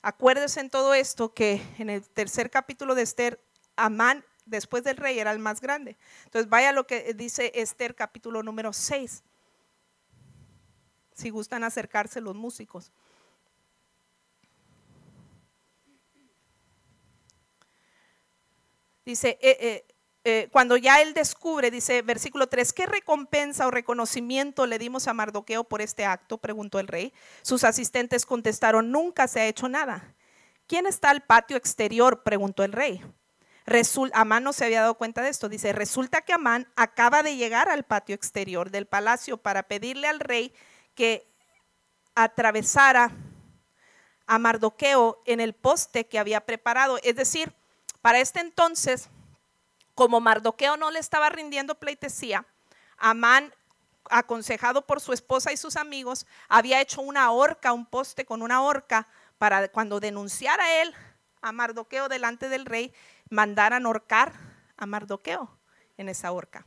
Acuérdese 0.00 0.60
en 0.60 0.70
todo 0.70 0.94
esto 0.94 1.34
que 1.34 1.60
en 1.76 1.90
el 1.90 2.08
tercer 2.08 2.48
capítulo 2.48 2.94
de 2.94 3.02
Esther, 3.02 3.38
Amán, 3.76 4.24
después 4.46 4.82
del 4.82 4.96
rey, 4.96 5.18
era 5.18 5.30
el 5.30 5.40
más 5.40 5.60
grande. 5.60 5.98
Entonces 6.24 6.48
vaya 6.48 6.72
lo 6.72 6.86
que 6.86 7.12
dice 7.12 7.52
Esther 7.54 7.94
capítulo 7.94 8.42
número 8.42 8.72
6. 8.72 9.22
Si 11.14 11.30
gustan 11.30 11.64
acercarse 11.64 12.20
los 12.20 12.34
músicos. 12.34 12.92
Dice, 19.04 19.38
eh, 19.42 19.58
eh, 19.60 19.84
eh, 20.24 20.48
cuando 20.50 20.78
ya 20.78 21.02
él 21.02 21.12
descubre, 21.12 21.70
dice 21.70 22.00
versículo 22.00 22.48
3, 22.48 22.72
¿qué 22.72 22.86
recompensa 22.86 23.66
o 23.66 23.70
reconocimiento 23.70 24.66
le 24.66 24.78
dimos 24.78 25.06
a 25.06 25.12
Mardoqueo 25.12 25.64
por 25.64 25.82
este 25.82 26.06
acto? 26.06 26.38
preguntó 26.38 26.80
el 26.80 26.88
rey. 26.88 27.12
Sus 27.42 27.64
asistentes 27.64 28.24
contestaron, 28.24 28.90
nunca 28.90 29.28
se 29.28 29.40
ha 29.40 29.46
hecho 29.46 29.68
nada. 29.68 30.14
¿Quién 30.66 30.86
está 30.86 31.10
al 31.10 31.22
patio 31.22 31.58
exterior? 31.58 32.22
preguntó 32.22 32.64
el 32.64 32.72
rey. 32.72 33.02
Amán 34.14 34.44
no 34.44 34.54
se 34.54 34.64
había 34.64 34.80
dado 34.80 34.94
cuenta 34.94 35.20
de 35.20 35.28
esto. 35.28 35.50
Dice, 35.50 35.74
resulta 35.74 36.22
que 36.22 36.32
Amán 36.32 36.66
acaba 36.76 37.22
de 37.22 37.36
llegar 37.36 37.68
al 37.68 37.84
patio 37.84 38.14
exterior 38.14 38.70
del 38.70 38.86
palacio 38.86 39.36
para 39.36 39.64
pedirle 39.64 40.06
al 40.06 40.20
rey 40.20 40.54
que 40.94 41.26
atravesara 42.14 43.10
a 44.26 44.38
Mardoqueo 44.38 45.22
en 45.26 45.40
el 45.40 45.54
poste 45.54 46.06
que 46.06 46.18
había 46.18 46.40
preparado. 46.40 46.98
Es 47.02 47.16
decir, 47.16 47.52
para 48.00 48.20
este 48.20 48.40
entonces 48.40 49.10
como 49.94 50.20
Mardoqueo 50.20 50.76
no 50.76 50.90
le 50.90 50.98
estaba 50.98 51.28
rindiendo 51.28 51.76
pleitesía, 51.76 52.44
Amán, 52.96 53.52
aconsejado 54.10 54.86
por 54.86 55.00
su 55.00 55.12
esposa 55.12 55.52
y 55.52 55.56
sus 55.56 55.76
amigos, 55.76 56.26
había 56.48 56.80
hecho 56.80 57.00
una 57.00 57.30
horca, 57.30 57.72
un 57.72 57.86
poste 57.86 58.24
con 58.24 58.42
una 58.42 58.62
horca, 58.62 59.08
para 59.38 59.68
cuando 59.68 60.00
denunciara 60.00 60.82
él 60.82 60.94
a 61.42 61.52
Mardoqueo 61.52 62.08
delante 62.08 62.48
del 62.48 62.66
rey, 62.66 62.92
mandaran 63.30 63.86
horcar 63.86 64.32
a 64.76 64.86
Mardoqueo 64.86 65.58
en 65.96 66.08
esa 66.08 66.32
horca. 66.32 66.66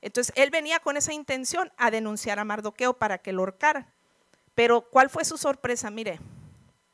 Entonces 0.00 0.32
él 0.36 0.50
venía 0.50 0.78
con 0.80 0.96
esa 0.96 1.12
intención 1.12 1.72
a 1.76 1.90
denunciar 1.90 2.38
a 2.38 2.44
Mardoqueo 2.44 2.94
para 2.98 3.18
que 3.18 3.32
lo 3.32 3.42
horcara. 3.42 3.92
Pero 4.54 4.82
¿cuál 4.82 5.10
fue 5.10 5.24
su 5.24 5.36
sorpresa? 5.36 5.90
Mire, 5.90 6.20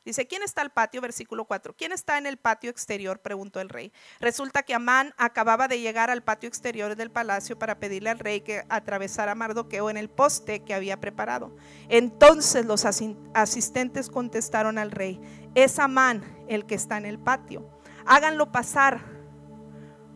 Dice, 0.04 0.26
¿quién 0.26 0.42
está 0.42 0.62
al 0.62 0.70
patio? 0.70 1.00
Versículo 1.00 1.44
4. 1.44 1.74
¿Quién 1.76 1.92
está 1.92 2.18
en 2.18 2.26
el 2.26 2.36
patio 2.36 2.70
exterior? 2.70 3.20
Preguntó 3.20 3.60
el 3.60 3.68
rey. 3.68 3.92
Resulta 4.18 4.64
que 4.64 4.74
Amán 4.74 5.14
acababa 5.16 5.68
de 5.68 5.78
llegar 5.78 6.10
al 6.10 6.24
patio 6.24 6.48
exterior 6.48 6.96
del 6.96 7.12
palacio 7.12 7.56
para 7.56 7.78
pedirle 7.78 8.10
al 8.10 8.18
rey 8.18 8.40
que 8.40 8.64
atravesara 8.68 9.32
a 9.32 9.36
Mardoqueo 9.36 9.90
en 9.90 9.96
el 9.96 10.10
poste 10.10 10.64
que 10.64 10.74
había 10.74 10.98
preparado. 10.98 11.54
Entonces 11.88 12.66
los 12.66 12.84
asistentes 12.84 14.10
contestaron 14.10 14.76
al 14.76 14.90
rey, 14.90 15.20
es 15.54 15.78
Amán 15.78 16.24
el 16.48 16.66
que 16.66 16.74
está 16.74 16.96
en 16.96 17.06
el 17.06 17.20
patio. 17.20 17.64
Háganlo 18.04 18.50
pasar, 18.50 19.02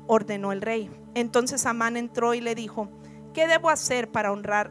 ordenó 0.08 0.50
el 0.50 0.62
rey. 0.62 0.90
Entonces 1.16 1.64
Amán 1.64 1.96
entró 1.96 2.34
y 2.34 2.42
le 2.42 2.54
dijo, 2.54 2.90
¿qué 3.32 3.46
debo 3.46 3.70
hacer 3.70 4.12
para 4.12 4.30
honrar 4.30 4.70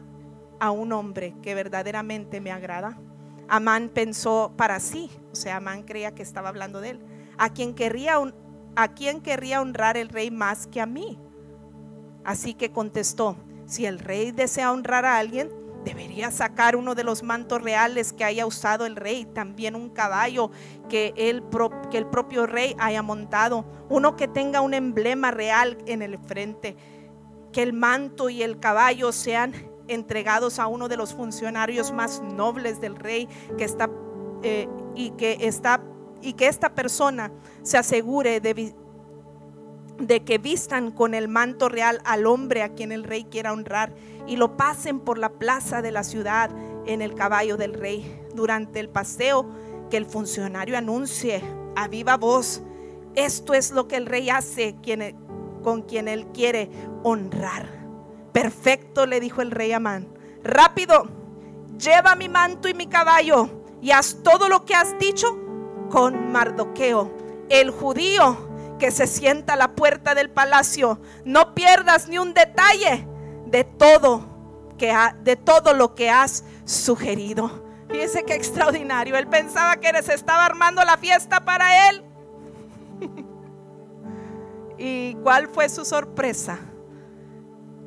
a 0.60 0.70
un 0.70 0.92
hombre 0.92 1.34
que 1.42 1.56
verdaderamente 1.56 2.40
me 2.40 2.52
agrada? 2.52 2.96
Amán 3.48 3.90
pensó 3.92 4.52
para 4.56 4.78
sí, 4.78 5.10
o 5.32 5.34
sea, 5.34 5.56
Amán 5.56 5.82
creía 5.82 6.14
que 6.14 6.22
estaba 6.22 6.48
hablando 6.48 6.80
de 6.80 6.90
él. 6.90 7.00
¿A 7.36 7.48
quién 7.48 7.74
querría, 7.74 8.14
a 8.76 8.88
quién 8.94 9.22
querría 9.22 9.60
honrar 9.60 9.96
el 9.96 10.08
rey 10.08 10.30
más 10.30 10.68
que 10.68 10.80
a 10.80 10.86
mí? 10.86 11.18
Así 12.24 12.54
que 12.54 12.70
contestó, 12.70 13.36
si 13.66 13.84
el 13.84 13.98
rey 13.98 14.30
desea 14.30 14.70
honrar 14.70 15.04
a 15.04 15.18
alguien, 15.18 15.50
debería 15.86 16.32
sacar 16.32 16.74
uno 16.74 16.96
de 16.96 17.04
los 17.04 17.22
mantos 17.22 17.62
reales 17.62 18.12
que 18.12 18.24
haya 18.24 18.44
usado 18.44 18.86
el 18.86 18.96
rey, 18.96 19.24
también 19.24 19.76
un 19.76 19.88
caballo 19.88 20.50
que 20.88 21.14
el, 21.16 21.44
que 21.92 21.98
el 21.98 22.06
propio 22.06 22.44
rey 22.44 22.74
haya 22.80 23.02
montado, 23.02 23.64
uno 23.88 24.16
que 24.16 24.26
tenga 24.26 24.60
un 24.62 24.74
emblema 24.74 25.30
real 25.30 25.78
en 25.86 26.02
el 26.02 26.18
frente, 26.18 26.76
que 27.52 27.62
el 27.62 27.72
manto 27.72 28.28
y 28.28 28.42
el 28.42 28.58
caballo 28.58 29.12
sean 29.12 29.54
entregados 29.86 30.58
a 30.58 30.66
uno 30.66 30.88
de 30.88 30.96
los 30.96 31.14
funcionarios 31.14 31.92
más 31.92 32.20
nobles 32.20 32.80
del 32.80 32.96
rey 32.96 33.28
que 33.56 33.62
está 33.62 33.88
eh, 34.42 34.68
y 34.96 35.10
que 35.10 35.38
está 35.40 35.80
y 36.20 36.32
que 36.32 36.48
esta 36.48 36.74
persona 36.74 37.30
se 37.62 37.78
asegure 37.78 38.40
de, 38.40 38.74
de 39.98 40.24
que 40.24 40.38
vistan 40.38 40.90
con 40.90 41.14
el 41.14 41.28
manto 41.28 41.68
real 41.68 42.00
al 42.04 42.26
hombre 42.26 42.62
a 42.62 42.70
quien 42.70 42.92
el 42.92 43.04
rey 43.04 43.24
quiera 43.24 43.52
honrar 43.52 43.94
y 44.26 44.36
lo 44.36 44.56
pasen 44.56 45.00
por 45.00 45.18
la 45.18 45.30
plaza 45.30 45.82
de 45.82 45.92
la 45.92 46.04
ciudad 46.04 46.50
en 46.86 47.02
el 47.02 47.14
caballo 47.14 47.56
del 47.56 47.74
rey. 47.74 48.20
Durante 48.34 48.80
el 48.80 48.88
paseo, 48.88 49.48
que 49.90 49.96
el 49.96 50.06
funcionario 50.06 50.76
anuncie 50.76 51.42
a 51.74 51.88
viva 51.88 52.16
voz, 52.16 52.62
esto 53.14 53.54
es 53.54 53.70
lo 53.70 53.88
que 53.88 53.96
el 53.96 54.06
rey 54.06 54.28
hace 54.28 54.76
con 55.62 55.82
quien 55.82 56.08
él 56.08 56.26
quiere 56.32 56.70
honrar. 57.02 57.66
Perfecto, 58.32 59.06
le 59.06 59.20
dijo 59.20 59.40
el 59.40 59.50
rey 59.50 59.72
Amán. 59.72 60.08
Rápido, 60.44 61.08
lleva 61.78 62.14
mi 62.14 62.28
manto 62.28 62.68
y 62.68 62.74
mi 62.74 62.86
caballo 62.86 63.48
y 63.80 63.90
haz 63.90 64.18
todo 64.22 64.48
lo 64.48 64.64
que 64.64 64.74
has 64.74 64.98
dicho 64.98 65.38
con 65.90 66.30
Mardoqueo, 66.32 67.10
el 67.48 67.70
judío 67.70 68.45
que 68.78 68.90
se 68.90 69.06
sienta 69.06 69.54
a 69.54 69.56
la 69.56 69.72
puerta 69.72 70.14
del 70.14 70.30
palacio. 70.30 71.00
No 71.24 71.54
pierdas 71.54 72.08
ni 72.08 72.18
un 72.18 72.34
detalle 72.34 73.06
de 73.46 73.64
todo 73.64 74.34
que 74.78 74.94
de 75.22 75.36
todo 75.36 75.72
lo 75.72 75.94
que 75.94 76.10
has 76.10 76.44
sugerido. 76.64 77.64
Fíjese 77.90 78.24
qué 78.24 78.34
extraordinario. 78.34 79.16
Él 79.16 79.26
pensaba 79.28 79.76
que 79.76 80.02
se 80.02 80.14
estaba 80.14 80.44
armando 80.44 80.82
la 80.84 80.96
fiesta 80.96 81.44
para 81.44 81.88
él. 81.88 82.04
¿Y 84.78 85.14
cuál 85.22 85.48
fue 85.48 85.68
su 85.68 85.84
sorpresa? 85.84 86.58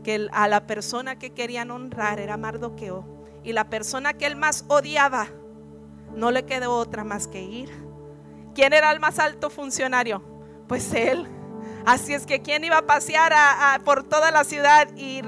que 0.03 0.27
a 0.31 0.47
la 0.47 0.65
persona 0.65 1.17
que 1.17 1.31
querían 1.31 1.71
honrar 1.71 2.19
era 2.19 2.37
Mardoqueo 2.37 3.05
y 3.43 3.53
la 3.53 3.69
persona 3.69 4.13
que 4.13 4.25
él 4.25 4.35
más 4.35 4.65
odiaba 4.67 5.27
no 6.15 6.31
le 6.31 6.45
quedó 6.45 6.75
otra 6.75 7.03
más 7.03 7.27
que 7.27 7.41
ir. 7.41 7.69
¿Quién 8.55 8.73
era 8.73 8.91
el 8.91 8.99
más 8.99 9.19
alto 9.19 9.49
funcionario? 9.49 10.23
Pues 10.69 10.93
él. 10.93 11.27
Así 11.85 12.13
es 12.13 12.27
que 12.27 12.41
quién 12.41 12.63
iba 12.63 12.77
a 12.77 12.85
pasear 12.85 13.33
por 13.83 14.03
toda 14.03 14.29
la 14.29 14.43
ciudad 14.43 14.87
y, 14.95 15.21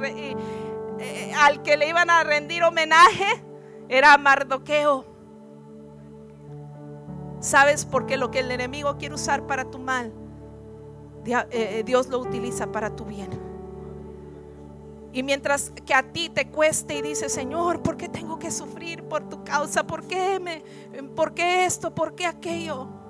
eh, 0.99 1.33
al 1.35 1.63
que 1.63 1.77
le 1.77 1.89
iban 1.89 2.11
a 2.11 2.23
rendir 2.23 2.63
homenaje 2.63 3.25
era 3.89 4.15
Mardoqueo. 4.19 5.03
¿Sabes 7.39 7.85
por 7.85 8.05
qué 8.05 8.17
lo 8.17 8.29
que 8.29 8.39
el 8.39 8.51
enemigo 8.51 8.97
quiere 8.99 9.15
usar 9.15 9.47
para 9.47 9.65
tu 9.65 9.79
mal, 9.79 10.13
eh, 11.25 11.47
eh, 11.49 11.83
Dios 11.83 12.07
lo 12.07 12.19
utiliza 12.19 12.71
para 12.71 12.95
tu 12.95 13.05
bien? 13.05 13.31
Y 15.11 15.23
mientras 15.23 15.71
que 15.71 15.95
a 15.95 16.03
ti 16.03 16.29
te 16.29 16.49
cueste 16.49 16.93
y 16.99 17.01
dices, 17.01 17.33
Señor, 17.33 17.81
¿por 17.81 17.97
qué 17.97 18.07
tengo 18.07 18.37
que 18.37 18.51
sufrir 18.51 19.03
por 19.05 19.27
tu 19.27 19.43
causa? 19.43 19.87
¿Por 19.87 20.05
qué, 20.05 20.39
me, 20.39 20.63
¿Por 21.15 21.33
qué 21.33 21.65
esto? 21.65 21.95
¿Por 21.95 22.13
qué 22.13 22.27
aquello? 22.27 23.00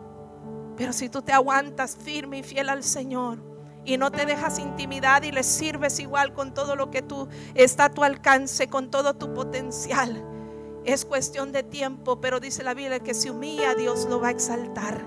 Pero 0.82 0.94
si 0.94 1.10
tú 1.10 1.22
te 1.22 1.32
aguantas 1.32 1.96
firme 1.96 2.40
y 2.40 2.44
fiel 2.44 2.68
al 2.68 2.84
Señor 2.84 3.38
y 3.86 3.98
no 3.98 4.10
te 4.10 4.26
dejas 4.26 4.58
intimidad 4.58 5.22
y 5.22 5.32
le 5.32 5.44
sirves 5.44 6.00
igual 6.00 6.34
con 6.34 6.56
todo 6.56 6.76
lo 6.76 6.90
que 6.90 7.04
tú 7.04 7.28
está 7.54 7.86
a 7.86 7.90
tu 7.92 8.04
alcance, 8.04 8.68
con 8.68 8.90
todo 8.90 9.14
tu 9.14 9.32
potencial, 9.32 10.26
es 10.84 11.06
cuestión 11.06 11.52
de 11.52 11.62
tiempo, 11.62 12.20
pero 12.20 12.40
dice 12.40 12.64
la 12.64 12.74
Biblia 12.74 13.00
que 13.00 13.14
si 13.14 13.30
humilla, 13.30 13.76
Dios 13.76 14.08
lo 14.10 14.20
va 14.20 14.30
a 14.30 14.32
exaltar. 14.32 15.06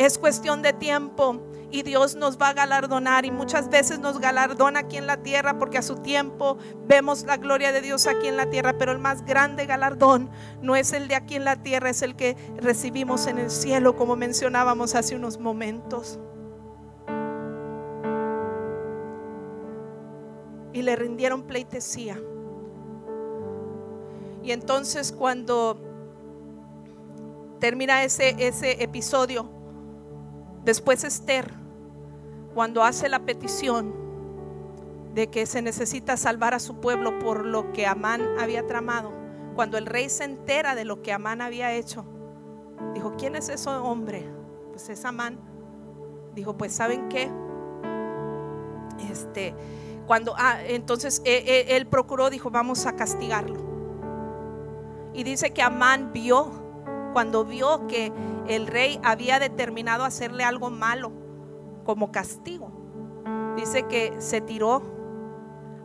Es 0.00 0.16
cuestión 0.16 0.62
de 0.62 0.72
tiempo 0.72 1.42
y 1.70 1.82
Dios 1.82 2.16
nos 2.16 2.38
va 2.38 2.48
a 2.48 2.52
galardonar 2.54 3.26
y 3.26 3.30
muchas 3.30 3.68
veces 3.68 3.98
nos 3.98 4.18
galardona 4.18 4.80
aquí 4.80 4.96
en 4.96 5.06
la 5.06 5.18
tierra 5.18 5.58
porque 5.58 5.76
a 5.76 5.82
su 5.82 5.96
tiempo 5.96 6.56
vemos 6.88 7.24
la 7.24 7.36
gloria 7.36 7.70
de 7.70 7.82
Dios 7.82 8.06
aquí 8.06 8.26
en 8.26 8.38
la 8.38 8.48
tierra, 8.48 8.78
pero 8.78 8.92
el 8.92 8.98
más 8.98 9.26
grande 9.26 9.66
galardón 9.66 10.30
no 10.62 10.74
es 10.74 10.94
el 10.94 11.06
de 11.06 11.16
aquí 11.16 11.34
en 11.34 11.44
la 11.44 11.56
tierra, 11.56 11.90
es 11.90 12.00
el 12.00 12.16
que 12.16 12.34
recibimos 12.56 13.26
en 13.26 13.36
el 13.36 13.50
cielo 13.50 13.94
como 13.94 14.16
mencionábamos 14.16 14.94
hace 14.94 15.16
unos 15.16 15.38
momentos. 15.38 16.18
Y 20.72 20.80
le 20.80 20.96
rindieron 20.96 21.42
pleitesía. 21.42 22.18
Y 24.42 24.52
entonces 24.52 25.12
cuando 25.12 25.78
termina 27.58 28.02
ese, 28.02 28.34
ese 28.38 28.82
episodio, 28.82 29.59
después 30.64 31.04
Esther, 31.04 31.52
cuando 32.54 32.82
hace 32.82 33.08
la 33.08 33.20
petición 33.20 33.94
de 35.14 35.28
que 35.28 35.46
se 35.46 35.62
necesita 35.62 36.16
salvar 36.16 36.54
a 36.54 36.60
su 36.60 36.80
pueblo 36.80 37.18
por 37.18 37.44
lo 37.44 37.72
que 37.72 37.86
Amán 37.86 38.22
había 38.38 38.66
tramado, 38.66 39.12
cuando 39.54 39.78
el 39.78 39.86
rey 39.86 40.08
se 40.08 40.24
entera 40.24 40.74
de 40.74 40.84
lo 40.84 41.02
que 41.02 41.12
Amán 41.12 41.40
había 41.40 41.72
hecho, 41.72 42.04
dijo, 42.94 43.14
¿quién 43.18 43.36
es 43.36 43.48
ese 43.48 43.70
hombre? 43.70 44.26
Pues 44.70 44.88
es 44.88 45.04
Amán. 45.04 45.38
Dijo, 46.34 46.56
pues 46.56 46.72
¿saben 46.72 47.08
qué? 47.08 47.30
Este, 49.10 49.54
cuando, 50.06 50.34
ah, 50.36 50.58
entonces 50.64 51.22
eh, 51.24 51.42
eh, 51.46 51.76
él 51.76 51.86
procuró, 51.86 52.30
dijo, 52.30 52.50
vamos 52.50 52.86
a 52.86 52.96
castigarlo. 52.96 53.60
Y 55.12 55.24
dice 55.24 55.50
que 55.52 55.62
Amán 55.62 56.12
vio, 56.12 56.50
cuando 57.12 57.44
vio 57.44 57.86
que 57.88 58.12
el 58.50 58.66
rey 58.66 58.98
había 59.04 59.38
determinado 59.38 60.02
hacerle 60.02 60.42
algo 60.42 60.70
malo 60.70 61.12
como 61.84 62.10
castigo, 62.10 62.72
dice 63.56 63.84
que 63.84 64.20
se 64.20 64.40
tiró 64.40 64.82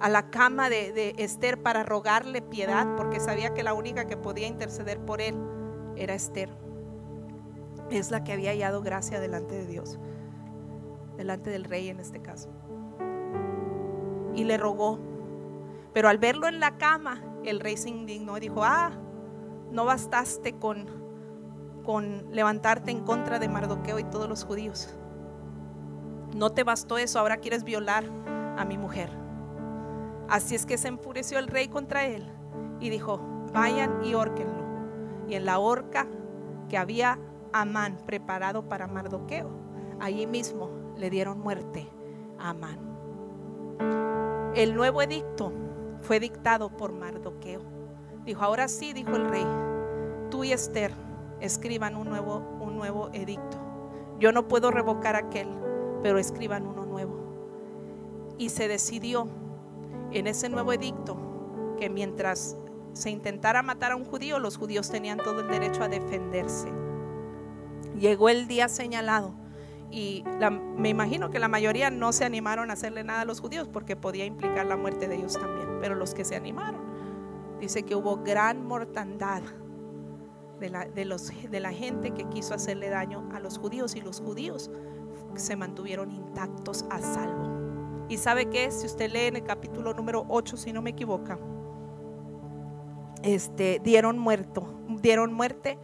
a 0.01 0.09
la 0.09 0.32
cama 0.32 0.70
de, 0.70 1.13
Esther 1.20 1.61
para 1.61 1.84
rogarle 1.84 2.41
piedad, 2.41 2.95
porque 2.97 3.20
sabía 3.20 3.53
que 3.53 3.61
la 3.61 3.76
única 3.76 4.07
que 4.07 4.18
podía 4.18 4.47
interceder 4.47 4.99
por 4.99 5.22
él 5.22 5.36
era 5.95 6.16
Esther. 6.16 6.49
Es 7.91 8.09
la 8.09 8.24
que 8.24 8.34
había 8.34 8.49
hallado 8.49 8.82
gracia 8.82 9.20
delante 9.20 9.53
de 9.53 9.68
Dios, 9.68 9.99
delante 11.18 11.51
del 11.51 11.66
rey 11.66 11.89
en 11.89 11.99
este 11.99 12.20
caso. 12.20 12.49
Y 14.34 14.43
le 14.43 14.57
rogó. 14.57 14.99
Pero 15.93 16.09
al 16.09 16.18
verlo 16.18 16.47
en 16.47 16.59
la 16.59 16.78
cama, 16.78 17.22
el 17.43 17.59
rey 17.59 17.78
se 17.78 17.89
indignó 17.89 18.38
y 18.38 18.41
dijo, 18.41 18.63
ah, 18.63 18.91
no 19.72 19.86
bastaste 19.86 20.53
con, 20.53 21.05
con 21.86 22.25
levantarte 22.31 22.91
en 22.91 23.01
contra 23.01 23.39
de 23.39 23.47
Mardoqueo 23.47 23.99
y 23.99 24.03
todos 24.03 24.27
los 24.27 24.43
judíos. 24.43 24.93
No 26.36 26.51
te 26.51 26.63
bastó 26.63 26.97
eso, 26.97 27.19
ahora 27.19 27.38
quieres 27.38 27.63
violar 27.63 28.03
a 28.57 28.65
mi 28.65 28.77
mujer. 28.77 29.09
Así 30.27 30.55
es 30.55 30.65
que 30.65 30.77
se 30.77 30.88
enfureció 30.88 31.39
el 31.39 31.47
rey 31.47 31.67
contra 31.67 32.05
él 32.05 32.27
y 32.79 32.89
dijo, 32.89 33.19
vayan 33.53 34.03
y 34.03 34.15
órquenlo. 34.15 34.65
Y 35.27 35.36
en 35.36 35.45
la 35.45 35.59
horca 35.59 36.07
que 36.67 36.77
había 36.77 37.19
Amán 37.53 37.97
preparado 38.05 38.67
para 38.67 38.88
Mardoqueo, 38.88 39.49
allí 40.01 40.27
mismo 40.27 40.69
le 40.97 41.09
dieron 41.09 41.39
muerte 41.39 41.88
a 42.39 42.49
Amán. 42.49 42.79
El 44.55 44.75
nuevo 44.75 45.01
edicto 45.01 45.53
fue 46.01 46.19
dictado 46.19 46.69
por 46.75 46.91
Mardoqueo. 46.91 47.61
Dijo, 48.25 48.43
ahora 48.43 48.67
sí, 48.67 48.91
dijo 48.93 49.15
el 49.15 49.29
rey, 49.29 49.45
tú 50.29 50.43
y 50.43 50.51
Esther 50.51 51.05
escriban 51.41 51.95
un 51.95 52.09
nuevo, 52.09 52.38
un 52.59 52.75
nuevo 52.75 53.09
edicto. 53.13 53.57
Yo 54.19 54.31
no 54.31 54.47
puedo 54.47 54.71
revocar 54.71 55.15
aquel, 55.15 55.47
pero 56.01 56.17
escriban 56.17 56.65
uno 56.65 56.86
nuevo. 56.86 57.17
Y 58.38 58.49
se 58.49 58.67
decidió 58.67 59.27
en 60.11 60.27
ese 60.27 60.49
nuevo 60.49 60.73
edicto 60.73 61.17
que 61.77 61.89
mientras 61.89 62.57
se 62.93 63.09
intentara 63.09 63.61
matar 63.61 63.91
a 63.91 63.95
un 63.95 64.05
judío, 64.05 64.39
los 64.39 64.57
judíos 64.57 64.89
tenían 64.89 65.17
todo 65.17 65.41
el 65.41 65.47
derecho 65.47 65.83
a 65.83 65.89
defenderse. 65.89 66.71
Llegó 67.99 68.29
el 68.29 68.47
día 68.47 68.69
señalado 68.69 69.33
y 69.91 70.23
me 70.77 70.89
imagino 70.89 71.29
que 71.29 71.39
la 71.39 71.47
mayoría 71.47 71.89
no 71.89 72.13
se 72.13 72.25
animaron 72.25 72.69
a 72.69 72.73
hacerle 72.73 73.03
nada 73.03 73.21
a 73.21 73.25
los 73.25 73.39
judíos 73.41 73.67
porque 73.67 73.95
podía 73.95 74.25
implicar 74.25 74.65
la 74.65 74.77
muerte 74.77 75.07
de 75.07 75.15
ellos 75.15 75.33
también, 75.33 75.67
pero 75.79 75.95
los 75.95 76.13
que 76.13 76.25
se 76.25 76.36
animaron, 76.36 76.81
dice 77.59 77.83
que 77.83 77.95
hubo 77.95 78.17
gran 78.17 78.65
mortandad 78.65 79.41
de 80.60 80.70
la, 80.70 80.86
de, 80.86 81.06
los, 81.06 81.32
de 81.49 81.60
la 81.60 81.72
gente 81.72 82.12
que 82.12 82.26
quiso 82.26 82.53
hacerle 82.53 82.89
daño 82.89 83.30
a 83.34 83.39
los 83.39 83.58
judíos 83.58 83.95
y 83.95 84.01
los 84.01 84.22
judíos 84.22 84.70
se 85.36 85.56
mantuvieron 85.56 86.12
intactos 86.12 86.86
a 86.89 86.99
salvo. 86.99 88.06
Y 88.08 88.18
sabe 88.18 88.49
que 88.49 88.72
si 88.72 88.86
usted 88.86 89.12
lee 89.12 89.28
en 89.28 89.36
el 89.38 89.43
capítulo 89.43 89.93
número 89.93 90.26
8, 90.30 90.58
si 90.58 90.72
no 90.72 90.82
me 90.82 90.91
equivoco, 90.91 91.38
este, 93.24 93.82
dieron 93.84 94.18
muerto, 94.20 94.68
dieron 95.01 95.34
muerte 95.34 95.80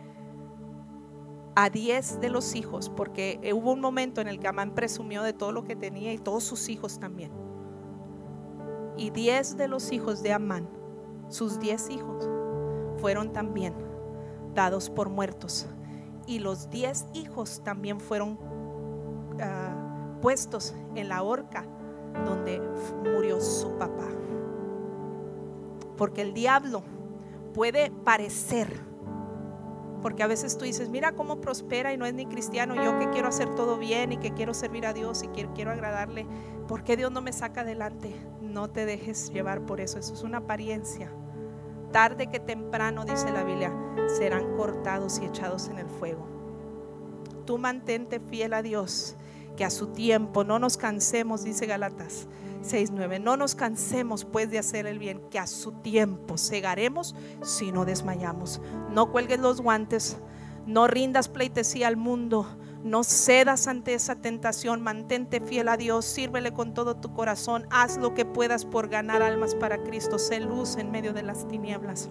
a 1.56 1.70
10 1.70 2.22
de 2.22 2.30
los 2.30 2.56
hijos, 2.56 2.90
porque 2.90 3.40
hubo 3.54 3.72
un 3.74 3.82
momento 3.82 4.22
en 4.22 4.28
el 4.28 4.40
que 4.40 4.48
Amán 4.48 4.74
presumió 4.74 5.24
de 5.24 5.34
todo 5.34 5.52
lo 5.52 5.64
que 5.64 5.76
tenía 5.76 6.14
y 6.14 6.18
todos 6.18 6.44
sus 6.44 6.70
hijos 6.70 7.00
también. 7.00 7.32
Y 8.96 9.10
10 9.10 9.58
de 9.58 9.68
los 9.68 9.92
hijos 9.92 10.22
de 10.22 10.32
Amán, 10.32 10.70
sus 11.30 11.60
10 11.60 11.90
hijos, 11.90 12.30
fueron 12.98 13.34
también 13.34 13.74
dados 14.54 14.90
por 14.90 15.10
muertos. 15.10 15.68
Y 16.28 16.40
los 16.40 16.70
diez 16.70 17.06
hijos 17.14 17.62
también 17.64 18.00
fueron 18.00 18.38
ah, 19.42 20.18
puestos 20.22 20.74
en 20.96 21.10
la 21.10 21.24
horca 21.24 21.66
donde 22.26 22.62
murió 23.04 23.42
su 23.42 23.78
papá. 23.78 24.08
Porque 25.98 26.22
el 26.22 26.34
diablo 26.34 26.84
puede 27.54 27.92
parecer, 27.92 28.82
porque 30.02 30.24
a 30.24 30.28
veces 30.28 30.58
tú 30.58 30.66
dices, 30.66 30.90
mira 30.90 31.12
cómo 31.12 31.42
prospera 31.42 31.94
y 31.94 31.98
no 31.98 32.06
es 32.06 32.14
ni 32.14 32.26
cristiano, 32.26 32.76
yo 32.76 32.98
que 32.98 33.10
quiero 33.10 33.28
hacer 33.28 33.54
todo 33.56 33.78
bien 33.78 34.14
y 34.14 34.18
que 34.18 34.34
quiero 34.34 34.54
servir 34.54 34.86
a 34.86 34.94
Dios 34.94 35.24
y 35.24 35.28
que 35.28 35.48
quiero 35.54 35.72
agradarle, 35.72 36.26
¿por 36.68 36.84
qué 36.84 36.98
Dios 36.98 37.12
no 37.12 37.22
me 37.22 37.34
saca 37.34 37.62
adelante? 37.62 38.16
No 38.42 38.70
te 38.70 38.86
dejes 38.86 39.32
llevar 39.32 39.66
por 39.66 39.80
eso, 39.80 40.00
eso 40.00 40.14
es 40.14 40.24
una 40.24 40.40
apariencia 40.40 41.12
tarde 41.92 42.28
que 42.28 42.40
temprano, 42.40 43.06
dice 43.06 43.32
la 43.32 43.44
Biblia, 43.44 43.74
serán 44.18 44.56
cortados 44.56 45.20
y 45.20 45.26
echados 45.26 45.68
en 45.68 45.80
el 45.80 45.88
fuego. 45.88 46.26
Tú 47.46 47.58
mantente 47.58 48.20
fiel 48.20 48.54
a 48.54 48.62
Dios, 48.62 49.16
que 49.58 49.66
a 49.66 49.70
su 49.70 49.88
tiempo 49.88 50.44
no 50.44 50.60
nos 50.60 50.78
cansemos, 50.78 51.44
dice 51.44 51.66
Galatas 51.66 52.28
6:9, 52.64 53.20
no 53.20 53.38
nos 53.38 53.56
cansemos 53.56 54.26
pues 54.26 54.50
de 54.50 54.60
hacer 54.60 54.86
el 54.86 55.00
bien, 55.00 55.22
que 55.30 55.40
a 55.40 55.48
su 55.48 55.72
tiempo 55.72 56.38
cegaremos 56.38 57.16
si 57.44 57.72
no 57.72 57.86
desmayamos. 57.86 58.62
No 58.92 59.12
cuelgues 59.12 59.40
los 59.40 59.62
guantes, 59.62 60.18
no 60.66 60.88
rindas 60.88 61.28
pleitesía 61.28 61.88
al 61.88 61.98
mundo, 61.98 62.46
no 62.84 63.04
cedas 63.04 63.68
ante 63.68 63.94
esa 63.94 64.16
tentación, 64.16 64.82
mantente 64.82 65.40
fiel 65.40 65.68
a 65.68 65.78
Dios, 65.78 66.06
sírvele 66.06 66.52
con 66.52 66.74
todo 66.74 66.96
tu 66.96 67.14
corazón, 67.14 67.68
haz 67.70 67.98
lo 67.98 68.14
que 68.14 68.26
puedas 68.26 68.66
por 68.66 68.90
ganar 68.90 69.22
almas 69.22 69.56
para 69.56 69.84
Cristo, 69.84 70.18
sé 70.18 70.40
luz 70.40 70.78
en 70.78 70.92
medio 70.92 71.14
de 71.14 71.24
las 71.24 71.48
tinieblas. 71.48 72.10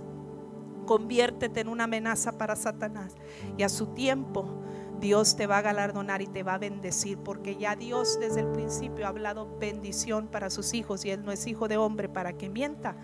Conviértete 0.87 1.61
en 1.61 1.69
una 1.69 1.85
amenaza 1.85 2.33
para 2.33 2.57
Satanás 2.57 3.15
y 3.57 3.63
a 3.63 3.69
su 3.69 3.89
tiempo 3.89 4.61
Dios 5.01 5.35
te 5.37 5.47
va 5.47 5.59
a 5.59 5.63
galardonar 5.63 6.21
y 6.23 6.27
te 6.27 6.43
va 6.43 6.55
a 6.55 6.59
bendecir, 6.59 7.19
porque 7.19 7.57
ya 7.57 7.75
Dios 7.75 8.19
desde 8.21 8.41
el 8.41 8.49
principio 8.49 9.07
ha 9.07 9.09
hablado 9.09 9.57
bendición 9.59 10.29
para 10.29 10.51
sus 10.51 10.75
hijos 10.75 11.05
y 11.05 11.11
Él 11.11 11.25
no 11.25 11.33
es 11.33 11.47
hijo 11.47 11.69
de 11.69 11.79
hombre 11.79 12.09
para 12.09 12.35
que 12.35 12.49
mienta 12.49 12.97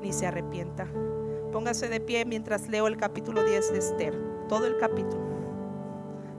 ni 0.00 0.12
se 0.12 0.26
arrepienta. 0.26 0.86
Póngase 1.52 1.88
de 1.88 2.00
pie 2.00 2.24
mientras 2.24 2.68
leo 2.68 2.86
el 2.86 2.96
capítulo 2.96 3.42
10 3.42 3.72
de 3.72 3.78
Esther, 3.78 4.46
todo 4.48 4.66
el 4.66 4.78
capítulo. 4.78 5.29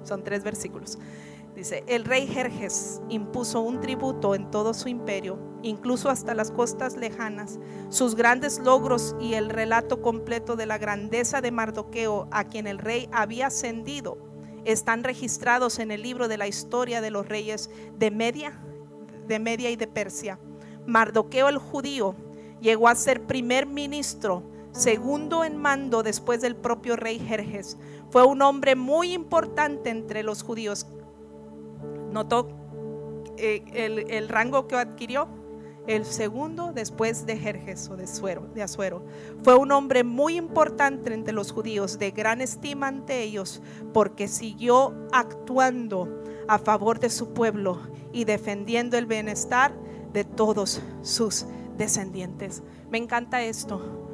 Son 0.04 0.24
tres 0.24 0.44
versículos. 0.44 0.98
Dice, 1.56 1.84
el 1.88 2.06
rey 2.06 2.28
Jerjes 2.28 3.02
impuso 3.10 3.60
un 3.60 3.82
tributo 3.82 4.36
en 4.36 4.50
todo 4.52 4.74
su 4.74 4.88
imperio, 4.88 5.38
incluso 5.64 6.10
hasta 6.10 6.34
las 6.34 6.50
costas 6.50 6.96
lejanas. 6.96 7.60
Sus 7.90 8.16
grandes 8.16 8.60
logros 8.60 9.16
y 9.20 9.34
el 9.34 9.50
relato 9.50 10.02
completo 10.02 10.56
de 10.56 10.66
la 10.66 10.78
grandeza 10.78 11.42
de 11.42 11.52
Mardoqueo, 11.52 12.30
a 12.32 12.46
quien 12.46 12.68
el 12.68 12.78
rey 12.78 13.10
había 13.12 13.48
ascendido, 13.48 14.18
están 14.64 15.04
registrados 15.04 15.80
en 15.80 15.92
el 15.92 16.04
libro 16.04 16.28
de 16.28 16.38
la 16.38 16.48
historia 16.48 17.02
de 17.02 17.12
los 17.12 17.28
reyes 17.28 17.70
de 17.98 18.12
Media, 18.12 18.62
de 19.28 19.40
Media 19.40 19.72
y 19.72 19.76
de 19.76 19.88
Persia. 19.88 20.40
Mardoqueo 20.86 21.50
el 21.50 21.58
judío 21.58 22.16
llegó 22.62 22.88
a 22.88 22.96
ser 22.96 23.26
primer 23.26 23.66
ministro, 23.66 24.44
segundo 24.72 25.44
en 25.44 25.58
mando 25.58 26.02
después 26.04 26.42
del 26.42 26.56
propio 26.56 26.96
rey 26.96 27.20
Jerjes. 27.20 27.78
Fue 28.12 28.26
un 28.26 28.42
hombre 28.42 28.76
muy 28.76 29.14
importante 29.14 29.90
entre 29.90 30.22
los 30.22 30.44
judíos. 30.44 30.86
Notó 32.12 32.50
eh, 33.38 33.64
el, 34.10 34.28
rango 34.28 34.68
que 34.68 34.76
adquirió 34.76 35.30
el 35.88 36.06
segundo 36.06 36.74
después 36.74 37.26
de 37.26 37.38
Jerjes 37.38 37.90
o 37.90 37.96
de, 37.96 38.08
Suero, 38.08 38.48
de 38.54 38.64
Azuero. 38.64 39.04
Fue 39.44 39.56
un 39.56 39.72
hombre 39.72 40.04
muy 40.04 40.36
importante 40.36 41.14
entre 41.14 41.34
los 41.34 41.54
judíos, 41.54 42.00
de 42.00 42.12
gran 42.12 42.42
estima 42.42 42.90
ante 42.90 43.22
ellos, 43.22 43.62
porque 43.94 44.28
siguió 44.28 44.94
actuando 45.14 46.22
a 46.50 46.60
favor 46.60 47.00
de 47.00 47.10
su 47.10 47.34
pueblo 47.34 47.80
y 48.12 48.26
defendiendo 48.26 48.98
el 48.98 49.06
bienestar 49.06 49.74
de 50.12 50.26
todos 50.26 50.82
sus 51.02 51.46
descendientes. 51.78 52.62
Me 52.92 52.98
encanta 52.98 53.42
esto. 53.42 54.11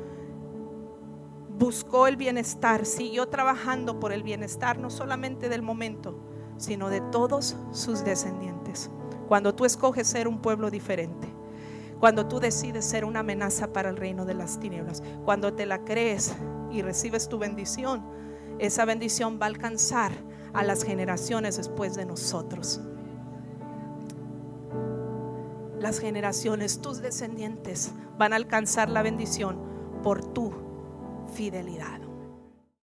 Buscó 1.57 2.05
el 2.05 2.17
bienestar, 2.17 2.85
siguió 2.85 3.29
trabajando 3.29 3.99
por 3.99 4.11
el 4.11 4.21
bienestar 4.21 4.77
no 4.77 4.91
solamente 4.91 5.49
del 5.49 5.63
momento, 5.63 6.19
sino 6.57 6.89
de 6.89 7.01
todos 7.01 7.55
sus 7.71 8.03
descendientes. 8.03 8.91
Cuando 9.27 9.55
tú 9.55 9.65
escoges 9.65 10.07
ser 10.07 10.27
un 10.27 10.39
pueblo 10.39 10.69
diferente, 10.69 11.27
cuando 11.99 12.27
tú 12.27 12.39
decides 12.39 12.85
ser 12.85 13.05
una 13.05 13.21
amenaza 13.21 13.73
para 13.73 13.89
el 13.89 13.97
reino 13.97 14.23
de 14.23 14.35
las 14.35 14.59
tinieblas, 14.59 15.01
cuando 15.25 15.53
te 15.53 15.65
la 15.65 15.83
crees 15.83 16.35
y 16.71 16.83
recibes 16.83 17.27
tu 17.27 17.39
bendición, 17.39 18.05
esa 18.59 18.85
bendición 18.85 19.39
va 19.41 19.47
a 19.47 19.49
alcanzar 19.49 20.11
a 20.53 20.63
las 20.63 20.83
generaciones 20.83 21.57
después 21.57 21.95
de 21.95 22.05
nosotros. 22.05 22.81
Las 25.79 25.99
generaciones, 25.99 26.81
tus 26.81 27.01
descendientes, 27.01 27.93
van 28.19 28.33
a 28.33 28.35
alcanzar 28.35 28.89
la 28.91 29.01
bendición 29.01 29.57
por 30.03 30.23
tu 30.23 30.66
fidelidad. 31.37 32.06